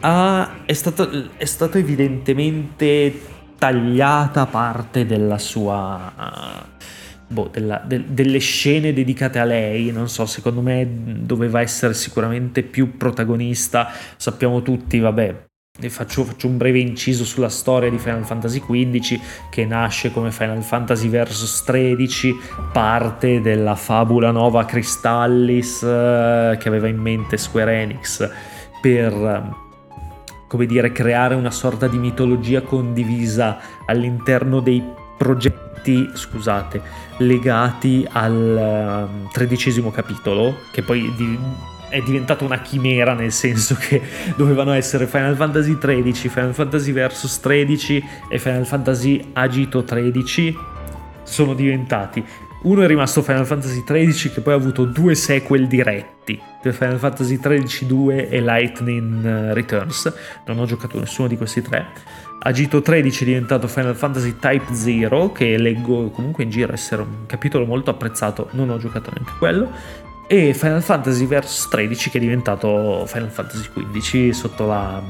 ha, 0.00 0.64
è, 0.64 0.72
stato, 0.72 1.28
è 1.36 1.44
stato 1.44 1.78
evidentemente 1.78 3.20
tagliata 3.62 4.46
parte 4.46 5.06
della 5.06 5.38
sua... 5.38 6.70
Boh, 7.28 7.48
della, 7.50 7.80
de, 7.82 8.04
delle 8.08 8.40
scene 8.40 8.92
dedicate 8.92 9.38
a 9.38 9.44
lei, 9.44 9.90
non 9.92 10.08
so, 10.08 10.26
secondo 10.26 10.60
me 10.60 10.86
doveva 11.20 11.60
essere 11.60 11.94
sicuramente 11.94 12.62
più 12.62 12.98
protagonista, 12.98 13.88
sappiamo 14.16 14.62
tutti, 14.62 14.98
vabbè, 14.98 15.44
Faccio, 15.88 16.24
faccio, 16.24 16.48
un 16.48 16.58
breve 16.58 16.80
inciso 16.80 17.24
sulla 17.24 17.48
storia 17.48 17.88
di 17.88 17.98
Final 17.98 18.26
Fantasy 18.26 18.60
XV 18.60 19.20
che 19.48 19.64
nasce 19.64 20.12
come 20.12 20.30
Final 20.30 20.62
Fantasy 20.62 21.08
Versus 21.08 21.62
13, 21.64 22.34
parte 22.72 23.40
della 23.40 23.74
fabula 23.74 24.30
Nova 24.30 24.66
Crystallis 24.66 25.82
eh, 25.82 26.58
che 26.60 26.68
aveva 26.68 26.88
in 26.88 26.98
mente 26.98 27.38
Square 27.38 27.72
Enix 27.72 28.28
per 28.82 29.70
come 30.52 30.66
dire, 30.66 30.92
creare 30.92 31.34
una 31.34 31.50
sorta 31.50 31.88
di 31.88 31.96
mitologia 31.96 32.60
condivisa 32.60 33.58
all'interno 33.86 34.60
dei 34.60 34.84
progetti, 35.16 36.10
scusate, 36.12 36.78
legati 37.16 38.06
al 38.12 39.08
um, 39.08 39.30
tredicesimo 39.32 39.90
capitolo, 39.90 40.58
che 40.70 40.82
poi 40.82 41.10
è 41.88 42.02
diventata 42.02 42.44
una 42.44 42.60
chimera 42.60 43.14
nel 43.14 43.32
senso 43.32 43.76
che 43.80 44.02
dovevano 44.36 44.72
essere 44.72 45.06
Final 45.06 45.36
Fantasy 45.36 45.78
XIII, 45.78 46.28
Final 46.28 46.52
Fantasy 46.52 46.92
Versus 46.92 47.40
13 47.40 48.04
e 48.28 48.38
Final 48.38 48.66
Fantasy 48.66 49.30
Agito 49.32 49.84
13 49.84 50.54
sono 51.22 51.54
diventati. 51.54 52.22
Uno 52.64 52.82
è 52.82 52.86
rimasto 52.86 53.22
Final 53.22 53.46
Fantasy 53.46 53.82
XIII 53.82 54.32
che 54.32 54.42
poi 54.42 54.52
ha 54.52 54.56
avuto 54.56 54.84
due 54.84 55.14
sequel 55.14 55.66
diretti, 55.66 56.38
Final 56.70 56.98
Fantasy 56.98 57.38
XIII 57.38 57.86
2 57.88 58.28
e 58.28 58.40
Lightning 58.40 59.24
eh, 59.24 59.54
Returns. 59.54 60.12
Non 60.46 60.60
ho 60.60 60.66
giocato 60.66 61.00
nessuno 61.00 61.26
di 61.26 61.36
questi 61.36 61.62
tre. 61.62 61.86
Agito 62.44 62.82
13 62.82 63.22
è 63.22 63.26
diventato 63.26 63.66
Final 63.68 63.96
Fantasy 63.96 64.36
Type 64.38 64.74
0, 64.74 65.32
che 65.32 65.56
leggo 65.56 66.10
comunque 66.10 66.44
in 66.44 66.50
giro 66.50 66.72
essere 66.72 67.02
un 67.02 67.26
capitolo 67.26 67.64
molto 67.64 67.90
apprezzato, 67.90 68.48
non 68.52 68.70
ho 68.70 68.78
giocato 68.78 69.10
neanche 69.12 69.32
quello. 69.38 69.70
E 70.28 70.54
Final 70.54 70.82
Fantasy 70.82 71.26
Versus 71.26 71.68
13 71.68 72.10
che 72.10 72.18
è 72.18 72.20
diventato 72.20 73.04
Final 73.06 73.30
Fantasy 73.30 73.68
XV 73.68 74.30
sotto 74.30 74.66
la, 74.66 75.02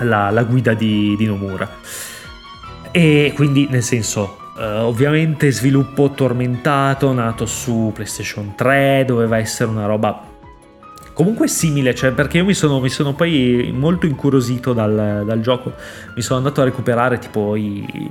la, 0.00 0.30
la 0.30 0.42
guida 0.44 0.74
di, 0.74 1.14
di 1.16 1.26
Nomura. 1.26 1.68
E 2.90 3.32
quindi 3.34 3.66
nel 3.68 3.82
senso 3.82 4.38
Uh, 4.54 4.84
ovviamente 4.84 5.50
sviluppo 5.50 6.10
tormentato, 6.10 7.12
nato 7.12 7.44
su 7.44 7.90
PlayStation 7.92 8.54
3, 8.54 9.02
doveva 9.04 9.36
essere 9.36 9.68
una 9.68 9.84
roba 9.84 10.33
comunque 11.14 11.48
simile, 11.48 11.94
cioè 11.94 12.12
perché 12.12 12.38
io 12.38 12.44
mi 12.44 12.54
sono, 12.54 12.80
mi 12.80 12.90
sono 12.90 13.14
poi 13.14 13.72
molto 13.74 14.04
incuriosito 14.04 14.72
dal, 14.74 15.22
dal, 15.24 15.40
gioco, 15.40 15.72
mi 16.14 16.20
sono 16.20 16.38
andato 16.38 16.60
a 16.60 16.64
recuperare 16.64 17.18
tipo 17.18 17.56
i, 17.56 18.10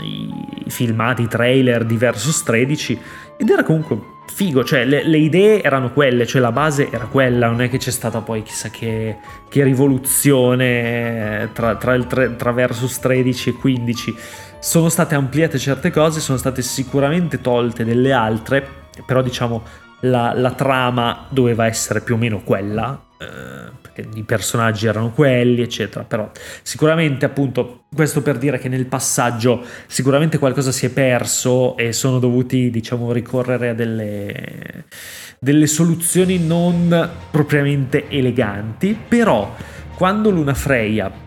i 0.00 0.70
filmati, 0.70 1.22
i 1.22 1.28
trailer 1.28 1.84
di 1.84 1.96
Versus 1.96 2.42
13 2.42 2.98
ed 3.36 3.50
era 3.50 3.62
comunque 3.62 4.14
figo, 4.32 4.64
cioè 4.64 4.84
le, 4.84 5.02
le, 5.02 5.18
idee 5.18 5.62
erano 5.62 5.92
quelle, 5.92 6.26
cioè 6.26 6.40
la 6.40 6.52
base 6.52 6.90
era 6.90 7.06
quella, 7.06 7.48
non 7.48 7.60
è 7.60 7.68
che 7.68 7.78
c'è 7.78 7.90
stata 7.90 8.20
poi 8.20 8.42
chissà 8.42 8.70
che, 8.70 9.16
che 9.48 9.62
rivoluzione 9.64 11.50
tra, 11.52 11.76
tra, 11.76 11.94
il, 11.94 12.06
tra 12.36 12.52
Versus 12.52 12.98
13 12.98 13.50
e 13.50 13.52
15 13.52 14.16
sono 14.58 14.88
state 14.88 15.14
ampliate 15.14 15.58
certe 15.58 15.90
cose, 15.90 16.20
sono 16.20 16.38
state 16.38 16.62
sicuramente 16.62 17.40
tolte 17.40 17.84
delle 17.84 18.12
altre, 18.12 18.66
però 19.04 19.22
diciamo 19.22 19.62
la, 20.00 20.32
la 20.34 20.52
trama 20.52 21.26
doveva 21.28 21.66
essere 21.66 22.00
più 22.00 22.14
o 22.14 22.18
meno 22.18 22.42
quella, 22.42 23.00
eh, 23.18 23.70
perché 23.80 24.06
i 24.14 24.22
personaggi 24.22 24.86
erano 24.86 25.10
quelli, 25.10 25.62
eccetera. 25.62 26.04
Però 26.04 26.30
sicuramente 26.62 27.24
appunto 27.24 27.84
questo 27.94 28.22
per 28.22 28.38
dire 28.38 28.58
che 28.58 28.68
nel 28.68 28.86
passaggio 28.86 29.64
sicuramente 29.86 30.38
qualcosa 30.38 30.72
si 30.72 30.86
è 30.86 30.90
perso 30.90 31.76
e 31.76 31.92
sono 31.92 32.18
dovuti 32.18 32.70
diciamo 32.70 33.12
ricorrere 33.12 33.70
a 33.70 33.74
delle, 33.74 34.84
delle 35.38 35.66
soluzioni 35.66 36.38
non 36.38 37.10
propriamente 37.30 38.08
eleganti, 38.08 38.98
però 39.08 39.54
quando 39.96 40.30
Luna 40.30 40.54
Freya 40.54 41.24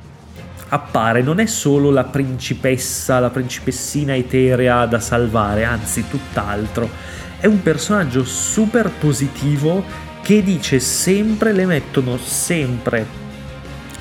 appare 0.72 1.24
non 1.24 1.40
è 1.40 1.48
solo 1.48 1.90
la 1.90 2.04
principessa, 2.04 3.20
la 3.20 3.32
principessina 3.32 4.16
eterea 4.16 4.86
da 4.86 5.00
salvare, 5.00 5.64
anzi 5.64 6.08
tutt'altro. 6.08 7.18
È 7.40 7.46
un 7.46 7.62
personaggio 7.62 8.26
super 8.26 8.90
positivo 8.90 9.84
che 10.22 10.44
dice 10.44 10.80
sempre, 10.80 11.54
le 11.54 11.66
mettono 11.66 12.18
sempre 12.18 13.28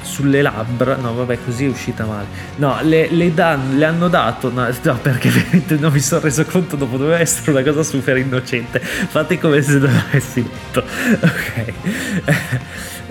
sulle 0.03 0.43
labbra. 0.43 0.97
No, 0.97 1.14
vabbè, 1.14 1.39
così 1.45 1.66
è 1.66 1.68
uscita 1.68 2.05
male. 2.05 2.26
No, 2.57 2.78
le, 2.82 3.09
le, 3.11 3.32
dan, 3.32 3.78
le 3.78 3.84
hanno 3.84 4.09
dato. 4.09 4.51
No, 4.51 4.66
no, 4.82 4.99
perché 5.01 5.30
non 5.78 5.93
mi 5.93 6.01
sono 6.01 6.22
reso 6.22 6.45
conto 6.45 6.74
dopo. 6.74 6.97
Doveva 6.97 7.20
essere 7.20 7.53
una 7.53 7.62
cosa 7.62 7.82
super 7.82 8.16
innocente. 8.16 8.80
Fate 8.80 9.39
come 9.39 9.62
se 9.62 9.78
non 9.78 9.95
avessi 10.09 10.43
detto. 10.43 10.84
Ok. 11.28 11.72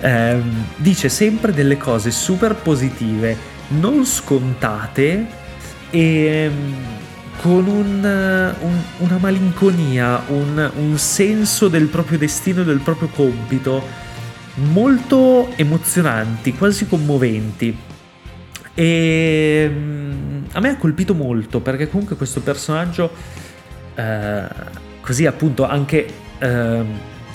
eh, 0.00 0.42
dice 0.76 1.08
sempre 1.08 1.52
delle 1.52 1.76
cose 1.76 2.10
super 2.10 2.54
positive, 2.54 3.36
non 3.68 4.04
scontate 4.04 5.26
e 5.90 6.24
ehm, 6.24 6.74
con 7.40 7.66
un, 7.66 8.54
un, 8.60 8.82
una 8.98 9.18
malinconia, 9.18 10.22
un, 10.28 10.70
un 10.76 10.98
senso 10.98 11.68
del 11.68 11.86
proprio 11.86 12.18
destino 12.18 12.62
e 12.62 12.64
del 12.64 12.80
proprio 12.80 13.08
compito 13.08 13.82
molto 14.54 15.48
emozionanti, 15.56 16.54
quasi 16.54 16.86
commoventi. 16.86 17.76
E 18.74 19.70
ehm, 19.70 20.46
a 20.52 20.60
me 20.60 20.68
ha 20.70 20.76
colpito 20.76 21.14
molto 21.14 21.60
perché 21.60 21.88
comunque 21.88 22.16
questo 22.16 22.40
personaggio, 22.40 23.10
eh, 23.94 24.46
così 25.00 25.26
appunto 25.26 25.64
anche 25.64 26.06
eh, 26.38 26.84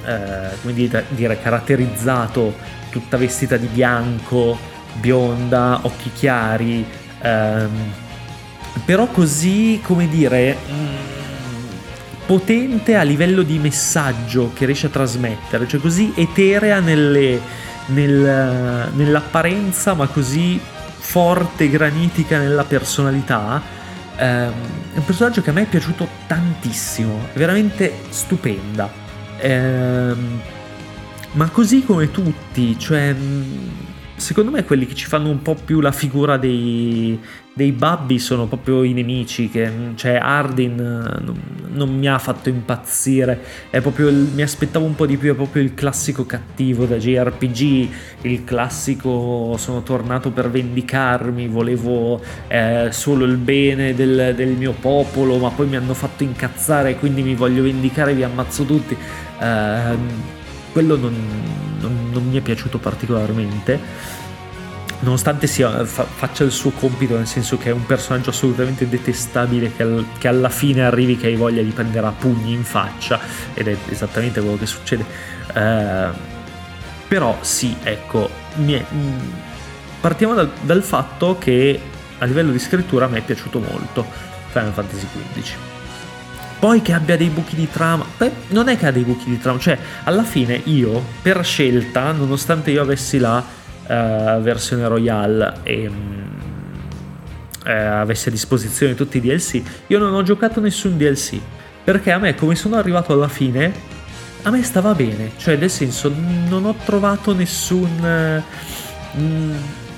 eh, 0.06 0.49
come 0.62 0.74
dire, 0.74 1.06
dire, 1.10 1.39
caratterizzato, 1.41 2.54
tutta 2.89 3.18
vestita 3.18 3.58
di 3.58 3.68
bianco, 3.68 4.58
bionda, 4.99 5.80
occhi 5.84 6.12
chiari, 6.14 6.86
ehm, 7.22 8.01
però 8.86 9.07
così, 9.07 9.80
come 9.84 10.07
dire, 10.09 10.57
mm, 10.69 11.13
potente 12.26 12.95
a 12.95 13.03
livello 13.03 13.43
di 13.43 13.59
messaggio 13.59 14.51
che 14.53 14.65
riesce 14.65 14.88
a 14.88 14.89
trasmettere, 14.89 15.67
cioè 15.67 15.80
così 15.80 16.11
eterea 16.15 16.80
nelle, 16.80 17.39
nel, 17.88 18.89
nell'apparenza, 18.93 19.93
ma 19.93 20.07
così 20.07 20.59
forte, 20.97 21.69
granitica 21.69 22.39
nella 22.39 22.63
personalità. 22.63 23.61
Ehm, 24.15 24.51
è 24.93 24.97
un 24.97 25.05
personaggio 25.05 25.41
che 25.41 25.49
a 25.49 25.53
me 25.53 25.63
è 25.63 25.67
piaciuto 25.67 26.07
tantissimo, 26.28 27.28
veramente 27.34 27.93
stupenda. 28.09 28.89
Ehm, 29.38 30.41
ma 31.34 31.49
così 31.49 31.84
come 31.84 32.11
tutti, 32.11 32.78
cioè, 32.78 33.15
secondo 34.24 34.51
me 34.51 34.63
quelli 34.63 34.88
che 34.88 34.95
ci 34.95 35.05
fanno 35.05 35.30
un 35.30 35.41
po' 35.41 35.53
più 35.53 35.82
la 35.82 35.91
figura 35.91 36.38
dei, 36.38 37.19
dei 37.53 37.74
babbi 37.74 38.19
sono 38.19 38.47
proprio 38.47 38.84
i 38.84 38.93
nemici, 38.93 39.49
che, 39.49 39.69
cioè 39.95 40.15
Ardin 40.15 40.76
non, 40.76 41.38
non, 41.74 41.97
mi 41.97 42.07
ha 42.07 42.17
fatto 42.17 42.47
impazzire, 42.47 43.38
il, 43.71 44.32
mi 44.34 44.41
aspettavo 44.41 44.86
un 44.86 44.95
po' 44.95 45.05
di 45.05 45.17
più, 45.17 45.34
è 45.34 45.36
proprio 45.36 45.61
il 45.61 45.74
classico 45.74 46.26
cattivo 46.26 46.86
da 46.86 46.95
JRPG, 46.95 47.89
il 48.21 48.45
classico 48.45 49.57
sono 49.57 49.84
tornato 49.84 50.32
per 50.32 50.49
vendicarmi, 50.49 51.49
volevo 51.49 52.21
eh, 52.47 52.88
solo 52.91 53.26
il 53.26 53.36
bene 53.36 53.93
del, 53.93 54.34
del, 54.38 54.51
mio 54.51 54.71
popolo, 54.71 55.38
ma 55.38 55.49
poi 55.49 55.67
mi 55.67 55.76
hanno 55.76 55.93
fatto 55.93 56.24
incazzare, 56.24 56.95
quindi 56.95 57.24
mi 57.24 57.36
voglio 57.36 57.61
vendicare, 57.61 58.13
vi 58.13 58.24
ammazzo 58.24 58.63
tutti. 58.63 58.95
Eh, 59.41 60.41
quello 60.74 60.97
non, 60.97 61.15
non, 61.80 62.09
non 62.11 62.28
mi 62.28 62.38
è 62.38 62.41
piaciuto 62.41 62.80
particolarmente 62.80 64.21
nonostante 65.03 65.47
sia, 65.47 65.86
fa, 65.86 66.03
faccia 66.03 66.43
il 66.43 66.51
suo 66.51 66.71
compito, 66.71 67.15
nel 67.15 67.28
senso 67.28 67.57
che 67.57 67.69
è 67.69 67.74
un 67.74 67.86
personaggio 67.86 68.32
assolutamente 68.32 68.88
detestabile 68.89 69.74
che, 69.76 69.84
al, 69.84 70.05
che, 70.17 70.28
alla 70.28 70.49
fine 70.49 70.86
arrivi 70.86 71.17
che 71.17 71.28
hai 71.28 71.36
voglia 71.36 71.61
di 71.61 71.69
prendere 71.69 72.07
a 72.07 72.11
pugni 72.11 72.53
in 72.53 72.63
faccia, 72.63 73.19
ed 73.53 73.67
è 73.67 73.78
esattamente 73.89 74.39
quello 74.41 74.57
che 74.57 74.65
succede. 74.65 75.05
Eh, 75.53 76.07
però 77.07 77.38
sì, 77.41 77.76
ecco, 77.84 78.30
è, 78.65 78.84
partiamo 79.99 80.34
dal, 80.34 80.51
dal, 80.61 80.82
fatto 80.82 81.38
che 81.38 81.80
a 82.17 82.26
livello 82.26 82.51
di 82.51 82.59
scrittura 82.59 83.07
me 83.07 83.19
è 83.19 83.21
piaciuto 83.21 83.59
molto 83.59 84.05
Final 84.49 84.71
Fantasy 84.71 85.05
XV. 85.34 85.72
Poi 86.64 86.82
che 86.82 86.93
abbia 86.93 87.18
dei 87.18 87.28
buchi 87.28 87.57
di 87.57 87.70
trama, 87.70 88.05
beh, 88.18 88.32
non 88.51 88.70
è 88.70 88.78
che 88.78 88.86
ha 88.88 88.91
dei 88.91 89.03
buchi 89.03 89.26
di 89.26 89.38
trama, 89.38 89.59
cioè 89.59 89.78
alla 90.05 90.24
fine 90.24 90.61
io, 90.64 91.03
per 91.22 91.43
scelta, 91.43 92.14
nonostante 92.14 92.72
io 92.72 92.82
avessi 92.82 93.18
la 93.18 93.39
uh, 93.39 94.39
versione 94.39 94.88
Royale 94.88 95.55
e 95.64 95.88
uh, 95.89 95.91
avesse 97.66 98.30
a 98.30 98.32
disposizione 98.32 98.95
tutti 98.95 99.18
i 99.18 99.20
DLC, 99.20 99.61
io 99.88 99.99
non 99.99 100.14
ho 100.14 100.24
giocato 100.24 100.61
nessun 100.61 100.95
DLC. 100.95 101.38
Perché 101.84 102.14
a 102.14 102.18
me, 102.18 102.34
come 102.34 102.55
sono 102.55 102.78
arrivato 102.78 103.11
alla 103.11 103.28
fine, 103.28 103.74
a 104.43 104.49
me 104.49 104.64
stava 104.64 104.93
bene. 104.93 105.32
Cioè, 105.36 105.57
nel 105.57 105.70
senso, 105.70 106.09
non 106.47 106.64
ho 106.64 106.76
trovato 106.86 107.34
nessun... 107.34 108.41
Mm, 109.20 109.51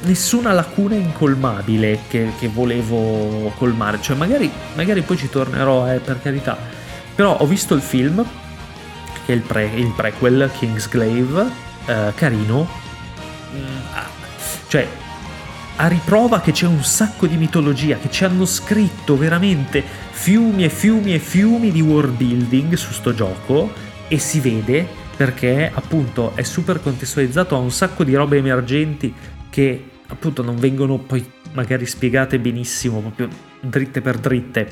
nessuna 0.06 0.52
lacuna 0.52 0.96
incolmabile 0.96 2.02
che, 2.08 2.32
che, 2.40 2.48
volevo 2.48 3.52
colmare. 3.58 4.00
Cioè, 4.02 4.16
magari, 4.16 4.50
magari 4.76 5.02
poi 5.02 5.18
ci 5.18 5.30
tornerò, 5.30 5.92
eh, 5.92 6.00
per 6.00 6.22
carità. 6.22 6.58
Però 7.14 7.38
ho 7.38 7.46
visto 7.46 7.74
il 7.74 7.82
film, 7.82 8.24
che 9.26 9.34
è 9.34 9.36
il, 9.36 9.42
pre, 9.42 9.66
il 9.76 9.92
prequel, 9.96 10.50
Kingsglaive, 10.58 11.50
eh, 11.86 12.12
carino, 12.16 12.84
cioè, 14.68 14.88
a 15.78 15.88
riprova 15.88 16.42
che 16.42 16.52
c'è 16.52 16.66
un 16.66 16.84
sacco 16.84 17.28
di 17.28 17.38
mitologia, 17.38 17.98
che 17.98 18.10
ci 18.10 18.24
hanno 18.24 18.46
scritto 18.46 19.18
veramente 19.18 19.84
fiumi 20.12 20.64
e 20.64 20.70
fiumi 20.70 21.14
e 21.14 21.20
fiumi 21.20 21.72
di 21.72 21.82
world 21.82 22.16
building 22.16 22.74
su 22.76 22.92
sto 22.92 23.14
gioco 23.14 23.72
e 24.08 24.18
si 24.18 24.40
vede 24.40 24.88
perché 25.16 25.72
appunto 25.74 26.34
è 26.36 26.44
super 26.44 26.82
contestualizzato 26.82 27.56
a 27.56 27.60
un 27.60 27.72
sacco 27.72 28.04
di 28.04 28.14
robe 28.16 28.38
emergenti 28.38 29.14
che 29.50 29.92
appunto 30.08 30.44
non 30.44 30.58
vengono 30.58 30.98
poi 30.98 31.26
magari 31.54 31.86
spiegate 31.86 32.40
benissimo, 32.40 33.00
proprio 33.00 33.30
dritte 33.60 34.02
per 34.02 34.18
dritte, 34.18 34.68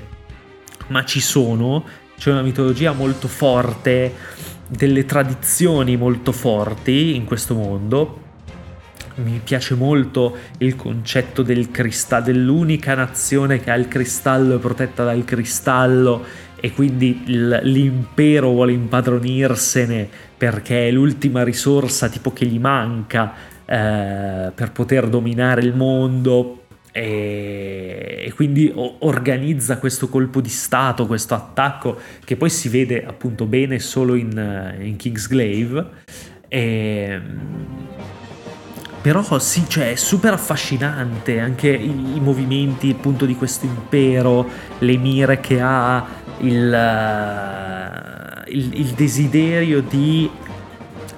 ma 0.87 1.03
ci 1.05 1.21
sono, 1.21 1.85
c'è 2.17 2.31
una 2.31 2.41
mitologia 2.41 2.91
molto 2.91 3.27
forte, 3.27 4.13
delle 4.67 5.05
tradizioni 5.05 5.97
molto 5.97 6.31
forti 6.31 7.15
in 7.15 7.25
questo 7.25 7.53
mondo. 7.55 8.21
Mi 9.15 9.39
piace 9.43 9.75
molto 9.75 10.35
il 10.57 10.75
concetto 10.75 11.43
del 11.43 11.69
cristallo, 11.69 12.25
dell'unica 12.25 12.95
nazione 12.95 13.59
che 13.59 13.69
ha 13.69 13.75
il 13.75 13.87
cristallo 13.87 14.55
e 14.55 14.59
protetta 14.59 15.03
dal 15.03 15.23
cristallo 15.23 16.25
e 16.59 16.71
quindi 16.71 17.21
l'impero 17.25 18.49
vuole 18.49 18.71
impadronirsene 18.71 20.09
perché 20.35 20.87
è 20.87 20.91
l'ultima 20.91 21.43
risorsa 21.43 22.09
tipo 22.09 22.33
che 22.33 22.45
gli 22.45 22.57
manca 22.57 23.33
eh, 23.73 24.51
per 24.53 24.71
poter 24.71 25.09
dominare 25.09 25.61
il 25.61 25.73
mondo, 25.73 26.65
e, 26.91 28.31
quindi 28.35 28.71
organizza 28.75 29.79
questo 29.79 30.09
colpo 30.09 30.41
di 30.41 30.49
stato, 30.49 31.07
questo 31.07 31.33
attacco 31.33 31.97
che 32.23 32.35
poi 32.35 32.51
si 32.51 32.69
vede 32.69 33.03
appunto 33.03 33.45
bene 33.45 33.79
solo 33.79 34.13
in, 34.13 34.37
eh, 34.37 34.85
in 34.85 34.95
Kingsglaive. 34.95 35.85
E, 36.47 37.19
però 39.01 39.39
sì, 39.39 39.63
cioè 39.67 39.93
è 39.93 39.95
super 39.95 40.33
affascinante 40.33 41.39
anche 41.39 41.69
i, 41.69 42.15
i 42.15 42.19
movimenti 42.19 42.91
appunto 42.91 43.25
di 43.25 43.35
questo 43.35 43.65
impero, 43.65 44.47
le 44.77 44.97
mire 44.97 45.39
che 45.39 45.59
ha, 45.59 46.05
il, 46.41 46.71
uh, 46.71 48.51
il, 48.51 48.79
il 48.79 48.87
desiderio 48.89 49.81
di 49.81 50.29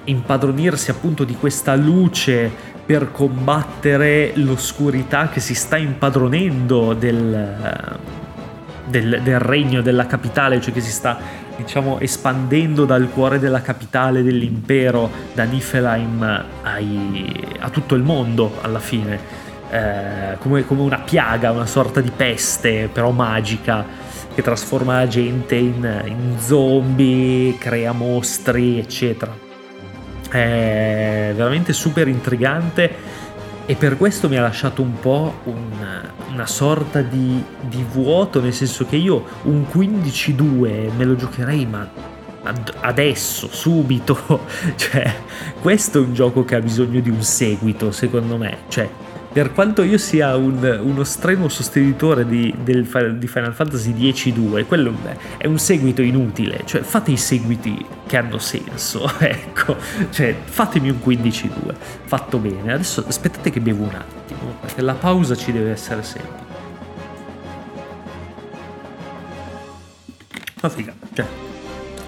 impadronirsi 0.06 0.92
appunto 0.92 1.24
di 1.24 1.36
questa 1.36 1.76
luce 1.76 2.74
per 2.86 3.12
combattere 3.12 4.34
l'oscurità 4.36 5.30
che 5.30 5.40
si 5.40 5.56
sta 5.56 5.76
impadronendo 5.76 6.94
del, 6.94 7.98
del, 8.86 9.22
del, 9.24 9.40
regno 9.40 9.82
della 9.82 10.06
capitale, 10.06 10.62
cioè 10.62 10.74
che 10.74 10.82
si 10.82 10.92
sta 10.92 11.18
diciamo 11.56 12.00
espandendo 12.00 12.86
dal 12.86 13.10
cuore 13.10 13.40
della 13.40 13.62
capitale 13.62 14.22
dell'impero, 14.22 15.10
da 15.34 15.46
Niflheim 15.46 16.46
ai, 16.62 17.58
a 17.60 17.70
tutto 17.70 17.96
il 17.96 18.04
mondo 18.04 18.58
alla 18.62 18.80
fine, 18.80 19.20
eh, 19.72 20.38
come, 20.40 20.66
come 20.66 20.82
una 20.82 21.00
piaga, 21.00 21.52
una 21.52 21.66
sorta 21.66 22.02
di 22.02 22.12
peste 22.16 22.88
però 22.92 23.10
magica 23.10 24.04
che 24.36 24.42
trasforma 24.44 24.98
la 24.98 25.08
gente 25.08 25.56
in, 25.56 26.04
in 26.06 26.36
zombie, 26.40 27.58
crea 27.58 27.94
mostri, 27.94 28.78
eccetera 28.78 29.45
è 30.36 31.34
veramente 31.36 31.72
super 31.74 32.08
intrigante 32.08 33.24
e 33.66 33.76
per 33.76 33.98
questo 33.98 34.30
mi 34.30 34.38
ha 34.38 34.42
lasciato 34.42 34.82
un 34.82 35.00
po' 35.00 35.40
un, 35.46 35.72
una 36.32 36.46
sorta 36.46 37.02
di, 37.02 37.44
di, 37.62 37.84
vuoto, 37.90 38.42
nel 38.42 38.54
senso 38.54 38.86
che 38.86 38.98
io 38.98 39.24
un 39.44 39.66
15-2 39.72 40.96
me 40.96 41.04
lo 41.04 41.16
giocherei 41.16 41.66
ma 41.66 41.90
adesso, 42.82 43.48
subito, 43.52 44.46
cioè 44.76 45.16
questo 45.62 45.98
è 45.98 46.02
un 46.02 46.14
gioco 46.14 46.46
che 46.46 46.56
ha 46.56 46.62
bisogno 46.62 47.00
di 47.00 47.10
un 47.10 47.24
seguito 47.24 47.92
secondo 47.92 48.38
me, 48.38 48.58
cioè 48.68 48.88
per 49.36 49.52
quanto 49.52 49.84
io 49.84 49.98
sia 49.98 50.38
un, 50.38 50.80
uno 50.82 51.04
strenuo 51.04 51.50
sostenitore 51.50 52.26
di, 52.26 52.56
del, 52.64 52.88
di 53.18 53.28
Final 53.28 53.54
Fantasy 53.54 53.92
X-2, 54.14 54.66
quello 54.66 54.94
è 55.36 55.46
un 55.46 55.60
seguito 55.60 56.02
inutile, 56.02 56.62
cioè 56.64 56.80
fate 56.84 57.12
i 57.12 57.18
seguiti 57.18 57.86
che 58.08 58.16
hanno 58.16 58.38
senso, 58.38 59.12
ecco, 59.20 59.76
cioè 60.10 60.34
fatemi 60.42 60.90
un 60.90 61.00
15-2, 61.06 61.50
fatto 62.06 62.38
bene. 62.38 62.72
Adesso 62.72 63.04
aspettate 63.06 63.50
che 63.50 63.60
bevo 63.60 63.84
un 63.84 63.94
attimo, 63.94 64.56
perché 64.62 64.82
la 64.82 64.94
pausa 64.94 65.36
ci 65.36 65.52
deve 65.52 65.72
essere 65.72 66.02
sempre. 66.04 66.44
Ma 70.62 70.70
figa, 70.70 70.94
cioè, 71.12 71.26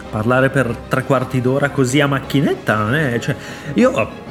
parlare 0.10 0.50
per 0.50 0.74
tre 0.88 1.04
quarti 1.04 1.42
d'ora 1.42 1.72
così 1.72 2.00
a 2.00 2.08
macchinetta 2.08 2.76
non 2.78 2.96
è, 2.96 3.20
cioè, 3.20 3.36
io 3.74 4.26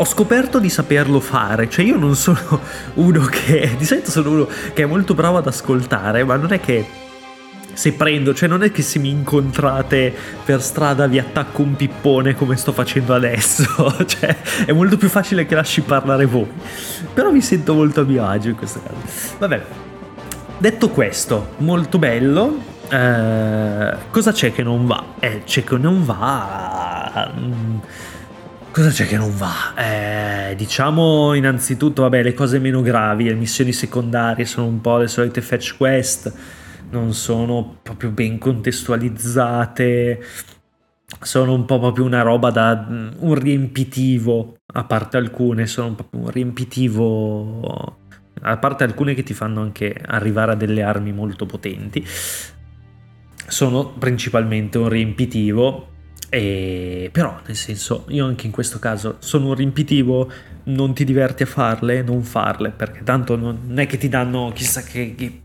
ho 0.00 0.04
scoperto 0.06 0.58
di 0.58 0.70
saperlo 0.70 1.20
fare, 1.20 1.68
cioè 1.68 1.84
io 1.84 1.98
non 1.98 2.16
sono 2.16 2.60
uno 2.94 3.20
che, 3.26 3.74
di 3.76 3.84
solito 3.84 4.10
sono 4.10 4.30
uno 4.30 4.48
che 4.72 4.82
è 4.82 4.86
molto 4.86 5.12
bravo 5.12 5.36
ad 5.36 5.46
ascoltare, 5.46 6.24
ma 6.24 6.36
non 6.36 6.54
è 6.54 6.60
che 6.60 6.86
se 7.74 7.92
prendo, 7.92 8.34
cioè 8.34 8.48
non 8.48 8.62
è 8.62 8.72
che 8.72 8.80
se 8.80 8.98
mi 8.98 9.10
incontrate 9.10 10.12
per 10.42 10.62
strada 10.62 11.06
vi 11.06 11.18
attacco 11.18 11.60
un 11.60 11.76
pippone 11.76 12.34
come 12.34 12.56
sto 12.56 12.72
facendo 12.72 13.12
adesso, 13.12 13.66
cioè 14.08 14.38
è 14.64 14.72
molto 14.72 14.96
più 14.96 15.10
facile 15.10 15.44
che 15.44 15.54
lasci 15.54 15.82
parlare 15.82 16.24
voi, 16.24 16.48
però 17.12 17.30
mi 17.30 17.42
sento 17.42 17.74
molto 17.74 18.00
a 18.00 18.04
mio 18.04 18.26
agio 18.26 18.48
in 18.48 18.56
questo 18.56 18.80
caso. 18.80 19.36
Vabbè, 19.38 19.62
detto 20.56 20.88
questo, 20.88 21.56
molto 21.58 21.98
bello, 21.98 22.56
eh, 22.88 23.96
cosa 24.10 24.32
c'è 24.32 24.50
che 24.50 24.62
non 24.62 24.86
va? 24.86 25.04
Eh, 25.18 25.42
c'è 25.44 25.62
che 25.62 25.76
non 25.76 26.06
va... 26.06 27.30
Mm, 27.38 27.78
Cosa 28.72 28.90
c'è 28.90 29.04
che 29.04 29.16
non 29.16 29.36
va? 29.36 29.74
Eh, 29.74 30.54
diciamo 30.54 31.34
innanzitutto, 31.34 32.02
vabbè, 32.02 32.22
le 32.22 32.34
cose 32.34 32.60
meno 32.60 32.82
gravi, 32.82 33.24
le 33.24 33.34
missioni 33.34 33.72
secondarie 33.72 34.44
sono 34.44 34.68
un 34.68 34.80
po' 34.80 34.98
le 34.98 35.08
solite 35.08 35.40
fetch 35.40 35.76
quest, 35.76 36.32
non 36.90 37.12
sono 37.12 37.78
proprio 37.82 38.10
ben 38.10 38.38
contestualizzate, 38.38 40.24
sono 41.20 41.52
un 41.52 41.64
po' 41.64 41.80
proprio 41.80 42.04
una 42.04 42.22
roba 42.22 42.52
da 42.52 42.86
un 42.88 43.34
riempitivo, 43.34 44.58
a 44.72 44.84
parte 44.84 45.16
alcune, 45.16 45.66
sono 45.66 45.94
proprio 45.96 46.20
un 46.20 46.30
riempitivo, 46.30 47.98
a 48.42 48.56
parte 48.56 48.84
alcune 48.84 49.14
che 49.14 49.24
ti 49.24 49.34
fanno 49.34 49.62
anche 49.62 50.00
arrivare 50.06 50.52
a 50.52 50.54
delle 50.54 50.82
armi 50.82 51.12
molto 51.12 51.44
potenti, 51.44 52.06
sono 53.48 53.88
principalmente 53.88 54.78
un 54.78 54.88
riempitivo 54.88 55.88
e, 56.30 57.10
però, 57.12 57.40
nel 57.44 57.56
senso, 57.56 58.04
io 58.08 58.24
anche 58.24 58.46
in 58.46 58.52
questo 58.52 58.78
caso 58.78 59.16
sono 59.18 59.48
un 59.48 59.54
riempitivo, 59.54 60.30
non 60.64 60.94
ti 60.94 61.04
diverti 61.04 61.42
a 61.42 61.46
farle, 61.46 62.02
non 62.02 62.22
farle, 62.22 62.70
perché 62.70 63.02
tanto 63.02 63.34
non 63.36 63.74
è 63.74 63.86
che 63.86 63.98
ti 63.98 64.08
danno 64.08 64.52
chissà 64.54 64.82
che, 64.82 65.16
che 65.16 65.40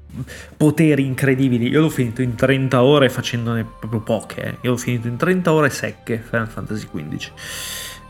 poteri 0.56 1.04
incredibili. 1.04 1.70
Io 1.70 1.82
l'ho 1.82 1.90
finito 1.90 2.22
in 2.22 2.36
30 2.36 2.84
ore 2.84 3.10
facendone 3.10 3.66
proprio 3.80 4.02
poche. 4.02 4.42
Eh. 4.44 4.58
Io 4.62 4.72
l'ho 4.72 4.78
finito 4.78 5.08
in 5.08 5.18
30 5.18 5.52
ore 5.52 5.72
secche 5.72 6.24
Final 6.24 6.48
Fantasy 6.48 6.86
XV. 6.86 7.32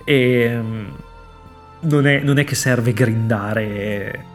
E 0.03 0.59
non 1.79 2.07
è, 2.07 2.19
non 2.19 2.37
è 2.37 2.43
che 2.43 2.55
serve 2.55 2.91
grindare 2.91 4.33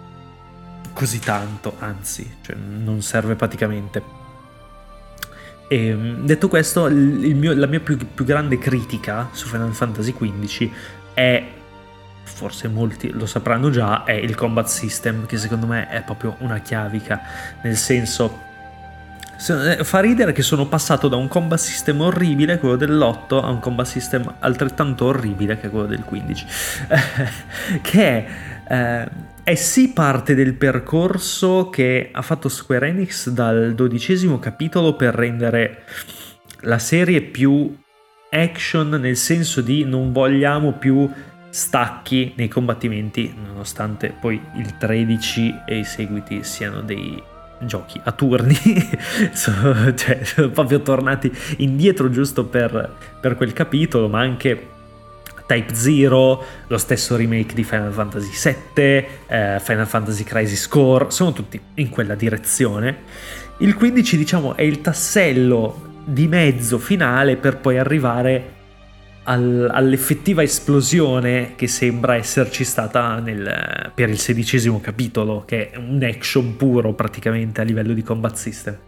così 0.94 1.18
tanto, 1.18 1.74
anzi, 1.78 2.38
cioè 2.40 2.56
non 2.56 3.02
serve 3.02 3.34
praticamente 3.34 4.02
e, 5.70 5.86
ehm, 5.86 6.26
detto 6.26 6.48
questo, 6.48 6.88
mio, 6.90 7.54
la 7.54 7.66
mia 7.68 7.78
più, 7.78 7.96
più, 7.96 8.24
grande 8.24 8.58
critica 8.58 9.28
su 9.30 9.46
Final 9.46 9.72
Fantasy 9.72 10.12
XV 10.12 10.68
è, 11.14 11.46
forse 12.24 12.66
molti 12.66 13.10
lo 13.10 13.24
sapranno 13.24 13.70
già, 13.70 14.02
è 14.02 14.10
il 14.10 14.34
combat 14.34 14.66
system, 14.66 15.26
che 15.26 15.36
secondo 15.36 15.68
me 15.68 15.88
è 15.88 16.02
proprio 16.02 16.34
una 16.40 16.58
chiavica, 16.58 17.20
nel 17.62 17.76
senso... 17.76 18.48
Eh, 19.48 19.84
fa 19.84 20.00
ridere 20.00 20.32
che 20.32 20.42
sono 20.42 20.66
passato 20.66 21.06
da 21.06 21.14
un 21.14 21.28
combat 21.28 21.58
system 21.58 22.00
orribile, 22.00 22.58
quello 22.58 22.74
dell'8, 22.74 23.40
a 23.42 23.48
un 23.48 23.60
combat 23.60 23.86
system 23.86 24.34
altrettanto 24.40 25.04
orribile 25.04 25.56
che 25.56 25.70
quello 25.70 25.86
del 25.86 26.02
15. 26.02 26.46
che 27.80 28.26
è... 28.64 29.04
Eh, 29.04 29.29
è 29.50 29.56
sì 29.56 29.90
parte 29.92 30.36
del 30.36 30.54
percorso 30.54 31.70
che 31.70 32.10
ha 32.12 32.22
fatto 32.22 32.48
Square 32.48 32.86
Enix 32.86 33.30
dal 33.30 33.74
dodicesimo 33.74 34.38
capitolo 34.38 34.94
per 34.94 35.12
rendere 35.12 35.82
la 36.60 36.78
serie 36.78 37.20
più 37.20 37.76
action 38.30 38.90
nel 38.90 39.16
senso 39.16 39.60
di 39.60 39.82
non 39.82 40.12
vogliamo 40.12 40.74
più 40.74 41.10
stacchi 41.48 42.32
nei 42.36 42.46
combattimenti 42.46 43.34
nonostante 43.44 44.14
poi 44.20 44.40
il 44.54 44.76
13 44.76 45.62
e 45.66 45.78
i 45.78 45.84
seguiti 45.84 46.44
siano 46.44 46.82
dei 46.82 47.20
giochi 47.58 48.00
a 48.04 48.12
turni. 48.12 48.54
Sono, 49.34 49.92
cioè, 49.94 50.22
sono 50.22 50.50
proprio 50.50 50.80
tornati 50.80 51.30
indietro 51.56 52.08
giusto 52.08 52.44
per, 52.44 52.94
per 53.20 53.34
quel 53.34 53.52
capitolo 53.52 54.08
ma 54.08 54.20
anche 54.20 54.78
Type 55.50 55.74
Zero, 55.74 56.44
lo 56.68 56.78
stesso 56.78 57.16
remake 57.16 57.54
di 57.54 57.64
Final 57.64 57.92
Fantasy 57.92 58.54
VII, 58.72 59.06
eh, 59.26 59.58
Final 59.60 59.88
Fantasy 59.88 60.22
Crisis 60.22 60.68
Core, 60.68 61.10
sono 61.10 61.32
tutti 61.32 61.60
in 61.74 61.88
quella 61.88 62.14
direzione. 62.14 62.98
Il 63.58 63.74
15 63.74 64.16
diciamo 64.16 64.54
è 64.54 64.62
il 64.62 64.80
tassello 64.80 66.02
di 66.04 66.28
mezzo 66.28 66.78
finale 66.78 67.34
per 67.34 67.56
poi 67.56 67.78
arrivare 67.78 68.58
al, 69.24 69.68
all'effettiva 69.72 70.40
esplosione 70.44 71.54
che 71.56 71.66
sembra 71.66 72.14
esserci 72.14 72.62
stata 72.62 73.18
nel, 73.18 73.90
per 73.92 74.08
il 74.08 74.18
sedicesimo 74.20 74.80
capitolo, 74.80 75.42
che 75.44 75.70
è 75.70 75.76
un 75.76 76.00
action 76.00 76.54
puro 76.56 76.92
praticamente 76.94 77.60
a 77.60 77.64
livello 77.64 77.92
di 77.92 78.04
combat 78.04 78.36
system. 78.36 78.78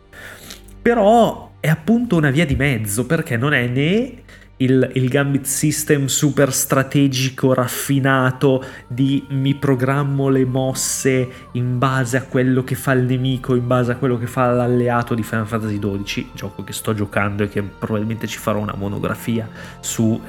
Però 0.81 1.55
è 1.59 1.69
appunto 1.69 2.15
una 2.17 2.31
via 2.31 2.47
di 2.47 2.55
mezzo 2.55 3.05
perché 3.05 3.37
non 3.37 3.53
è 3.53 3.67
né 3.67 4.23
il, 4.63 4.91
il 4.95 5.09
gambit 5.09 5.45
system 5.45 6.07
super 6.07 6.53
strategico, 6.53 7.53
raffinato 7.53 8.65
di 8.87 9.25
mi 9.31 9.55
programmo 9.55 10.29
le 10.29 10.45
mosse 10.45 11.29
in 11.53 11.79
base 11.79 12.17
a 12.17 12.23
quello 12.23 12.63
che 12.65 12.75
fa 12.75 12.93
il 12.93 13.03
nemico, 13.03 13.55
in 13.55 13.67
base 13.67 13.93
a 13.93 13.97
quello 13.97 14.19
che 14.19 14.27
fa 14.27 14.51
l'alleato 14.51 15.15
di 15.15 15.23
Final 15.23 15.47
Fantasy 15.47 15.79
XII, 15.79 16.31
gioco 16.35 16.63
che 16.65 16.73
sto 16.73 16.95
giocando 16.95 17.43
e 17.43 17.49
che 17.49 17.63
probabilmente 17.63 18.27
ci 18.27 18.39
farò 18.39 18.61
una 18.61 18.75
monografia 18.77 19.49
su 19.81 20.21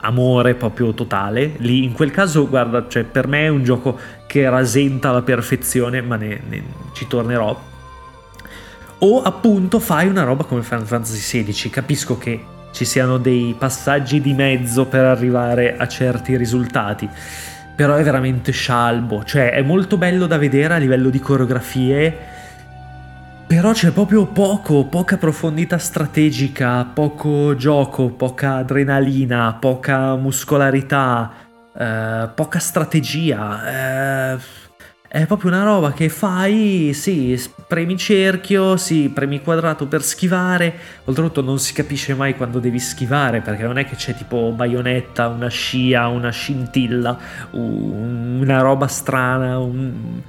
amore 0.00 0.54
proprio 0.54 0.92
totale. 0.92 1.54
Lì 1.58 1.84
in 1.84 1.92
quel 1.92 2.10
caso, 2.10 2.48
guarda, 2.48 2.86
cioè, 2.88 3.04
per 3.04 3.26
me 3.26 3.46
è 3.46 3.48
un 3.48 3.64
gioco 3.64 3.98
che 4.26 4.48
rasenta 4.48 5.10
la 5.10 5.22
perfezione, 5.22 6.02
ma 6.02 6.16
ne, 6.16 6.40
ne, 6.48 6.62
ci 6.92 7.06
tornerò. 7.06 7.74
O 8.98 9.22
appunto 9.22 9.78
fai 9.78 10.06
una 10.08 10.24
roba 10.24 10.44
come 10.44 10.62
Final 10.62 10.86
Fantasy 10.86 11.42
XVI. 11.42 11.70
Capisco 11.70 12.16
che 12.16 12.54
ci 12.76 12.84
siano 12.84 13.16
dei 13.16 13.56
passaggi 13.58 14.20
di 14.20 14.34
mezzo 14.34 14.84
per 14.84 15.06
arrivare 15.06 15.78
a 15.78 15.88
certi 15.88 16.36
risultati. 16.36 17.08
Però 17.74 17.94
è 17.94 18.02
veramente 18.02 18.52
scialbo, 18.52 19.24
cioè 19.24 19.52
è 19.52 19.62
molto 19.62 19.96
bello 19.96 20.26
da 20.26 20.36
vedere 20.36 20.74
a 20.74 20.76
livello 20.76 21.08
di 21.08 21.18
coreografie 21.18 22.34
però 23.46 23.70
c'è 23.70 23.92
proprio 23.92 24.26
poco, 24.26 24.86
poca 24.86 25.18
profondità 25.18 25.78
strategica, 25.78 26.84
poco 26.84 27.54
gioco, 27.54 28.08
poca 28.08 28.56
adrenalina, 28.56 29.56
poca 29.60 30.16
muscolarità, 30.16 31.32
eh, 31.78 32.28
poca 32.34 32.58
strategia. 32.58 34.32
Eh, 34.34 34.38
è 35.16 35.24
proprio 35.24 35.50
una 35.50 35.62
roba 35.62 35.92
che 35.92 36.10
fai, 36.10 36.92
sì, 36.92 37.40
premi 37.66 37.96
cerchio, 37.96 38.76
sì, 38.76 39.08
premi 39.08 39.40
quadrato 39.40 39.86
per 39.86 40.02
schivare, 40.02 40.74
oltretutto 41.04 41.40
non 41.40 41.58
si 41.58 41.72
capisce 41.72 42.14
mai 42.14 42.36
quando 42.36 42.58
devi 42.58 42.78
schivare, 42.78 43.40
perché 43.40 43.62
non 43.62 43.78
è 43.78 43.86
che 43.86 43.96
c'è 43.96 44.14
tipo 44.14 44.52
baionetta, 44.54 45.28
una 45.28 45.48
scia, 45.48 46.08
una 46.08 46.28
scintilla, 46.28 47.18
una 47.52 48.60
roba 48.60 48.86
strana, 48.88 49.58
un 49.58 50.20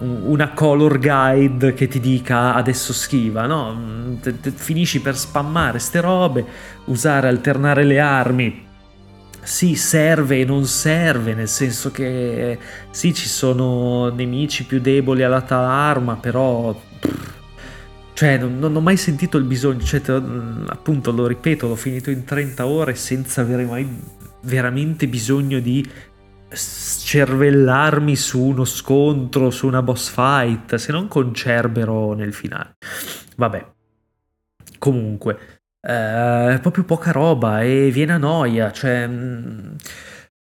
una 0.00 0.50
color 0.50 1.00
guide 1.00 1.74
che 1.74 1.88
ti 1.88 1.98
dica 1.98 2.54
adesso 2.54 2.92
schiva, 2.92 3.46
no? 3.46 4.16
Finisci 4.54 5.00
per 5.00 5.16
spammare 5.16 5.80
ste 5.80 6.00
robe, 6.00 6.44
usare, 6.84 7.26
alternare 7.26 7.82
le 7.82 7.98
armi. 7.98 8.67
Sì, 9.42 9.74
serve 9.76 10.40
e 10.40 10.44
non 10.44 10.66
serve, 10.66 11.34
nel 11.34 11.48
senso 11.48 11.90
che 11.90 12.58
sì, 12.90 13.14
ci 13.14 13.28
sono 13.28 14.08
nemici 14.08 14.64
più 14.64 14.80
deboli 14.80 15.22
alla 15.22 15.42
tal 15.42 15.64
arma, 15.64 16.16
però... 16.16 16.78
Pff, 17.00 17.36
cioè, 18.18 18.36
non, 18.36 18.58
non, 18.58 18.74
ho 18.74 18.80
mai 18.80 18.96
sentito 18.96 19.36
il 19.36 19.44
bisogno, 19.44 19.80
cioè, 19.84 20.00
te, 20.00 20.12
appunto, 20.12 21.12
lo 21.12 21.28
ripeto, 21.28 21.68
l'ho 21.68 21.76
finito 21.76 22.10
in 22.10 22.24
30 22.24 22.66
ore 22.66 22.96
senza 22.96 23.42
avere 23.42 23.64
mai 23.64 23.88
veramente 24.42 25.06
bisogno 25.06 25.60
di 25.60 25.88
scervellarmi 26.50 28.16
su 28.16 28.40
uno 28.42 28.64
scontro, 28.64 29.50
su 29.50 29.68
una 29.68 29.82
boss 29.82 30.10
fight, 30.10 30.74
se 30.74 30.90
non 30.90 31.06
con 31.06 31.32
Cerbero 31.32 32.14
nel 32.14 32.32
finale. 32.32 32.76
Vabbè. 33.36 33.66
Comunque, 34.78 35.57
eh, 35.80 36.58
proprio 36.60 36.84
poca 36.84 37.12
roba 37.12 37.62
e 37.62 37.90
viene 37.90 38.12
a 38.12 38.18
noia, 38.18 38.72
cioè... 38.72 39.06
Mm, 39.06 39.76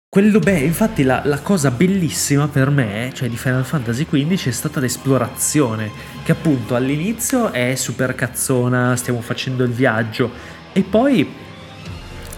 quello 0.09 0.41
beh, 0.41 0.59
infatti 0.59 1.05
la, 1.05 1.23
la, 1.25 1.39
cosa 1.41 1.71
bellissima 1.71 2.47
per 2.47 2.69
me, 2.69 3.11
cioè 3.15 3.31
di 3.31 3.37
Final 3.39 3.65
Fantasy 3.65 4.05
XV, 4.05 4.47
è 4.47 4.51
stata 4.51 4.79
l'esplorazione, 4.79 5.91
che 6.23 6.33
appunto 6.33 6.75
all'inizio 6.75 7.51
è 7.51 7.75
super 7.77 8.15
cazzona, 8.15 8.95
stiamo 8.97 9.23
facendo 9.23 9.65
il 9.65 9.71
viaggio, 9.71 10.31
e 10.75 10.83
poi 10.83 11.27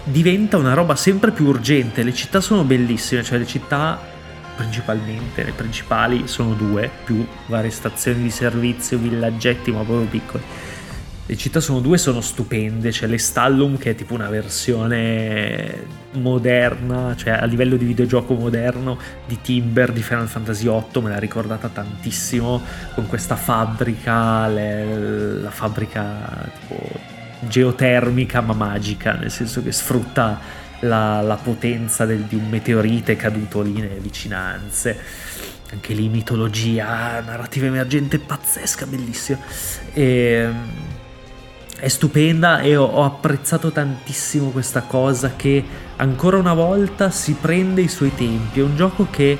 diventa 0.04 0.56
una 0.56 0.72
roba 0.72 0.94
sempre 0.94 1.32
più 1.32 1.46
urgente. 1.46 2.04
Le 2.04 2.14
città 2.14 2.40
sono 2.40 2.62
bellissime, 2.62 3.24
cioè 3.24 3.38
le 3.38 3.46
città 3.46 3.98
principalmente, 4.54 5.42
le 5.42 5.52
principali 5.52 6.28
sono 6.28 6.54
due, 6.54 6.88
più 7.04 7.26
varie 7.46 7.70
stazioni 7.70 8.22
di 8.22 8.30
servizio, 8.30 8.98
villaggetti, 8.98 9.72
ma 9.72 9.82
proprio 9.82 10.06
piccoli. 10.06 10.42
Le 11.26 11.38
città 11.38 11.58
sono 11.60 11.80
due, 11.80 11.96
sono 11.96 12.20
stupende, 12.20 12.90
c'è 12.90 13.06
l'Estallum 13.06 13.78
che 13.78 13.92
è 13.92 13.94
tipo 13.94 14.12
una 14.12 14.28
versione 14.28 15.86
moderna, 16.12 17.16
cioè 17.16 17.32
a 17.32 17.46
livello 17.46 17.76
di 17.76 17.86
videogioco 17.86 18.34
moderno 18.34 18.98
di 19.26 19.40
Timber 19.40 19.90
di 19.90 20.02
Final 20.02 20.28
Fantasy 20.28 20.64
VIII, 20.64 21.02
me 21.02 21.08
l'ha 21.08 21.18
ricordata 21.18 21.68
tantissimo 21.68 22.60
con 22.94 23.06
questa 23.06 23.36
fabbrica, 23.36 24.46
le, 24.48 25.40
la 25.40 25.50
fabbrica 25.50 26.46
tipo 26.60 26.90
geotermica 27.40 28.42
ma 28.42 28.52
magica, 28.52 29.14
nel 29.14 29.30
senso 29.30 29.62
che 29.62 29.72
sfrutta 29.72 30.38
la, 30.80 31.22
la 31.22 31.36
potenza 31.36 32.04
del, 32.04 32.24
di 32.24 32.34
un 32.34 32.50
meteorite 32.50 33.16
caduto 33.16 33.62
lì 33.62 33.72
nelle 33.72 33.98
vicinanze. 33.98 34.98
Anche 35.72 35.94
lì 35.94 36.08
mitologia, 36.08 37.20
narrativa 37.20 37.64
emergente 37.64 38.18
pazzesca, 38.18 38.86
bellissima. 38.86 39.38
E, 39.94 40.48
è 41.84 41.88
stupenda 41.88 42.60
e 42.60 42.76
ho, 42.76 42.84
ho 42.84 43.04
apprezzato 43.04 43.70
tantissimo 43.70 44.48
questa 44.48 44.80
cosa 44.82 45.34
che 45.36 45.62
ancora 45.96 46.38
una 46.38 46.54
volta 46.54 47.10
si 47.10 47.34
prende 47.38 47.82
i 47.82 47.88
suoi 47.88 48.14
tempi. 48.14 48.60
È 48.60 48.62
un 48.62 48.74
gioco 48.74 49.06
che 49.10 49.38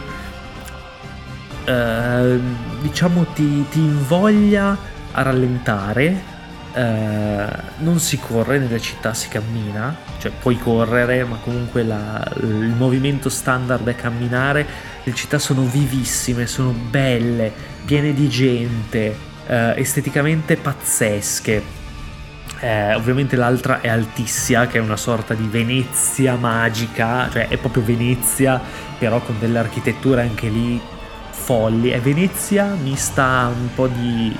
eh, 1.65 2.41
diciamo 2.83 3.25
ti, 3.33 3.67
ti 3.71 3.79
invoglia 3.79 4.77
a 5.13 5.23
rallentare 5.23 6.33
eh, 6.75 7.47
non 7.79 7.99
si 7.99 8.19
corre 8.19 8.59
nelle 8.59 8.81
città, 8.81 9.15
si 9.15 9.29
cammina, 9.29 9.97
cioè 10.19 10.33
puoi 10.39 10.59
correre, 10.59 11.25
ma 11.25 11.37
comunque 11.37 11.85
la, 11.85 12.23
il 12.43 12.75
movimento 12.77 13.29
standard 13.29 13.87
è 13.87 13.95
camminare. 13.95 14.67
Le 15.05 15.15
città 15.15 15.39
sono 15.39 15.63
vivissime, 15.63 16.47
sono 16.47 16.73
belle, 16.73 17.53
piene 17.85 18.13
di 18.13 18.29
gente, 18.29 19.17
eh, 19.47 19.75
esteticamente 19.77 20.57
pazzesche. 20.57 21.84
Eh, 22.65 22.95
ovviamente 22.95 23.37
l'altra 23.37 23.83
è 23.83 23.89
Altissia, 23.89 24.67
che 24.67 24.79
è 24.79 24.81
una 24.81 24.97
sorta 24.97 25.35
di 25.35 25.47
Venezia 25.47 26.35
magica, 26.37 27.29
cioè 27.31 27.49
è 27.49 27.59
proprio 27.59 27.83
Venezia, 27.83 28.59
però 28.99 29.21
con 29.21 29.39
delle 29.39 29.59
architetture 29.59 30.23
anche 30.23 30.49
lì 30.49 30.81
folli. 31.29 31.91
È 31.91 32.01
Venezia 32.01 32.73
mista 32.73 33.53
un 33.55 33.69
po' 33.75 33.87
di 33.89 34.35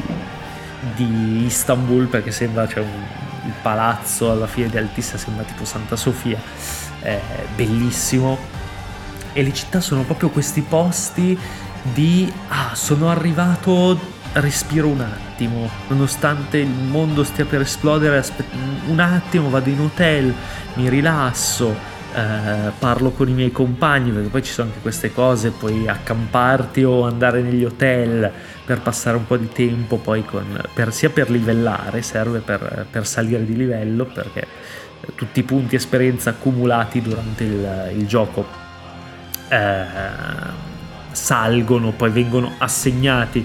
di 0.95 1.45
Istanbul 1.45 2.07
perché 2.07 2.31
sembra 2.31 2.67
c'è 2.67 2.81
un, 2.81 3.05
il 3.45 3.53
palazzo 3.61 4.31
alla 4.31 4.47
fine 4.47 4.69
di 4.69 4.77
Altissa 4.77 5.17
sembra 5.17 5.45
tipo 5.45 5.65
Santa 5.65 5.97
Sofia 5.97 6.39
è 7.01 7.21
bellissimo 7.55 8.37
e 9.33 9.43
le 9.43 9.53
città 9.53 9.81
sono 9.81 10.03
proprio 10.03 10.29
questi 10.29 10.61
posti 10.61 11.39
di 11.83 12.31
ah 12.49 12.75
sono 12.75 13.11
arrivato 13.11 13.99
respiro 14.35 14.89
un 14.89 15.01
attimo 15.01 15.71
nonostante 15.89 16.59
il 16.59 16.69
mondo 16.69 17.23
stia 17.23 17.45
per 17.45 17.61
esplodere 17.61 18.19
aspet- 18.19 18.53
un 18.89 18.99
attimo 18.99 19.49
vado 19.49 19.69
in 19.69 19.81
hotel 19.81 20.35
mi 20.75 20.89
rilasso 20.89 21.93
eh, 22.15 22.71
parlo 22.79 23.11
con 23.11 23.29
i 23.29 23.33
miei 23.33 23.53
compagni 23.53 24.11
perché 24.11 24.29
poi 24.29 24.43
ci 24.43 24.53
sono 24.53 24.69
anche 24.69 24.81
queste 24.81 25.13
cose 25.13 25.51
puoi 25.51 25.89
accamparti 25.89 26.83
o 26.85 27.05
andare 27.05 27.43
negli 27.43 27.65
hotel 27.65 28.31
per 28.65 28.81
passare 28.81 29.17
un 29.17 29.27
po' 29.27 29.37
di 29.37 29.49
tempo 29.53 29.99
poi 29.99 30.25
con, 30.25 30.61
per, 30.73 30.93
sia 30.93 31.11
per 31.11 31.31
livellare, 31.31 32.03
serve 32.03 32.41
per, 32.41 32.87
per, 32.91 33.07
salire 33.07 33.45
di 33.45 33.57
livello 33.57 34.05
perché 34.05 34.47
tutti 35.15 35.41
i 35.41 35.43
punti 35.43 35.75
esperienza 35.75 36.31
accumulati 36.31 37.03
durante 37.03 37.45
il, 37.45 37.93
il 37.97 38.07
gioco 38.07 38.47
eh, 39.49 39.85
salgono, 41.11 41.93
poi 41.93 42.11
vengono 42.11 42.55
assegnati 42.59 43.45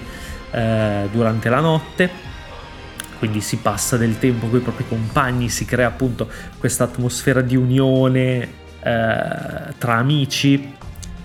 eh, 0.50 1.08
durante 1.12 1.48
la 1.48 1.60
notte 1.60 2.28
quindi 3.18 3.42
si 3.42 3.58
passa 3.58 3.98
del 3.98 4.18
tempo 4.18 4.46
con 4.46 4.60
i 4.60 4.62
propri 4.62 4.86
compagni, 4.88 5.50
si 5.50 5.66
crea 5.66 5.88
appunto 5.88 6.26
questa 6.58 6.84
atmosfera 6.84 7.42
di 7.42 7.54
unione 7.54 8.48
eh, 8.82 9.74
tra 9.76 9.96
amici 9.96 10.78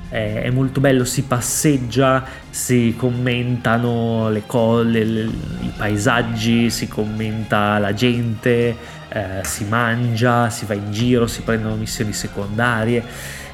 è 0.09 0.49
molto 0.49 0.79
bello, 0.79 1.03
si 1.03 1.23
passeggia, 1.23 2.23
si 2.49 2.95
commentano 2.97 4.29
le 4.29 4.43
cose, 4.45 4.99
i 4.99 5.71
paesaggi, 5.75 6.69
si 6.69 6.87
commenta 6.87 7.77
la 7.79 7.93
gente, 7.93 8.75
eh, 9.09 9.41
si 9.43 9.65
mangia, 9.65 10.49
si 10.49 10.65
va 10.65 10.73
in 10.73 10.91
giro, 10.91 11.27
si 11.27 11.41
prendono 11.41 11.75
missioni 11.75 12.13
secondarie 12.13 13.03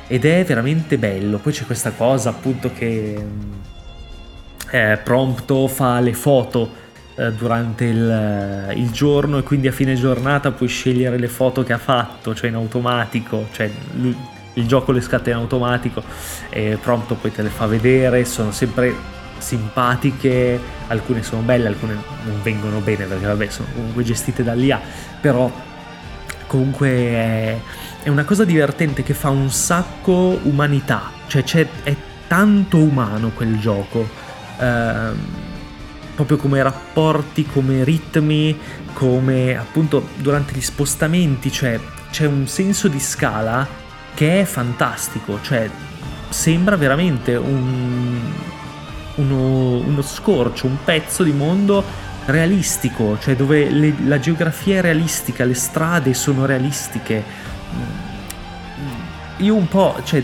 ed 0.07 0.25
è 0.25 0.43
veramente 0.45 0.97
bello. 0.99 1.39
Poi 1.39 1.51
c'è 1.51 1.65
questa 1.65 1.91
cosa 1.91 2.29
appunto 2.29 2.71
che 2.73 3.25
eh, 4.71 4.99
Prompto 5.03 5.67
fa 5.67 5.99
le 5.99 6.13
foto 6.13 6.79
eh, 7.15 7.31
durante 7.33 7.85
il, 7.85 8.73
il, 8.75 8.89
giorno 8.89 9.37
e 9.37 9.43
quindi 9.43 9.67
a 9.67 9.71
fine 9.71 9.93
giornata 9.95 10.51
puoi 10.51 10.69
scegliere 10.69 11.17
le 11.17 11.27
foto 11.27 11.63
che 11.63 11.73
ha 11.73 11.77
fatto, 11.77 12.33
cioè 12.33 12.49
in 12.49 12.55
automatico, 12.55 13.47
cioè 13.51 13.69
lui 13.95 14.15
il 14.55 14.67
gioco 14.67 14.91
le 14.91 15.01
scatta 15.01 15.29
in 15.29 15.35
automatico 15.35 16.03
e 16.49 16.77
pronto 16.81 17.15
poi 17.15 17.31
te 17.31 17.41
le 17.41 17.49
fa 17.49 17.67
vedere, 17.67 18.25
sono 18.25 18.51
sempre 18.51 18.93
simpatiche, 19.37 20.59
alcune 20.87 21.23
sono 21.23 21.41
belle, 21.41 21.67
alcune 21.67 21.95
non 22.23 22.41
vengono 22.41 22.79
bene 22.79 23.05
perché 23.05 23.25
vabbè 23.25 23.49
sono 23.49 23.67
comunque 23.73 24.03
gestite 24.03 24.43
dall'IA, 24.43 24.79
però 25.19 25.51
comunque 26.47 26.89
è, 26.89 27.57
è, 28.03 28.09
una 28.09 28.23
cosa 28.23 28.45
divertente 28.45 29.03
che 29.03 29.13
fa 29.13 29.29
un 29.29 29.49
sacco 29.49 30.39
umanità, 30.43 31.11
cioè 31.27 31.43
è 31.83 31.95
tanto 32.27 32.77
umano 32.77 33.31
quel 33.31 33.59
gioco, 33.59 34.07
ehm, 34.61 35.17
proprio 36.15 36.37
come 36.37 36.61
rapporti, 36.61 37.45
come 37.45 37.83
ritmi, 37.83 38.57
come 38.93 39.57
appunto 39.57 40.09
durante 40.17 40.53
gli 40.53 40.61
spostamenti, 40.61 41.51
cioè 41.51 41.79
c'è 42.11 42.25
un 42.25 42.47
senso 42.47 42.87
di 42.87 42.99
scala 42.99 43.67
che 44.13 44.41
è 44.41 44.43
fantastico, 44.43 45.39
cioè 45.41 45.69
sembra 46.29 46.75
veramente 46.75 47.35
un, 47.35 48.19
uno, 49.15 49.77
uno 49.77 50.01
scorcio, 50.01 50.67
un 50.67 50.77
pezzo 50.83 51.23
di 51.23 51.31
mondo 51.31 51.83
realistico, 52.25 53.17
cioè 53.19 53.35
dove 53.35 53.69
le, 53.69 53.95
la 54.05 54.19
geografia 54.19 54.77
è 54.77 54.81
realistica, 54.81 55.43
le 55.43 55.55
strade 55.55 56.13
sono 56.13 56.45
realistiche. 56.45 57.23
Io 59.37 59.55
un 59.55 59.67
po', 59.67 59.99
cioè, 60.03 60.23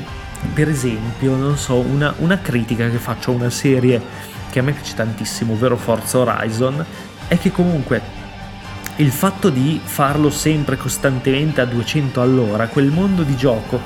per 0.53 0.69
esempio, 0.69 1.35
non 1.35 1.57
so, 1.57 1.75
una, 1.75 2.13
una 2.17 2.39
critica 2.39 2.89
che 2.89 2.97
faccio 2.97 3.31
a 3.31 3.35
una 3.35 3.49
serie 3.49 4.01
che 4.49 4.59
a 4.59 4.61
me 4.61 4.71
piace 4.71 4.95
tantissimo, 4.95 5.53
ovvero 5.53 5.77
Forza 5.77 6.19
Horizon, 6.19 6.85
è 7.27 7.37
che 7.37 7.51
comunque 7.51 8.01
il 8.97 9.11
fatto 9.11 9.49
di 9.49 9.79
farlo 9.83 10.29
sempre 10.29 10.77
costantemente 10.77 11.61
a 11.61 11.65
200 11.65 12.21
all'ora, 12.21 12.67
quel 12.67 12.89
mondo 12.89 13.23
di 13.23 13.35
gioco 13.35 13.79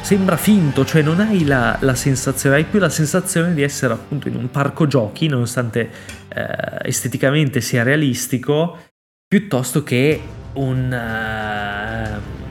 sembra 0.00 0.36
finto, 0.36 0.84
cioè 0.84 1.02
non 1.02 1.20
hai 1.20 1.44
la, 1.44 1.76
la, 1.80 1.94
sensazione, 1.94 2.56
hai 2.56 2.64
più 2.64 2.78
la 2.78 2.88
sensazione 2.88 3.52
di 3.54 3.62
essere 3.62 3.92
appunto 3.92 4.28
in 4.28 4.36
un 4.36 4.50
parco 4.50 4.86
giochi, 4.86 5.28
nonostante 5.28 5.90
eh, 6.28 6.78
esteticamente 6.82 7.60
sia 7.60 7.82
realistico, 7.82 8.78
piuttosto 9.26 9.82
che 9.82 10.20
un 10.54 10.90
uh, 10.90 12.47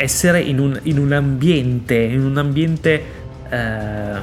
essere 0.00 0.40
in 0.40 0.58
un, 0.58 0.78
in 0.84 0.98
un, 0.98 1.12
ambiente, 1.12 1.94
in 1.94 2.24
un 2.24 2.38
ambiente 2.38 3.02
uh, 3.50 4.18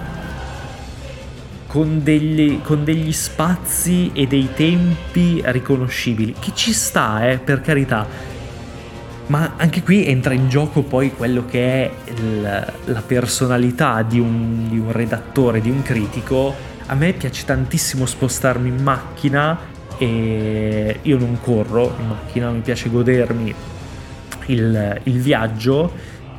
con, 1.67 2.01
degli, 2.03 2.61
con 2.61 2.83
degli 2.83 3.11
spazi 3.13 4.11
e 4.13 4.25
dei 4.25 4.49
tempi 4.55 5.41
riconoscibili, 5.45 6.33
che 6.39 6.51
ci 6.55 6.73
sta, 6.73 7.29
eh, 7.29 7.37
per 7.37 7.61
carità 7.61 8.35
ma 9.27 9.55
anche 9.57 9.83
qui 9.83 10.05
entra 10.05 10.33
in 10.33 10.47
gioco 10.47 10.83
poi 10.83 11.11
quello 11.13 11.45
che 11.45 11.83
è 11.83 11.91
il, 12.15 12.41
la 12.85 13.01
personalità 13.05 14.01
di 14.01 14.19
un, 14.19 14.69
di 14.69 14.79
un 14.79 14.91
redattore, 14.91 15.59
di 15.59 15.69
un 15.69 15.81
critico. 15.81 16.55
A 16.85 16.95
me 16.95 17.11
piace 17.11 17.43
tantissimo 17.43 18.05
spostarmi 18.05 18.69
in 18.69 18.81
macchina 18.81 19.59
e 19.97 20.99
io 21.01 21.17
non 21.17 21.39
corro 21.41 21.93
in 21.99 22.07
macchina, 22.07 22.49
mi 22.51 22.61
piace 22.61 22.89
godermi 22.89 23.53
il, 24.47 24.99
il 25.03 25.19
viaggio 25.19 25.91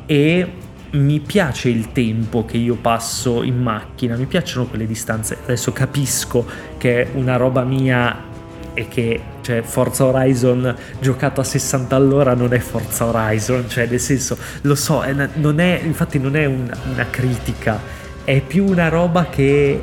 e 0.06 0.52
mi 0.90 1.20
piace 1.20 1.68
il 1.68 1.92
tempo 1.92 2.44
che 2.44 2.56
io 2.56 2.74
passo 2.76 3.42
in 3.42 3.60
macchina, 3.60 4.16
mi 4.16 4.26
piacciono 4.26 4.66
quelle 4.66 4.86
distanze. 4.86 5.38
Adesso 5.44 5.72
capisco 5.72 6.46
che 6.78 7.02
è 7.02 7.08
una 7.14 7.36
roba 7.36 7.62
mia 7.62 8.26
e 8.74 8.86
che 8.88 9.20
cioè, 9.40 9.62
Forza 9.62 10.04
Horizon 10.04 10.74
giocato 11.00 11.40
a 11.40 11.44
60 11.44 11.96
all'ora 11.96 12.34
non 12.34 12.52
è 12.52 12.58
Forza 12.58 13.06
Horizon, 13.06 13.68
cioè 13.68 13.86
nel 13.86 14.00
senso, 14.00 14.38
lo 14.62 14.74
so, 14.74 15.02
è 15.02 15.10
una, 15.10 15.28
non 15.34 15.58
è, 15.58 15.80
infatti 15.82 16.18
non 16.18 16.36
è 16.36 16.44
un, 16.44 16.70
una 16.92 17.06
critica, 17.10 17.80
è 18.24 18.40
più 18.40 18.64
una 18.64 18.88
roba 18.88 19.26
che 19.26 19.82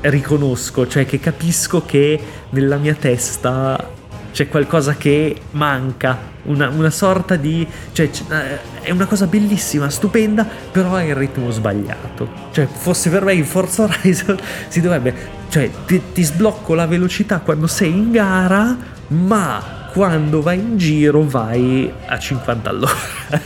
riconosco, 0.00 0.86
cioè 0.88 1.06
che 1.06 1.20
capisco 1.20 1.84
che 1.84 2.20
nella 2.50 2.76
mia 2.76 2.94
testa 2.94 3.90
c'è 4.32 4.48
qualcosa 4.48 4.94
che 4.96 5.36
manca, 5.52 6.31
una, 6.44 6.68
una 6.68 6.90
sorta 6.90 7.36
di... 7.36 7.66
cioè 7.92 8.10
eh, 8.30 8.80
è 8.80 8.90
una 8.90 9.06
cosa 9.06 9.26
bellissima, 9.26 9.88
stupenda, 9.90 10.46
però 10.70 10.96
è 10.96 11.04
il 11.04 11.14
ritmo 11.14 11.50
sbagliato. 11.50 12.28
Cioè 12.50 12.66
fosse 12.66 13.10
per 13.10 13.24
me 13.24 13.34
in 13.34 13.44
Forza 13.44 13.82
Horizon 13.82 14.38
si 14.68 14.80
dovrebbe... 14.80 15.14
cioè 15.48 15.70
ti, 15.86 16.00
ti 16.12 16.22
sblocco 16.22 16.74
la 16.74 16.86
velocità 16.86 17.38
quando 17.40 17.66
sei 17.66 17.90
in 17.90 18.10
gara, 18.10 18.76
ma 19.08 19.80
quando 19.92 20.40
vai 20.40 20.58
in 20.58 20.78
giro 20.78 21.22
vai 21.22 21.92
a 22.06 22.18
50 22.18 22.70
all'ora. 22.70 22.92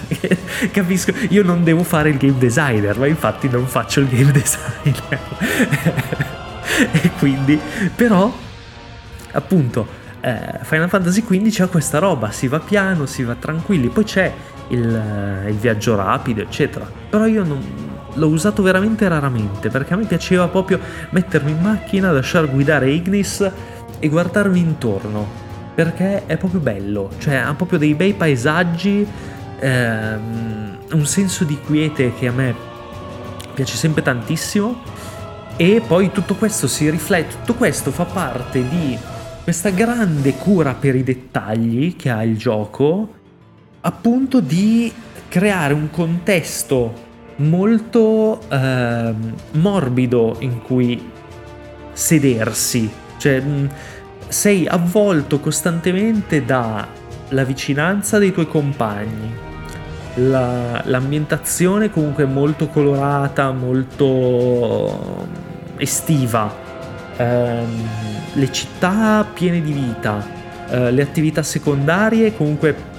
Capisco, 0.70 1.12
io 1.28 1.42
non 1.42 1.64
devo 1.64 1.82
fare 1.82 2.10
il 2.10 2.16
game 2.16 2.38
designer, 2.38 2.96
ma 2.96 3.06
infatti 3.06 3.48
non 3.48 3.66
faccio 3.66 4.00
il 4.00 4.06
game 4.06 4.30
designer. 4.30 5.20
e 6.92 7.10
quindi, 7.18 7.60
però, 7.94 8.32
appunto, 9.32 10.04
eh, 10.26 10.58
Final 10.62 10.88
Fantasy 10.88 11.22
XV 11.22 11.60
ha 11.62 11.66
questa 11.68 11.98
roba, 11.98 12.32
si 12.32 12.48
va 12.48 12.58
piano, 12.58 13.06
si 13.06 13.22
va 13.22 13.36
tranquilli, 13.36 13.88
poi 13.88 14.02
c'è 14.02 14.32
il, 14.68 14.92
eh, 14.92 15.50
il 15.50 15.56
viaggio 15.56 15.94
rapido, 15.94 16.40
eccetera. 16.42 16.90
Però 17.08 17.26
io 17.26 17.44
non, 17.44 17.62
l'ho 18.12 18.26
usato 18.26 18.62
veramente 18.62 19.06
raramente 19.06 19.68
perché 19.68 19.94
a 19.94 19.96
me 19.96 20.04
piaceva 20.04 20.48
proprio 20.48 20.80
mettermi 21.10 21.52
in 21.52 21.60
macchina, 21.60 22.10
lasciar 22.10 22.50
guidare 22.50 22.90
Ignis 22.90 23.48
e 24.00 24.08
guardarmi 24.08 24.58
intorno 24.58 25.44
perché 25.76 26.26
è 26.26 26.36
proprio 26.36 26.60
bello, 26.60 27.10
cioè 27.18 27.34
ha 27.34 27.54
proprio 27.54 27.78
dei 27.78 27.94
bei 27.94 28.14
paesaggi, 28.14 29.06
ehm, 29.60 30.78
un 30.90 31.06
senso 31.06 31.44
di 31.44 31.58
quiete 31.64 32.14
che 32.14 32.26
a 32.26 32.32
me 32.32 32.54
piace 33.52 33.76
sempre 33.76 34.02
tantissimo 34.02 34.80
e 35.56 35.82
poi 35.86 36.10
tutto 36.10 36.34
questo 36.34 36.66
si 36.66 36.88
riflette, 36.88 37.36
tutto 37.40 37.54
questo 37.54 37.90
fa 37.90 38.04
parte 38.04 38.66
di 38.66 38.98
questa 39.46 39.70
grande 39.70 40.34
cura 40.34 40.74
per 40.74 40.96
i 40.96 41.04
dettagli 41.04 41.94
che 41.94 42.10
ha 42.10 42.24
il 42.24 42.36
gioco, 42.36 43.14
appunto 43.82 44.40
di 44.40 44.92
creare 45.28 45.72
un 45.72 45.88
contesto 45.88 46.92
molto 47.36 48.40
eh, 48.48 49.14
morbido 49.52 50.34
in 50.40 50.62
cui 50.62 51.00
sedersi, 51.92 52.90
cioè 53.18 53.40
mm, 53.40 53.66
sei 54.26 54.66
avvolto 54.66 55.38
costantemente 55.38 56.44
dalla 56.44 57.44
vicinanza 57.44 58.18
dei 58.18 58.32
tuoi 58.32 58.48
compagni, 58.48 59.32
la, 60.14 60.82
l'ambientazione 60.86 61.88
comunque 61.88 62.24
molto 62.24 62.66
colorata, 62.66 63.52
molto 63.52 65.28
estiva, 65.76 66.65
ehm, 67.16 67.88
le 68.34 68.52
città 68.52 69.26
piene 69.32 69.60
di 69.60 69.72
vita, 69.72 70.24
eh, 70.68 70.90
le 70.90 71.02
attività 71.02 71.42
secondarie 71.42 72.34
comunque 72.36 72.94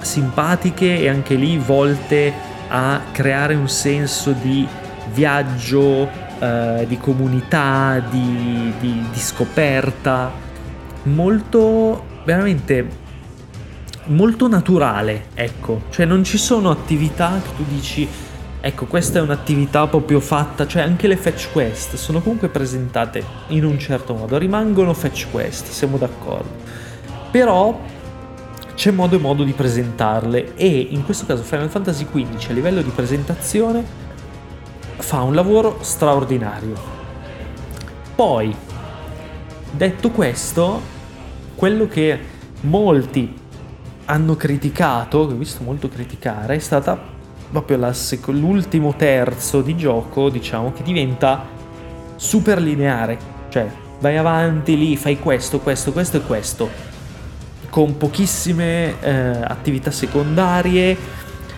simpatiche 0.00 1.00
e 1.00 1.08
anche 1.08 1.34
lì 1.34 1.58
volte 1.58 2.32
a 2.68 3.00
creare 3.12 3.54
un 3.54 3.68
senso 3.68 4.32
di 4.32 4.66
viaggio, 5.12 6.08
eh, 6.38 6.84
di 6.86 6.98
comunità, 6.98 8.02
di, 8.10 8.72
di, 8.78 9.04
di 9.10 9.18
scoperta, 9.18 10.30
molto 11.04 12.04
veramente 12.24 13.06
molto 14.08 14.48
naturale, 14.48 15.26
ecco, 15.34 15.82
cioè 15.90 16.06
non 16.06 16.24
ci 16.24 16.38
sono 16.38 16.70
attività 16.70 17.40
che 17.42 17.50
tu 17.56 17.64
dici 17.68 18.08
Ecco, 18.60 18.86
questa 18.86 19.20
è 19.20 19.22
un'attività 19.22 19.86
proprio 19.86 20.18
fatta, 20.18 20.66
cioè 20.66 20.82
anche 20.82 21.06
le 21.06 21.16
fetch 21.16 21.52
quest 21.52 21.94
sono 21.94 22.20
comunque 22.20 22.48
presentate 22.48 23.24
in 23.48 23.64
un 23.64 23.78
certo 23.78 24.14
modo, 24.14 24.36
rimangono 24.36 24.92
fetch 24.94 25.30
quest, 25.30 25.68
siamo 25.68 25.96
d'accordo. 25.96 26.48
Però 27.30 27.78
c'è 28.74 28.90
modo 28.90 29.14
e 29.14 29.18
modo 29.20 29.44
di 29.44 29.52
presentarle 29.52 30.56
e 30.56 30.88
in 30.90 31.04
questo 31.04 31.24
caso 31.24 31.42
Final 31.44 31.68
Fantasy 31.68 32.04
XV 32.04 32.50
a 32.50 32.52
livello 32.52 32.82
di 32.82 32.90
presentazione 32.90 33.84
fa 34.96 35.22
un 35.22 35.36
lavoro 35.36 35.78
straordinario. 35.82 36.74
Poi, 38.16 38.52
detto 39.70 40.10
questo, 40.10 40.80
quello 41.54 41.86
che 41.86 42.18
molti 42.62 43.36
hanno 44.06 44.34
criticato, 44.34 45.28
che 45.28 45.34
ho 45.34 45.36
visto 45.36 45.62
molto 45.62 45.88
criticare, 45.88 46.56
è 46.56 46.58
stata 46.58 47.16
proprio 47.50 47.92
sec- 47.92 48.28
l'ultimo 48.28 48.94
terzo 48.96 49.62
di 49.62 49.76
gioco, 49.76 50.28
diciamo, 50.28 50.72
che 50.72 50.82
diventa 50.82 51.44
super 52.16 52.60
lineare. 52.60 53.18
Cioè, 53.48 53.70
vai 54.00 54.16
avanti 54.16 54.76
lì, 54.76 54.96
fai 54.96 55.18
questo, 55.18 55.60
questo, 55.60 55.92
questo 55.92 56.18
e 56.18 56.20
questo. 56.22 56.68
Con 57.70 57.96
pochissime 57.96 59.00
eh, 59.00 59.10
attività 59.10 59.90
secondarie 59.90 60.96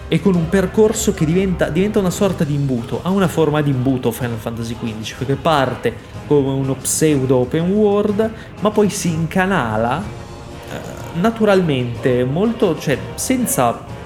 e 0.09 0.21
con 0.21 0.35
un 0.35 0.49
percorso 0.49 1.15
che 1.15 1.25
diventa, 1.25 1.69
diventa, 1.69 1.99
una 1.99 2.11
sorta 2.11 2.45
di 2.45 2.55
imbuto. 2.55 3.01
Ha 3.03 3.11
una 3.11 3.29
forma 3.29 3.61
di 3.63 3.71
imbuto 3.71 4.11
Final 4.11 4.39
Fantasy 4.39 4.75
XV, 4.75 5.17
perché 5.19 5.35
parte 5.37 5.95
come 6.27 6.51
uno 6.51 6.75
pseudo 6.75 7.37
open 7.37 7.71
world, 7.71 8.31
ma 8.61 8.71
poi 8.71 8.91
si 8.91 9.09
incanala 9.09 10.03
eh, 10.03 11.19
naturalmente, 11.21 12.25
molto, 12.25 12.79
cioè 12.79 12.99
senza 13.15 13.99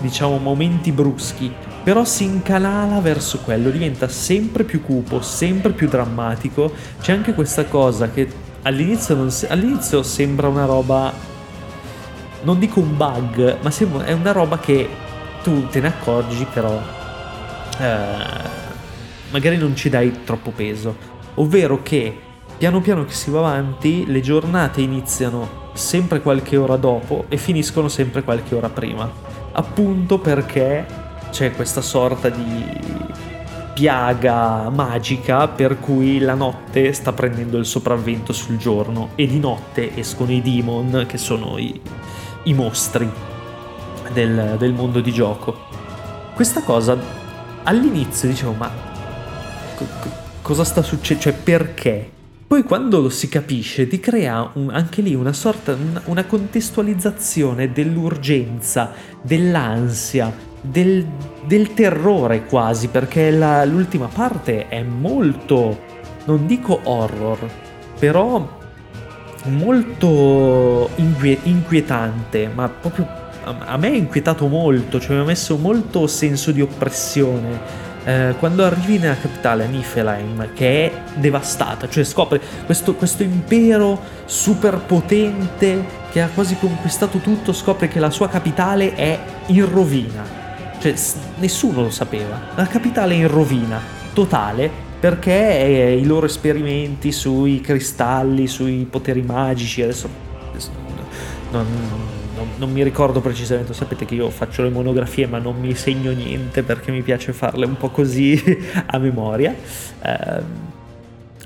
diciamo, 0.00 0.38
momenti 0.38 0.92
bruschi, 0.92 1.52
però 1.82 2.04
si 2.04 2.24
incanala 2.24 3.00
verso 3.00 3.38
quello, 3.38 3.70
diventa 3.70 4.08
sempre 4.08 4.64
più 4.64 4.82
cupo, 4.82 5.20
sempre 5.20 5.72
più 5.72 5.88
drammatico. 5.88 6.72
C'è 7.00 7.12
anche 7.12 7.34
questa 7.34 7.64
cosa 7.66 8.10
che 8.10 8.28
all'inizio, 8.62 9.30
se- 9.30 9.48
all'inizio 9.48 10.02
sembra 10.02 10.48
una 10.48 10.64
roba 10.64 11.36
non 12.42 12.58
dico 12.58 12.80
un 12.80 12.96
bug, 12.96 13.58
ma 13.62 14.04
è 14.04 14.12
una 14.12 14.32
roba 14.32 14.58
che 14.58 14.88
tu 15.42 15.66
te 15.68 15.80
ne 15.80 15.88
accorgi, 15.88 16.46
però 16.52 16.80
eh, 17.78 18.16
magari 19.30 19.56
non 19.56 19.74
ci 19.74 19.88
dai 19.88 20.24
troppo 20.24 20.50
peso. 20.50 20.96
Ovvero 21.34 21.82
che 21.82 22.16
piano 22.56 22.80
piano 22.80 23.04
che 23.04 23.12
si 23.12 23.30
va 23.30 23.40
avanti, 23.40 24.04
le 24.06 24.20
giornate 24.20 24.80
iniziano 24.80 25.66
sempre 25.74 26.20
qualche 26.20 26.56
ora 26.56 26.76
dopo 26.76 27.24
e 27.28 27.36
finiscono 27.36 27.88
sempre 27.88 28.22
qualche 28.22 28.54
ora 28.54 28.68
prima. 28.68 29.37
Appunto 29.58 30.20
perché 30.20 30.86
c'è 31.30 31.50
questa 31.50 31.80
sorta 31.80 32.28
di 32.28 32.64
piaga 33.74 34.70
magica 34.70 35.48
per 35.48 35.80
cui 35.80 36.20
la 36.20 36.34
notte 36.34 36.92
sta 36.92 37.12
prendendo 37.12 37.58
il 37.58 37.66
sopravvento 37.66 38.32
sul 38.32 38.56
giorno 38.56 39.10
e 39.16 39.26
di 39.26 39.40
notte 39.40 39.96
escono 39.96 40.30
i 40.30 40.42
demon 40.42 41.06
che 41.08 41.18
sono 41.18 41.58
i, 41.58 41.80
i 42.44 42.54
mostri 42.54 43.10
del, 44.12 44.54
del 44.58 44.72
mondo 44.74 45.00
di 45.00 45.10
gioco. 45.12 45.56
Questa 46.36 46.62
cosa 46.62 46.96
all'inizio 47.64 48.28
dicevo 48.28 48.52
ma 48.52 48.70
co- 49.74 49.86
cosa 50.40 50.62
sta 50.62 50.82
succedendo? 50.82 51.30
Cioè 51.30 51.32
perché? 51.32 52.10
Poi 52.48 52.62
quando 52.62 53.02
lo 53.02 53.10
si 53.10 53.28
capisce 53.28 53.86
ti 53.88 54.00
crea 54.00 54.52
un, 54.54 54.70
anche 54.70 55.02
lì 55.02 55.14
una 55.14 55.34
sorta, 55.34 55.76
una 56.06 56.24
contestualizzazione 56.24 57.72
dell'urgenza, 57.72 58.92
dell'ansia, 59.20 60.34
del, 60.62 61.06
del 61.44 61.74
terrore 61.74 62.46
quasi, 62.46 62.88
perché 62.88 63.30
la, 63.30 63.66
l'ultima 63.66 64.06
parte 64.06 64.66
è 64.68 64.82
molto, 64.82 65.78
non 66.24 66.46
dico 66.46 66.80
horror, 66.84 67.38
però 67.98 68.60
molto 69.48 70.88
inquietante, 70.94 72.50
ma 72.54 72.66
proprio 72.70 73.06
a 73.44 73.76
me 73.76 73.88
ha 73.88 73.94
inquietato 73.94 74.46
molto, 74.46 74.98
cioè 74.98 75.16
mi 75.16 75.20
ha 75.20 75.26
messo 75.26 75.58
molto 75.58 76.06
senso 76.06 76.50
di 76.50 76.62
oppressione 76.62 77.87
eh, 78.08 78.34
quando 78.38 78.64
arrivi 78.64 78.96
nella 78.96 79.18
capitale, 79.18 79.66
Niflheim, 79.66 80.54
che 80.54 80.86
è 80.86 81.02
devastata, 81.16 81.90
cioè 81.90 82.04
scopri 82.04 82.40
questo, 82.64 82.94
questo 82.94 83.22
impero 83.22 84.00
super 84.24 84.78
potente 84.78 85.84
che 86.10 86.22
ha 86.22 86.30
quasi 86.32 86.56
conquistato 86.56 87.18
tutto, 87.18 87.52
scopri 87.52 87.88
che 87.88 88.00
la 88.00 88.08
sua 88.08 88.30
capitale 88.30 88.94
è 88.94 89.18
in 89.48 89.70
rovina. 89.70 90.24
Cioè, 90.78 90.94
nessuno 91.36 91.82
lo 91.82 91.90
sapeva. 91.90 92.40
La 92.54 92.66
capitale 92.66 93.12
è 93.12 93.18
in 93.18 93.28
rovina, 93.28 93.78
totale, 94.14 94.70
perché 94.98 95.98
i 96.00 96.06
loro 96.06 96.24
esperimenti 96.24 97.12
sui 97.12 97.60
cristalli, 97.60 98.46
sui 98.46 98.86
poteri 98.88 99.20
magici, 99.20 99.82
adesso, 99.82 100.08
adesso 100.48 100.70
non, 101.50 101.66
non, 101.66 102.17
non, 102.58 102.72
mi 102.72 102.82
ricordo 102.82 103.20
precisamente, 103.20 103.72
sapete 103.74 104.04
che 104.04 104.14
io 104.14 104.30
faccio 104.30 104.62
le 104.62 104.70
monografie 104.70 105.26
ma 105.26 105.38
non 105.38 105.58
mi 105.58 105.74
segno 105.74 106.12
niente 106.12 106.62
perché 106.62 106.90
mi 106.90 107.02
piace 107.02 107.32
farle 107.32 107.66
un 107.66 107.76
po' 107.76 107.90
così 107.90 108.40
a 108.86 108.98
memoria. 108.98 109.54
Eh, 110.02 110.66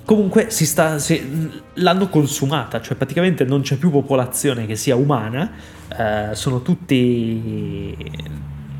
comunque 0.04 0.50
sta, 0.50 0.98
si, 0.98 1.50
l'hanno 1.74 2.08
consumata, 2.08 2.80
cioè 2.80 2.96
praticamente 2.96 3.44
non 3.44 3.62
c'è 3.62 3.76
più 3.76 3.90
popolazione 3.90 4.66
che 4.66 4.76
sia 4.76 4.96
umana, 4.96 5.50
eh, 5.96 6.34
sono 6.34 6.62
tutti 6.62 7.96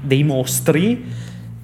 dei 0.02 0.24
mostri 0.24 1.04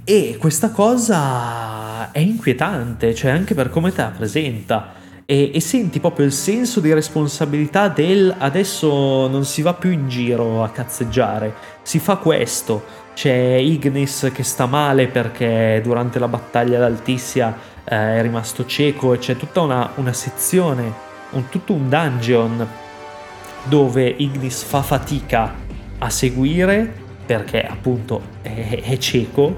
e 0.04 0.36
questa 0.38 0.70
cosa 0.70 2.10
è 2.12 2.18
inquietante, 2.18 3.14
cioè 3.14 3.30
anche 3.30 3.54
per 3.54 3.68
come 3.68 3.92
te 3.92 4.02
la 4.02 4.12
presenta 4.16 4.96
e, 5.30 5.50
e, 5.52 5.60
senti 5.60 6.00
proprio 6.00 6.24
il 6.24 6.32
senso 6.32 6.80
di 6.80 6.90
responsabilità 6.90 7.88
del 7.88 8.34
adesso 8.38 9.28
non 9.28 9.44
si 9.44 9.60
va 9.60 9.74
più 9.74 9.90
in 9.90 10.08
giro 10.08 10.64
a 10.64 10.70
cazzeggiare, 10.70 11.52
si 11.82 11.98
fa 11.98 12.16
questo. 12.16 12.82
C'è 13.12 13.34
Ignis 13.34 14.30
che 14.32 14.42
sta 14.42 14.64
male 14.64 15.06
perché 15.08 15.82
durante 15.84 16.18
la 16.18 16.28
battaglia 16.28 16.78
d'Altissia 16.78 17.54
eh, 17.84 18.16
è 18.16 18.22
rimasto 18.22 18.64
cieco 18.64 19.12
e 19.12 19.18
c'è 19.18 19.36
tutta 19.36 19.60
una, 19.60 19.90
una 19.96 20.14
sezione, 20.14 20.90
un, 21.32 21.50
tutto 21.50 21.74
un 21.74 21.90
dungeon 21.90 22.66
dove 23.64 24.06
Ignis 24.08 24.62
fa 24.62 24.80
fatica 24.80 25.54
a 25.98 26.08
seguire 26.08 26.90
perché 27.26 27.60
appunto 27.60 28.22
è, 28.40 28.80
è 28.82 28.96
cieco 28.96 29.54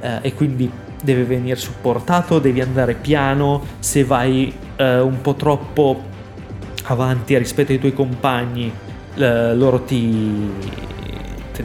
eh, 0.00 0.20
e 0.22 0.32
quindi 0.32 0.88
deve 1.02 1.24
venire 1.24 1.56
supportato, 1.56 2.38
devi 2.38 2.60
andare 2.60 2.94
piano, 2.94 3.62
se 3.78 4.04
vai 4.04 4.52
eh, 4.76 5.00
un 5.00 5.20
po' 5.20 5.34
troppo 5.34 6.08
avanti 6.84 7.36
rispetto 7.36 7.72
ai 7.72 7.78
tuoi 7.78 7.92
compagni, 7.92 8.72
eh, 9.14 9.54
loro 9.54 9.82
ti, 9.82 10.50
te, 11.52 11.64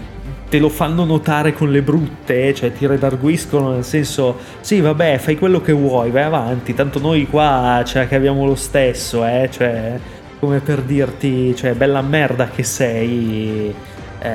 te, 0.50 0.60
lo 0.60 0.70
fanno 0.70 1.04
notare 1.06 1.54
con 1.54 1.72
le 1.72 1.82
brutte, 1.82 2.54
cioè 2.54 2.72
ti 2.72 2.86
redarguiscono 2.86 3.72
nel 3.72 3.84
senso, 3.84 4.38
sì 4.62 4.82
vabbè 4.82 5.18
fai 5.18 5.38
quello 5.38 5.62
che 5.62 5.72
vuoi, 5.72 6.12
vai 6.12 6.24
avanti, 6.24 6.74
tanto 6.74 7.00
noi 7.00 7.28
qua 7.28 7.82
ce 7.86 8.00
la 8.00 8.08
caviamo 8.08 8.46
lo 8.46 8.56
stesso, 8.56 9.26
eh, 9.26 9.50
cioè 9.52 10.00
come 10.40 10.60
per 10.60 10.82
dirti, 10.82 11.56
cioè 11.56 11.74
bella 11.74 12.02
merda 12.02 12.50
che 12.50 12.64
sei 12.64 13.74
eh, 14.20 14.30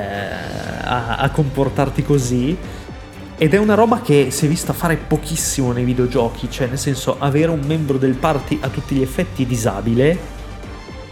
a, 0.83 1.15
a 1.17 1.29
comportarti 1.29 2.03
così 2.03 2.57
ed 3.41 3.55
è 3.55 3.57
una 3.57 3.73
roba 3.73 4.01
che 4.01 4.27
si 4.29 4.45
è 4.45 4.47
vista 4.47 4.71
fare 4.71 4.97
pochissimo 4.97 5.71
nei 5.71 5.83
videogiochi, 5.83 6.47
cioè 6.47 6.67
nel 6.67 6.77
senso 6.77 7.15
avere 7.17 7.49
un 7.49 7.61
membro 7.65 7.97
del 7.97 8.13
party 8.13 8.59
a 8.61 8.69
tutti 8.69 8.93
gli 8.93 9.01
effetti 9.01 9.47
disabile 9.47 10.15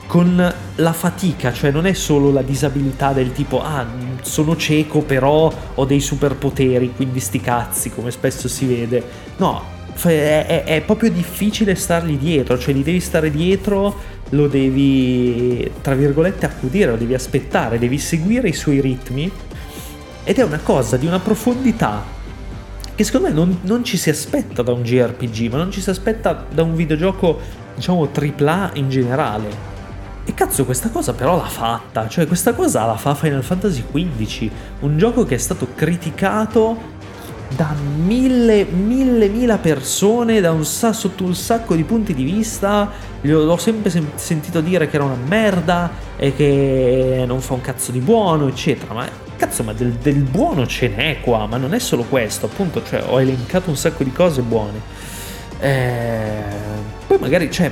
con 0.05 0.53
la 0.75 0.93
fatica, 0.93 1.51
cioè 1.51 1.71
non 1.71 1.87
è 1.87 1.93
solo 1.93 2.31
la 2.31 2.43
disabilità 2.43 3.13
del 3.13 3.31
tipo 3.31 3.63
ah 3.63 3.83
sono 4.21 4.55
cieco 4.55 5.01
però 5.01 5.51
ho 5.73 5.85
dei 5.85 5.99
superpoteri, 5.99 6.93
quindi 6.95 7.19
sti 7.19 7.41
cazzi 7.41 7.89
come 7.89 8.11
spesso 8.11 8.47
si 8.47 8.67
vede. 8.67 9.03
No, 9.37 9.63
è, 10.03 10.45
è, 10.45 10.63
è 10.65 10.81
proprio 10.81 11.09
difficile 11.09 11.73
stargli 11.73 12.15
dietro, 12.15 12.59
cioè 12.59 12.75
gli 12.75 12.83
devi 12.83 12.99
stare 12.99 13.31
dietro, 13.31 13.95
lo 14.29 14.47
devi 14.47 15.67
tra 15.81 15.95
virgolette 15.95 16.45
accudire, 16.45 16.91
lo 16.91 16.97
devi 16.97 17.15
aspettare, 17.15 17.79
devi 17.79 17.97
seguire 17.97 18.49
i 18.49 18.53
suoi 18.53 18.81
ritmi 18.81 19.31
ed 20.23 20.37
è 20.37 20.43
una 20.43 20.59
cosa 20.59 20.95
di 20.95 21.07
una 21.07 21.17
profondità 21.17 22.17
che 22.99 23.05
secondo 23.05 23.29
me 23.29 23.33
non, 23.33 23.59
non, 23.61 23.85
ci 23.85 23.95
si 23.95 24.09
aspetta 24.09 24.61
da 24.61 24.73
un 24.73 24.83
JRPG, 24.83 25.49
ma 25.49 25.55
non 25.55 25.71
ci 25.71 25.79
si 25.79 25.89
aspetta 25.89 26.45
da 26.51 26.63
un 26.63 26.75
videogioco, 26.75 27.39
diciamo, 27.73 28.09
AAA 28.11 28.71
in 28.73 28.89
generale. 28.89 29.47
E 30.25 30.33
cazzo, 30.33 30.65
questa 30.65 30.89
cosa 30.89 31.13
però 31.13 31.37
l'ha 31.37 31.47
fatta, 31.47 32.09
cioè 32.09 32.27
questa 32.27 32.53
cosa 32.53 32.85
la 32.85 32.97
fa 32.97 33.15
Final 33.15 33.41
Fantasy 33.41 33.85
XV, 33.89 34.51
un 34.81 34.97
gioco 34.97 35.23
che 35.23 35.35
è 35.35 35.37
stato 35.37 35.69
criticato 35.73 36.75
da 37.55 37.73
mille, 38.03 38.65
mille, 38.65 39.29
mila 39.29 39.57
persone, 39.59 40.41
da 40.41 40.51
un 40.51 40.65
sotto 40.65 41.23
un 41.23 41.35
sacco 41.35 41.75
di 41.75 41.85
punti 41.85 42.13
di 42.13 42.25
vista. 42.25 42.91
L'ho 43.21 43.55
sempre 43.55 43.89
sem- 43.89 44.15
sentito 44.15 44.59
dire 44.59 44.89
che 44.89 44.97
era 44.97 45.05
una 45.05 45.15
merda 45.25 45.89
e 46.17 46.35
che 46.35 47.23
non 47.25 47.39
fa 47.39 47.53
un 47.53 47.61
cazzo 47.61 47.93
di 47.93 47.99
buono, 47.99 48.49
eccetera. 48.49 48.93
Ma 48.93 49.28
Cazzo, 49.39 49.63
ma 49.63 49.71
del, 49.71 49.93
del 49.93 50.23
buono 50.23 50.67
ce 50.67 50.89
n'è 50.89 51.21
qua, 51.21 51.45
ma 51.45 51.55
non 51.55 51.73
è 51.73 51.79
solo 51.79 52.03
questo, 52.03 52.47
appunto, 52.47 52.83
cioè 52.83 53.05
ho 53.07 53.21
elencato 53.21 53.69
un 53.69 53.77
sacco 53.77 54.03
di 54.03 54.11
cose 54.11 54.41
buone. 54.41 54.81
Eh, 55.61 56.43
poi 57.07 57.17
magari, 57.19 57.49
cioè, 57.49 57.71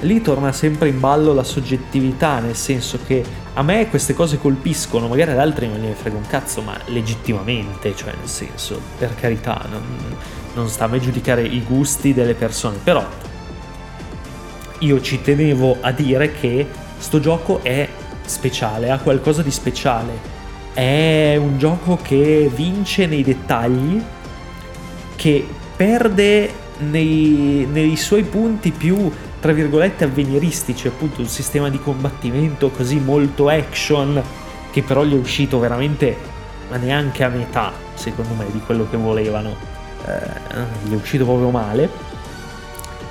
lì 0.00 0.22
torna 0.22 0.52
sempre 0.52 0.88
in 0.88 0.98
ballo 0.98 1.34
la 1.34 1.44
soggettività, 1.44 2.38
nel 2.38 2.56
senso 2.56 2.98
che 3.06 3.22
a 3.52 3.62
me 3.62 3.90
queste 3.90 4.14
cose 4.14 4.38
colpiscono, 4.38 5.06
magari 5.06 5.32
ad 5.32 5.38
altri 5.38 5.68
non 5.68 5.80
gliene 5.80 5.92
frega 5.92 6.16
un 6.16 6.26
cazzo, 6.26 6.62
ma 6.62 6.78
legittimamente, 6.86 7.94
cioè 7.94 8.14
nel 8.18 8.28
senso, 8.28 8.80
per 8.96 9.14
carità, 9.14 9.66
non, 9.70 9.82
non 10.54 10.66
sta 10.70 10.84
a 10.84 10.88
me 10.88 10.98
giudicare 10.98 11.42
i 11.42 11.62
gusti 11.62 12.14
delle 12.14 12.32
persone, 12.32 12.78
però 12.82 13.06
io 14.78 15.00
ci 15.02 15.20
tenevo 15.20 15.76
a 15.78 15.92
dire 15.92 16.32
che 16.32 16.66
sto 16.96 17.20
gioco 17.20 17.62
è 17.62 17.86
speciale, 18.24 18.90
ha 18.90 18.98
qualcosa 18.98 19.42
di 19.42 19.50
speciale 19.50 20.31
è 20.74 21.36
un 21.36 21.58
gioco 21.58 21.98
che 22.00 22.50
vince 22.54 23.06
nei 23.06 23.22
dettagli, 23.22 24.02
che 25.16 25.46
perde 25.76 26.50
nei, 26.78 27.66
nei 27.70 27.96
suoi 27.96 28.22
punti 28.22 28.70
più, 28.70 29.10
tra 29.40 29.52
virgolette, 29.52 30.04
avveniristici, 30.04 30.88
appunto 30.88 31.20
un 31.20 31.28
sistema 31.28 31.68
di 31.68 31.78
combattimento 31.78 32.70
così 32.70 32.98
molto 32.98 33.48
action, 33.48 34.22
che 34.70 34.82
però 34.82 35.04
gli 35.04 35.12
è 35.12 35.18
uscito 35.18 35.58
veramente, 35.58 36.16
ma 36.70 36.76
neanche 36.76 37.24
a 37.24 37.28
metà, 37.28 37.72
secondo 37.94 38.34
me, 38.34 38.46
di 38.50 38.60
quello 38.64 38.88
che 38.88 38.96
volevano. 38.96 39.54
Eh, 40.06 40.88
gli 40.88 40.92
è 40.92 40.96
uscito 40.96 41.24
proprio 41.24 41.50
male. 41.50 42.10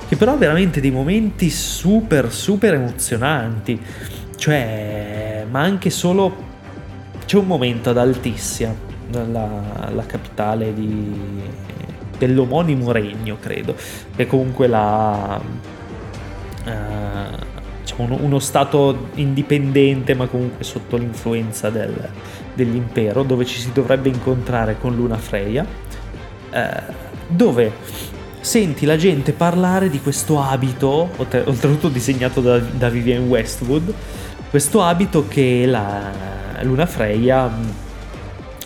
Che 0.08 0.16
però 0.18 0.34
ha 0.34 0.38
veramente 0.38 0.82
dei 0.82 0.92
momenti 0.92 1.50
super, 1.50 2.34
super 2.34 2.74
emozionanti. 2.74 3.80
Cioè, 4.36 5.46
ma 5.50 5.62
anche 5.62 5.90
solo 5.90 6.50
c'è 7.32 7.38
un 7.38 7.48
momento 7.48 7.92
ad 7.92 7.98
Altissia, 7.98 8.76
la, 9.12 9.90
la 9.94 10.06
capitale 10.06 10.74
di, 10.74 11.14
dell'omonimo 12.18 12.92
regno, 12.92 13.38
credo, 13.40 13.74
che 14.14 14.28
comunque 14.28 14.68
la, 14.68 15.40
uh, 15.40 16.70
diciamo 17.80 18.04
uno, 18.04 18.18
uno, 18.20 18.40
stato 18.40 19.08
indipendente 19.14 20.14
ma 20.14 20.28
comunque 20.28 20.66
sotto 20.66 20.98
l'influenza 20.98 21.70
del, 21.70 21.96
dell'impero 22.54 23.24
dove 23.24 23.46
ci 23.46 23.62
si 23.62 23.72
dovrebbe 23.72 24.10
incontrare 24.10 24.76
con 24.78 24.94
Luna 24.94 25.18
Freya 25.18 25.66
eh, 26.52 26.84
dove 27.28 27.72
senti 28.42 28.86
la 28.86 28.98
gente 28.98 29.32
parlare 29.32 29.90
di 29.90 30.02
questo 30.02 30.42
abito 30.42 31.12
oltretutto 31.16 31.88
disegnato 31.88 32.42
da, 32.42 32.60
da 32.60 32.90
Vivienne 32.90 33.30
Westwood 33.30 33.94
questo 34.50 34.82
abito 34.82 35.30
che 35.30 35.66
la 35.66 36.32
Luna 36.64 36.86
Freya 36.86 37.50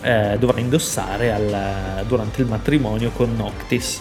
eh, 0.02 0.36
dovrà 0.38 0.60
indossare 0.60 1.32
al, 1.32 2.04
durante 2.06 2.40
il 2.42 2.48
matrimonio 2.48 3.10
con 3.10 3.34
Noctis. 3.36 4.00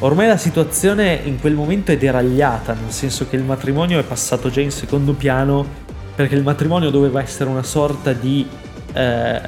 Ormai 0.00 0.26
la 0.26 0.36
situazione 0.36 1.20
in 1.24 1.40
quel 1.40 1.54
momento 1.54 1.90
è 1.90 1.96
deragliata, 1.96 2.74
nel 2.74 2.90
senso 2.90 3.26
che 3.28 3.36
il 3.36 3.44
matrimonio 3.44 3.98
è 3.98 4.02
passato 4.02 4.50
già 4.50 4.60
in 4.60 4.70
secondo 4.70 5.14
piano, 5.14 5.64
perché 6.14 6.34
il 6.34 6.42
matrimonio 6.42 6.90
doveva 6.90 7.22
essere 7.22 7.48
una 7.48 7.62
sorta 7.62 8.12
di 8.12 8.46
eh, 8.92 9.40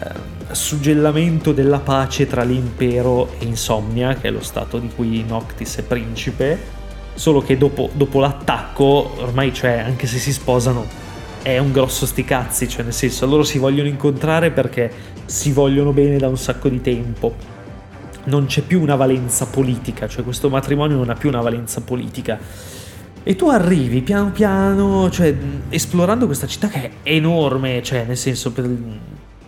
suggellamento 0.51 1.53
della 1.53 1.81
pace 1.81 2.27
tra 2.27 2.45
l'impero 2.45 3.33
e 3.39 3.45
Insomnia, 3.45 4.15
che 4.15 4.29
è 4.29 4.31
lo 4.31 4.43
stato 4.43 4.79
di 4.79 4.89
cui 4.95 5.23
Noctis 5.27 5.77
è 5.77 5.83
principe, 5.83 6.59
solo 7.15 7.43
che 7.43 7.59
dopo, 7.59 7.91
dopo 7.93 8.21
l'attacco, 8.21 9.17
ormai 9.21 9.53
cioè, 9.53 9.83
anche 9.85 10.07
se 10.07 10.19
si 10.19 10.33
sposano, 10.33 10.87
è 11.43 11.59
un 11.59 11.73
grosso 11.73 12.07
sticazzi, 12.07 12.69
cioè 12.69 12.85
nel 12.85 12.93
senso 12.93 13.27
loro 13.27 13.43
si 13.43 13.59
vogliono 13.59 13.89
incontrare 13.89 14.51
perché 14.51 14.91
si 15.25 15.53
vogliono 15.53 15.93
bene 15.93 16.19
da 16.19 16.29
un 16.29 16.37
sacco 16.37 16.69
di 16.69 16.81
tempo 16.81 17.57
non 18.29 18.47
c'è 18.47 18.63
più 18.63 18.81
una 18.81 18.95
valenza 18.95 19.47
politica, 19.47 20.07
cioè 20.07 20.23
questo 20.23 20.49
matrimonio 20.49 20.97
non 20.97 21.11
ha 21.11 21.15
più 21.15 21.29
una 21.29 21.41
valenza 21.41 21.81
politica. 21.81 22.39
E 23.23 23.37
tu 23.37 23.49
arrivi 23.49 24.01
piano 24.03 24.31
piano, 24.31 25.11
cioè 25.11 25.35
esplorando 25.69 26.27
questa 26.27 26.47
città 26.47 26.69
che 26.69 26.83
è 27.03 27.11
enorme, 27.13 27.83
cioè 27.83 28.05
nel 28.05 28.17
senso 28.17 28.53
per, 28.53 28.71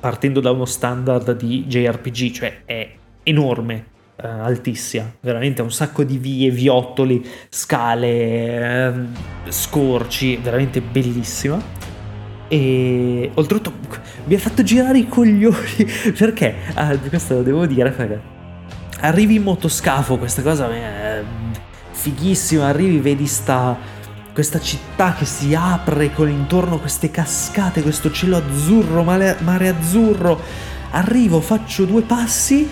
partendo 0.00 0.40
da 0.40 0.50
uno 0.50 0.64
standard 0.64 1.36
di 1.36 1.64
JRPG, 1.66 2.30
cioè 2.32 2.62
è 2.64 2.90
enorme, 3.22 3.84
eh, 4.22 4.26
altissima, 4.26 5.10
veramente 5.20 5.62
un 5.62 5.72
sacco 5.72 6.04
di 6.04 6.18
vie, 6.18 6.50
viottoli, 6.50 7.24
scale, 7.48 8.08
eh, 8.08 8.92
scorci, 9.48 10.36
veramente 10.36 10.80
bellissima. 10.80 11.78
E 12.48 13.30
oltretutto 13.34 13.72
mi 14.24 14.34
ha 14.34 14.38
fatto 14.38 14.62
girare 14.62 14.98
i 14.98 15.08
coglioni. 15.08 15.86
Perché, 16.16 16.54
ah, 16.74 16.96
questo 16.96 17.34
lo 17.34 17.42
devo 17.42 17.66
dire 17.66 17.90
perché 17.90 18.38
arrivi 19.00 19.36
in 19.36 19.42
motoscafo, 19.42 20.18
questa 20.18 20.42
cosa 20.42 20.70
è 20.70 21.22
fighissima, 21.90 22.66
arrivi, 22.66 22.98
vedi 22.98 23.26
sta, 23.26 23.76
questa 24.32 24.60
città 24.60 25.14
che 25.14 25.24
si 25.24 25.54
apre 25.54 26.12
con 26.12 26.28
intorno 26.28 26.78
queste 26.78 27.10
cascate, 27.10 27.82
questo 27.82 28.10
cielo 28.10 28.36
azzurro, 28.36 29.02
mare, 29.02 29.36
mare 29.40 29.68
azzurro, 29.68 30.40
arrivo, 30.90 31.40
faccio 31.40 31.84
due 31.84 32.02
passi, 32.02 32.68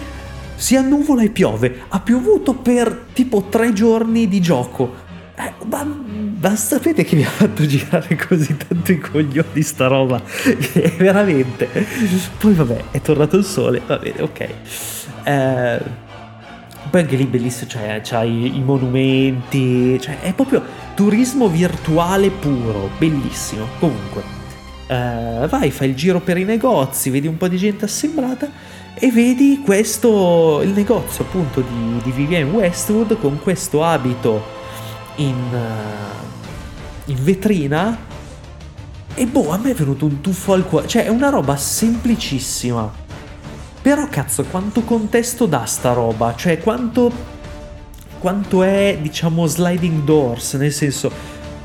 si 0.58 0.74
annuvola 0.74 1.22
e 1.22 1.30
piove, 1.30 1.84
ha 1.86 2.00
piovuto 2.00 2.52
per 2.52 3.06
tipo 3.12 3.46
tre 3.48 3.72
giorni 3.72 4.26
di 4.26 4.40
gioco. 4.40 5.06
Eh, 5.36 5.52
ma, 5.66 5.84
ma, 6.40 6.56
sapete 6.56 7.04
che 7.04 7.14
mi 7.14 7.24
ha 7.24 7.28
fatto 7.28 7.64
girare 7.64 8.16
così 8.16 8.56
tanto 8.56 8.90
i 8.90 8.98
coglioni 8.98 9.62
sta 9.62 9.86
roba? 9.86 10.20
veramente. 10.98 11.68
Poi 12.38 12.54
vabbè, 12.54 12.84
è 12.90 13.00
tornato 13.00 13.36
il 13.36 13.44
sole, 13.44 13.80
va 13.86 13.98
bene, 13.98 14.20
ok. 14.20 14.48
Eh, 15.22 16.06
poi 16.90 17.00
anche 17.02 17.16
lì 17.16 17.24
bellissimo, 17.26 17.70
cioè 17.70 18.00
c'hai 18.02 18.56
i 18.56 18.60
monumenti, 18.60 20.00
cioè 20.00 20.20
è 20.20 20.32
proprio 20.32 20.64
turismo 20.94 21.48
virtuale 21.48 22.30
puro, 22.30 22.90
bellissimo. 22.98 23.64
Comunque, 23.78 24.22
uh, 24.88 25.46
vai, 25.46 25.70
fai 25.70 25.90
il 25.90 25.94
giro 25.94 26.18
per 26.18 26.36
i 26.36 26.44
negozi, 26.44 27.10
vedi 27.10 27.28
un 27.28 27.36
po' 27.36 27.46
di 27.46 27.58
gente 27.58 27.84
assemblata 27.84 28.50
e 29.00 29.10
vedi 29.12 29.60
questo, 29.64 30.60
il 30.62 30.70
negozio 30.70 31.24
appunto 31.24 31.60
di, 31.60 32.00
di 32.02 32.10
Vivienne 32.10 32.50
Westwood 32.50 33.18
con 33.18 33.38
questo 33.40 33.84
abito 33.84 34.42
in, 35.16 35.34
uh, 35.52 37.10
in 37.10 37.22
vetrina. 37.22 37.96
E 39.14 39.26
boh, 39.26 39.50
a 39.50 39.58
me 39.58 39.70
è 39.70 39.74
venuto 39.74 40.04
un 40.04 40.20
tuffo 40.20 40.52
al 40.52 40.66
cuore, 40.66 40.86
cioè 40.88 41.04
è 41.04 41.08
una 41.08 41.28
roba 41.28 41.56
semplicissima. 41.56 42.92
Però 43.80 44.08
cazzo, 44.08 44.44
quanto 44.44 44.82
contesto 44.82 45.46
dà 45.46 45.64
sta 45.64 45.92
roba? 45.92 46.34
Cioè, 46.36 46.58
quanto, 46.58 47.10
quanto 48.18 48.62
è, 48.62 48.98
diciamo, 49.00 49.46
sliding 49.46 50.02
doors, 50.02 50.54
nel 50.54 50.72
senso, 50.72 51.10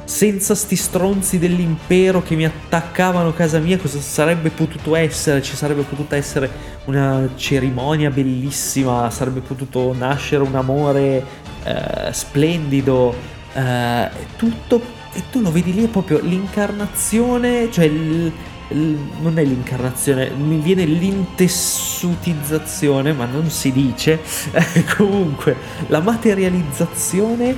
senza 0.06 0.56
sti 0.56 0.76
stronzi 0.76 1.40
dell'impero 1.40 2.22
che 2.22 2.36
mi 2.36 2.46
attaccavano 2.46 3.30
a 3.30 3.34
casa 3.34 3.60
mia, 3.60 3.78
cosa 3.78 4.00
sarebbe 4.00 4.50
potuto 4.50 4.96
essere? 4.96 5.42
Ci 5.42 5.56
sarebbe 5.56 5.84
potuta 5.84 6.16
essere 6.16 6.50
una 6.86 7.30
cerimonia 7.36 8.10
bellissima, 8.10 9.10
sarebbe 9.10 9.40
potuto 9.40 9.94
nascere 9.94 10.44
un 10.44 10.56
amore 10.56 11.26
eh, 11.64 12.12
splendido, 12.12 13.16
eh, 13.54 14.10
tutto, 14.36 14.82
e 15.14 15.24
tu 15.32 15.42
lo 15.42 15.52
vedi 15.52 15.74
lì, 15.74 15.86
è 15.86 15.90
proprio 15.90 16.20
l'incarnazione, 16.20 17.72
cioè 17.72 17.86
il 17.86 18.34
non 18.74 19.38
è 19.38 19.44
l'incarnazione, 19.44 20.30
mi 20.30 20.58
viene 20.58 20.86
l'intessutizzazione, 20.86 23.14
ma 23.14 23.26
non 23.26 23.52
si 23.52 23.72
dice, 23.72 24.20
comunque 24.98 25.56
la 25.88 26.00
materializzazione 26.00 27.56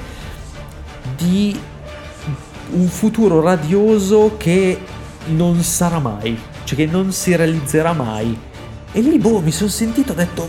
di 1.16 1.58
un 2.72 2.88
futuro 2.88 3.42
radioso 3.42 4.36
che 4.38 4.80
non 5.28 5.62
sarà 5.64 6.00
mai, 6.00 6.40
cioè 6.64 6.78
che 6.78 6.86
non 6.86 7.12
si 7.12 7.36
realizzerà 7.36 7.94
mai. 7.94 8.38
E 8.92 9.02
lì, 9.02 9.18
boh, 9.18 9.42
mi 9.42 9.52
sono 9.52 9.70
sentito, 9.70 10.12
ho 10.12 10.16
detto, 10.16 10.48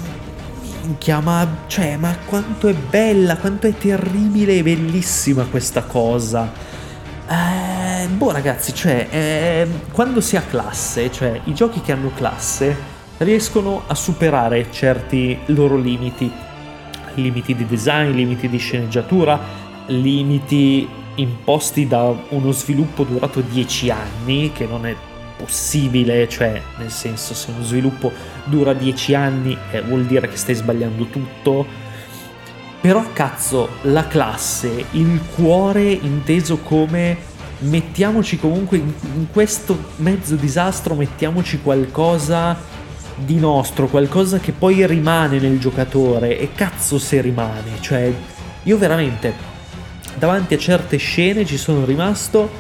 minchia, 0.83 1.21
ma, 1.21 1.47
cioè, 1.67 1.97
ma 1.97 2.17
quanto 2.25 2.69
è 2.69 2.75
bella, 2.75 3.37
quanto 3.37 3.67
è 3.67 3.77
terribile 3.77 4.57
e 4.57 4.63
bellissima 4.63 5.45
questa 5.45 5.83
cosa. 5.83 6.51
Eh, 7.29 8.07
boh 8.09 8.31
ragazzi, 8.31 8.73
cioè, 8.73 9.09
eh, 9.11 9.69
quando 9.91 10.21
si 10.21 10.37
ha 10.37 10.43
classe, 10.43 11.11
cioè 11.11 11.41
i 11.45 11.55
giochi 11.55 11.81
che 11.81 11.93
hanno 11.93 12.13
classe 12.15 12.95
riescono 13.19 13.83
a 13.87 13.95
superare 13.95 14.71
certi 14.71 15.37
loro 15.47 15.77
limiti, 15.77 16.31
limiti 17.15 17.55
di 17.55 17.67
design, 17.67 18.13
limiti 18.13 18.49
di 18.49 18.59
sceneggiatura, 18.59 19.41
limiti 19.87 20.89
imposti 21.17 21.87
da 21.87 22.15
uno 22.31 22.53
sviluppo 22.53 23.05
durato 23.05 23.41
10 23.41 23.91
anni, 23.91 24.53
che 24.53 24.67
non 24.67 24.87
è 24.87 24.95
possibile, 25.37 26.29
cioè 26.29 26.61
nel 26.79 26.91
senso 26.91 27.35
se 27.35 27.51
uno 27.51 27.63
sviluppo 27.63 28.11
dura 28.45 28.73
10 28.73 29.15
anni 29.15 29.57
eh, 29.71 29.83
vuol 29.83 30.05
dire 30.05 30.29
che 30.29 30.37
stai 30.37 30.55
sbagliando 30.55 31.07
tutto. 31.07 31.67
Però 32.81 33.05
cazzo, 33.13 33.69
la 33.83 34.07
classe, 34.07 34.87
il 34.93 35.21
cuore 35.35 35.91
inteso 35.91 36.59
come 36.59 37.35
mettiamoci 37.59 38.39
comunque 38.39 38.77
in, 38.77 38.93
in 39.15 39.27
questo 39.33 39.77
mezzo 39.97 40.37
disastro, 40.37 40.95
mettiamoci 40.95 41.61
qualcosa 41.61 42.57
di 43.17 43.39
nostro, 43.39 43.87
qualcosa 43.87 44.39
che 44.39 44.53
poi 44.53 44.87
rimane 44.87 45.39
nel 45.39 45.59
giocatore 45.59 46.39
e 46.39 46.53
cazzo 46.55 46.99
se 46.99 47.21
rimane, 47.23 47.81
cioè 47.81 48.13
io 48.65 48.79
veramente 48.79 49.55
davanti 50.19 50.55
a 50.55 50.59
certe 50.59 50.97
scene 50.97 51.45
ci 51.45 51.57
sono 51.57 51.85
rimasto 51.85 52.51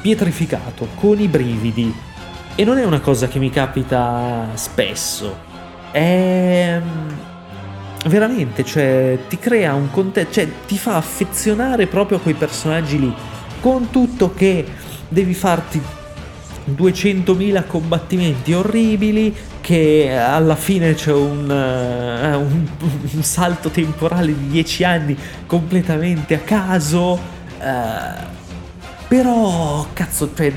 pietrificato, 0.00 0.88
con 0.94 1.20
i 1.20 1.28
brividi. 1.28 1.94
E 2.56 2.64
non 2.64 2.78
è 2.78 2.84
una 2.84 3.00
cosa 3.00 3.26
che 3.26 3.38
mi 3.38 3.50
capita 3.50 4.48
spesso, 4.54 5.36
è 5.90 6.80
veramente, 8.06 8.64
cioè 8.64 9.18
ti 9.28 9.38
crea 9.38 9.74
un 9.74 9.90
contesto, 9.90 10.32
cioè 10.32 10.48
ti 10.66 10.78
fa 10.78 10.96
affezionare 10.96 11.86
proprio 11.86 12.18
a 12.18 12.20
quei 12.20 12.34
personaggi 12.34 12.98
lì. 13.00 13.12
Con 13.60 13.90
tutto 13.90 14.32
che 14.34 14.64
devi 15.08 15.34
farti 15.34 15.80
200.000 16.70 17.66
combattimenti 17.66 18.52
orribili 18.52 19.34
che 19.64 20.14
alla 20.14 20.56
fine 20.56 20.92
c'è 20.92 21.10
un, 21.10 21.48
uh, 21.48 22.38
un, 22.38 22.66
un 23.14 23.22
salto 23.22 23.70
temporale 23.70 24.26
di 24.26 24.48
10 24.48 24.84
anni 24.84 25.16
completamente 25.46 26.34
a 26.34 26.40
caso 26.40 27.12
uh, 27.12 28.26
però 29.08 29.86
cazzo 29.94 30.30
cioè, 30.34 30.52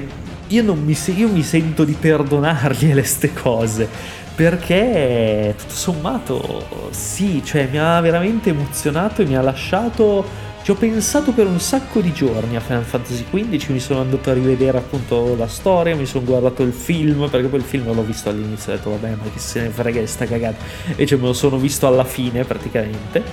io, 0.47 0.73
mi, 0.73 0.97
io 1.15 1.29
mi 1.29 1.41
sento 1.41 1.85
di 1.85 1.93
perdonargliele 1.93 3.01
ste 3.03 3.31
cose 3.31 3.87
perché 4.35 5.55
tutto 5.57 5.73
sommato 5.73 6.89
sì 6.89 7.41
cioè 7.45 7.69
mi 7.71 7.79
ha 7.79 8.01
veramente 8.01 8.49
emozionato 8.49 9.21
e 9.21 9.25
mi 9.25 9.37
ha 9.37 9.41
lasciato 9.41 10.46
ci 10.67 10.73
ho 10.73 10.75
pensato 10.75 11.31
per 11.31 11.47
un 11.47 11.61
sacco 11.61 12.01
di 12.01 12.11
giorni 12.11 12.57
a 12.57 12.59
Final 12.59 12.83
Fantasy 12.83 13.23
XV, 13.31 13.69
mi 13.69 13.79
sono 13.79 14.01
andato 14.01 14.31
a 14.31 14.33
rivedere 14.33 14.77
appunto 14.77 15.33
la 15.37 15.47
storia, 15.47 15.95
mi 15.95 16.05
sono 16.05 16.25
guardato 16.25 16.61
il 16.61 16.73
film, 16.73 17.29
perché 17.29 17.47
poi 17.47 17.59
il 17.59 17.65
film 17.65 17.85
l'ho 17.85 18.03
visto 18.03 18.27
all'inizio, 18.27 18.73
ho 18.73 18.75
detto 18.75 18.89
vabbè 18.89 19.11
ma 19.11 19.23
chi 19.31 19.39
se 19.39 19.61
ne 19.61 19.69
frega 19.69 20.01
di 20.01 20.07
sta 20.07 20.25
cagata, 20.25 20.61
invece 20.87 21.15
me 21.15 21.27
lo 21.27 21.31
sono 21.31 21.55
visto 21.55 21.87
alla 21.87 22.03
fine 22.03 22.43
praticamente, 22.43 23.23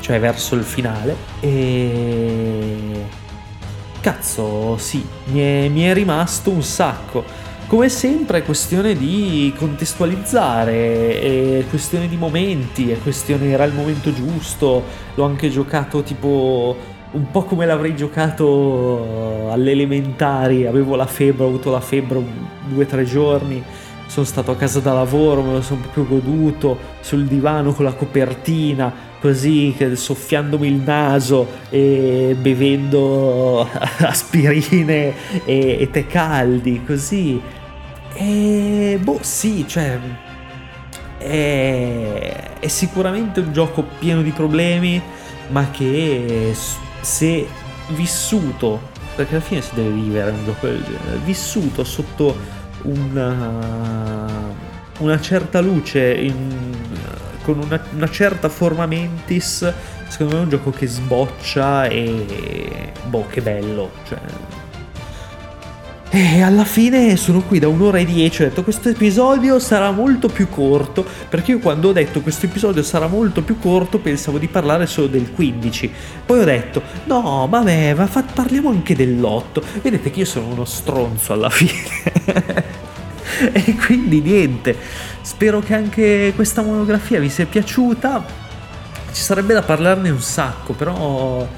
cioè 0.00 0.18
verso 0.18 0.56
il 0.56 0.64
finale, 0.64 1.14
e... 1.38 3.06
cazzo, 4.00 4.76
sì, 4.78 5.06
mi 5.26 5.38
è, 5.38 5.68
mi 5.68 5.82
è 5.82 5.94
rimasto 5.94 6.50
un 6.50 6.64
sacco. 6.64 7.41
Come 7.72 7.88
sempre 7.88 8.40
è 8.40 8.42
questione 8.42 8.94
di 8.94 9.50
contestualizzare, 9.56 11.20
è 11.58 11.64
questione 11.70 12.06
di 12.06 12.18
momenti, 12.18 12.90
è 12.90 12.98
questione 13.00 13.50
era 13.50 13.64
il 13.64 13.72
momento 13.72 14.12
giusto, 14.12 14.82
l'ho 15.14 15.24
anche 15.24 15.48
giocato 15.48 16.02
tipo 16.02 16.76
un 17.12 17.30
po' 17.30 17.44
come 17.44 17.64
l'avrei 17.64 17.96
giocato 17.96 19.48
alle 19.50 19.70
elementari, 19.70 20.66
avevo 20.66 20.96
la 20.96 21.06
febbre, 21.06 21.44
ho 21.44 21.48
avuto 21.48 21.70
la 21.70 21.80
febbre 21.80 22.22
due 22.68 22.84
o 22.84 22.86
tre 22.86 23.04
giorni, 23.04 23.62
sono 24.04 24.26
stato 24.26 24.50
a 24.50 24.56
casa 24.56 24.80
da 24.80 24.92
lavoro, 24.92 25.40
me 25.40 25.52
lo 25.52 25.62
sono 25.62 25.80
proprio 25.80 26.04
goduto 26.04 26.76
sul 27.00 27.24
divano 27.24 27.72
con 27.72 27.86
la 27.86 27.94
copertina, 27.94 28.92
così 29.18 29.74
soffiandomi 29.94 30.66
il 30.68 30.82
naso 30.84 31.46
e 31.70 32.36
bevendo 32.38 33.66
aspirine 34.00 35.14
e, 35.46 35.78
e 35.80 35.88
tè 35.90 36.06
caldi, 36.06 36.82
così. 36.84 37.60
E 38.14 38.98
boh, 39.02 39.18
sì, 39.22 39.64
cioè 39.66 39.98
è, 41.18 42.50
è 42.58 42.68
sicuramente 42.68 43.40
un 43.40 43.52
gioco 43.52 43.84
pieno 43.98 44.22
di 44.22 44.30
problemi, 44.30 45.00
ma 45.48 45.70
che 45.70 46.54
se 47.00 47.46
vissuto, 47.88 48.80
perché 49.14 49.36
alla 49.36 49.44
fine 49.44 49.60
si 49.60 49.74
deve 49.74 49.90
vivere 49.90 50.30
un 50.30 50.44
gioco 50.44 50.66
del 50.66 50.82
genere, 50.82 51.18
vissuto 51.24 51.84
sotto 51.84 52.36
una, 52.82 54.30
una 54.98 55.20
certa 55.20 55.60
luce, 55.60 56.12
in, 56.12 56.74
con 57.42 57.58
una, 57.58 57.82
una, 57.94 58.10
certa 58.10 58.48
forma 58.48 58.86
mentis, 58.86 59.72
secondo 60.08 60.34
me 60.34 60.40
è 60.40 60.44
un 60.44 60.50
gioco 60.50 60.70
che 60.70 60.86
sboccia 60.86 61.86
e 61.86 62.92
boh, 63.04 63.26
che 63.26 63.40
bello, 63.40 63.90
cioè 64.08 64.18
e 66.14 66.42
alla 66.42 66.66
fine 66.66 67.16
sono 67.16 67.40
qui 67.40 67.58
da 67.58 67.68
un'ora 67.68 67.96
e 67.96 68.04
dieci, 68.04 68.42
ho 68.42 68.44
detto 68.44 68.62
questo 68.62 68.90
episodio 68.90 69.58
sarà 69.58 69.92
molto 69.92 70.28
più 70.28 70.46
corto, 70.50 71.06
perché 71.26 71.52
io 71.52 71.58
quando 71.58 71.88
ho 71.88 71.92
detto 71.92 72.20
questo 72.20 72.44
episodio 72.44 72.82
sarà 72.82 73.06
molto 73.06 73.40
più 73.40 73.58
corto 73.58 73.98
pensavo 73.98 74.36
di 74.36 74.46
parlare 74.46 74.86
solo 74.86 75.06
del 75.06 75.32
15. 75.32 75.90
Poi 76.26 76.40
ho 76.40 76.44
detto 76.44 76.82
no, 77.06 77.46
vabbè, 77.48 77.94
va, 77.94 78.06
fa, 78.06 78.22
parliamo 78.24 78.68
anche 78.68 78.94
dell'8. 78.94 79.62
Vedete 79.80 80.10
che 80.10 80.18
io 80.18 80.24
sono 80.26 80.48
uno 80.48 80.66
stronzo 80.66 81.32
alla 81.32 81.48
fine. 81.50 81.72
e 83.50 83.74
quindi 83.76 84.20
niente, 84.20 84.76
spero 85.22 85.60
che 85.60 85.72
anche 85.72 86.34
questa 86.36 86.60
monografia 86.60 87.20
vi 87.20 87.30
sia 87.30 87.46
piaciuta. 87.46 88.22
Ci 89.10 89.22
sarebbe 89.22 89.54
da 89.54 89.62
parlarne 89.62 90.10
un 90.10 90.20
sacco, 90.20 90.74
però 90.74 91.48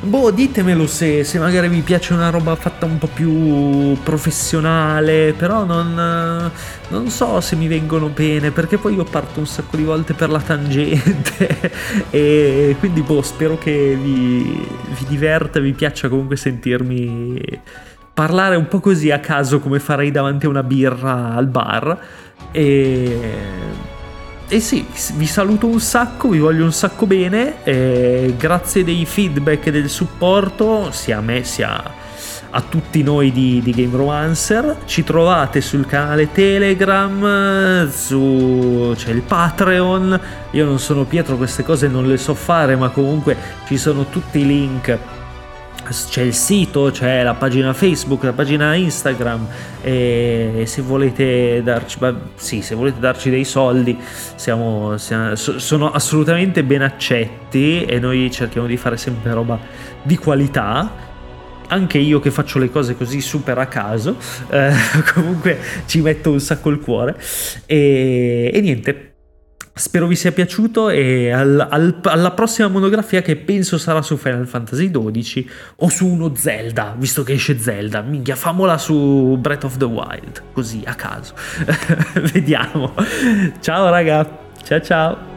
Boh, 0.00 0.30
ditemelo 0.30 0.86
se, 0.86 1.24
se, 1.24 1.38
magari 1.38 1.68
vi 1.68 1.80
piace 1.80 2.12
una 2.12 2.30
roba 2.30 2.54
fatta 2.54 2.84
un 2.84 2.98
po' 2.98 3.08
più 3.08 3.96
professionale, 4.02 5.34
però 5.36 5.64
non, 5.64 6.50
non, 6.88 7.08
so 7.08 7.40
se 7.40 7.56
mi 7.56 7.66
vengono 7.66 8.08
bene, 8.08 8.50
perché 8.50 8.76
poi 8.76 8.94
io 8.94 9.04
parto 9.04 9.40
un 9.40 9.46
sacco 9.46 9.76
di 9.76 9.84
volte 9.84 10.12
per 10.12 10.30
la 10.30 10.40
tangente 10.40 11.72
e 12.10 12.76
quindi 12.78 13.00
boh, 13.02 13.22
spero 13.22 13.56
che 13.58 13.98
vi, 14.00 14.42
vi 14.42 15.06
diverta, 15.08 15.60
vi 15.60 15.72
piaccia 15.72 16.08
comunque 16.08 16.36
sentirmi 16.36 17.40
parlare 18.12 18.56
un 18.56 18.68
po' 18.68 18.80
così 18.80 19.10
a 19.10 19.18
caso 19.18 19.60
come 19.60 19.78
farei 19.78 20.10
davanti 20.10 20.46
a 20.46 20.50
una 20.50 20.62
birra 20.62 21.34
al 21.34 21.48
bar. 21.48 21.98
E 22.52 23.94
e 24.48 24.60
sì, 24.60 24.86
vi 25.14 25.26
saluto 25.26 25.66
un 25.66 25.80
sacco, 25.80 26.28
vi 26.28 26.38
voglio 26.38 26.64
un 26.64 26.72
sacco 26.72 27.06
bene, 27.06 27.64
eh, 27.64 28.34
grazie 28.38 28.84
dei 28.84 29.04
feedback 29.04 29.66
e 29.66 29.70
del 29.72 29.88
supporto 29.88 30.90
sia 30.92 31.18
a 31.18 31.20
me 31.20 31.42
sia 31.42 31.82
a 32.50 32.60
tutti 32.62 33.02
noi 33.02 33.32
di, 33.32 33.60
di, 33.62 33.72
Game 33.72 33.96
Romancer. 33.96 34.76
Ci 34.84 35.02
trovate 35.02 35.60
sul 35.60 35.84
canale 35.84 36.30
Telegram, 36.30 37.90
su, 37.90 38.94
c'è 38.96 39.10
il 39.10 39.22
Patreon. 39.22 40.20
Io 40.52 40.64
non 40.64 40.78
sono 40.78 41.04
Pietro, 41.04 41.36
queste 41.36 41.64
cose 41.64 41.88
non 41.88 42.06
le 42.06 42.16
so 42.16 42.34
fare, 42.34 42.76
ma 42.76 42.88
comunque 42.90 43.36
ci 43.66 43.76
sono 43.76 44.06
tutti 44.08 44.38
i 44.38 44.46
link 44.46 45.15
c'è 45.90 46.22
il 46.22 46.34
sito, 46.34 46.90
c'è 46.92 47.22
la 47.22 47.34
pagina 47.34 47.72
Facebook, 47.72 48.24
la 48.24 48.32
pagina 48.32 48.74
Instagram 48.74 49.46
e 49.82 50.64
se 50.66 50.82
volete 50.82 51.62
darci, 51.62 51.98
sì, 52.34 52.62
se 52.62 52.74
volete 52.74 52.98
darci 52.98 53.30
dei 53.30 53.44
soldi 53.44 53.98
siamo, 54.34 54.96
siamo, 54.96 55.34
sono 55.34 55.90
assolutamente 55.90 56.64
ben 56.64 56.82
accetti 56.82 57.84
e 57.84 57.98
noi 57.98 58.30
cerchiamo 58.30 58.66
di 58.66 58.76
fare 58.76 58.96
sempre 58.96 59.32
roba 59.32 59.58
di 60.02 60.16
qualità. 60.16 61.04
Anche 61.68 61.98
io 61.98 62.20
che 62.20 62.30
faccio 62.30 62.60
le 62.60 62.70
cose 62.70 62.96
così 62.96 63.20
super 63.20 63.58
a 63.58 63.66
caso, 63.66 64.16
eh, 64.50 64.70
comunque 65.12 65.58
ci 65.86 66.00
metto 66.00 66.30
un 66.30 66.38
sacco 66.38 66.70
il 66.70 66.78
cuore. 66.78 67.16
E, 67.66 68.50
e 68.54 68.60
niente, 68.60 69.15
Spero 69.78 70.06
vi 70.06 70.16
sia 70.16 70.32
piaciuto 70.32 70.88
e 70.88 71.30
al, 71.30 71.68
al, 71.70 72.00
alla 72.04 72.30
prossima 72.30 72.66
monografia 72.68 73.20
che 73.20 73.36
penso 73.36 73.76
sarà 73.76 74.00
su 74.00 74.16
Final 74.16 74.46
Fantasy 74.46 74.90
XII 74.90 75.50
o 75.76 75.90
su 75.90 76.06
uno 76.06 76.34
Zelda, 76.34 76.94
visto 76.96 77.22
che 77.22 77.34
esce 77.34 77.58
Zelda. 77.58 78.00
Minchia, 78.00 78.36
famola 78.36 78.78
su 78.78 79.36
Breath 79.38 79.64
of 79.64 79.76
the 79.76 79.84
Wild, 79.84 80.42
così 80.54 80.80
a 80.86 80.94
caso. 80.94 81.34
Vediamo. 82.32 82.94
Ciao 83.60 83.90
raga, 83.90 84.26
ciao 84.62 84.80
ciao. 84.80 85.35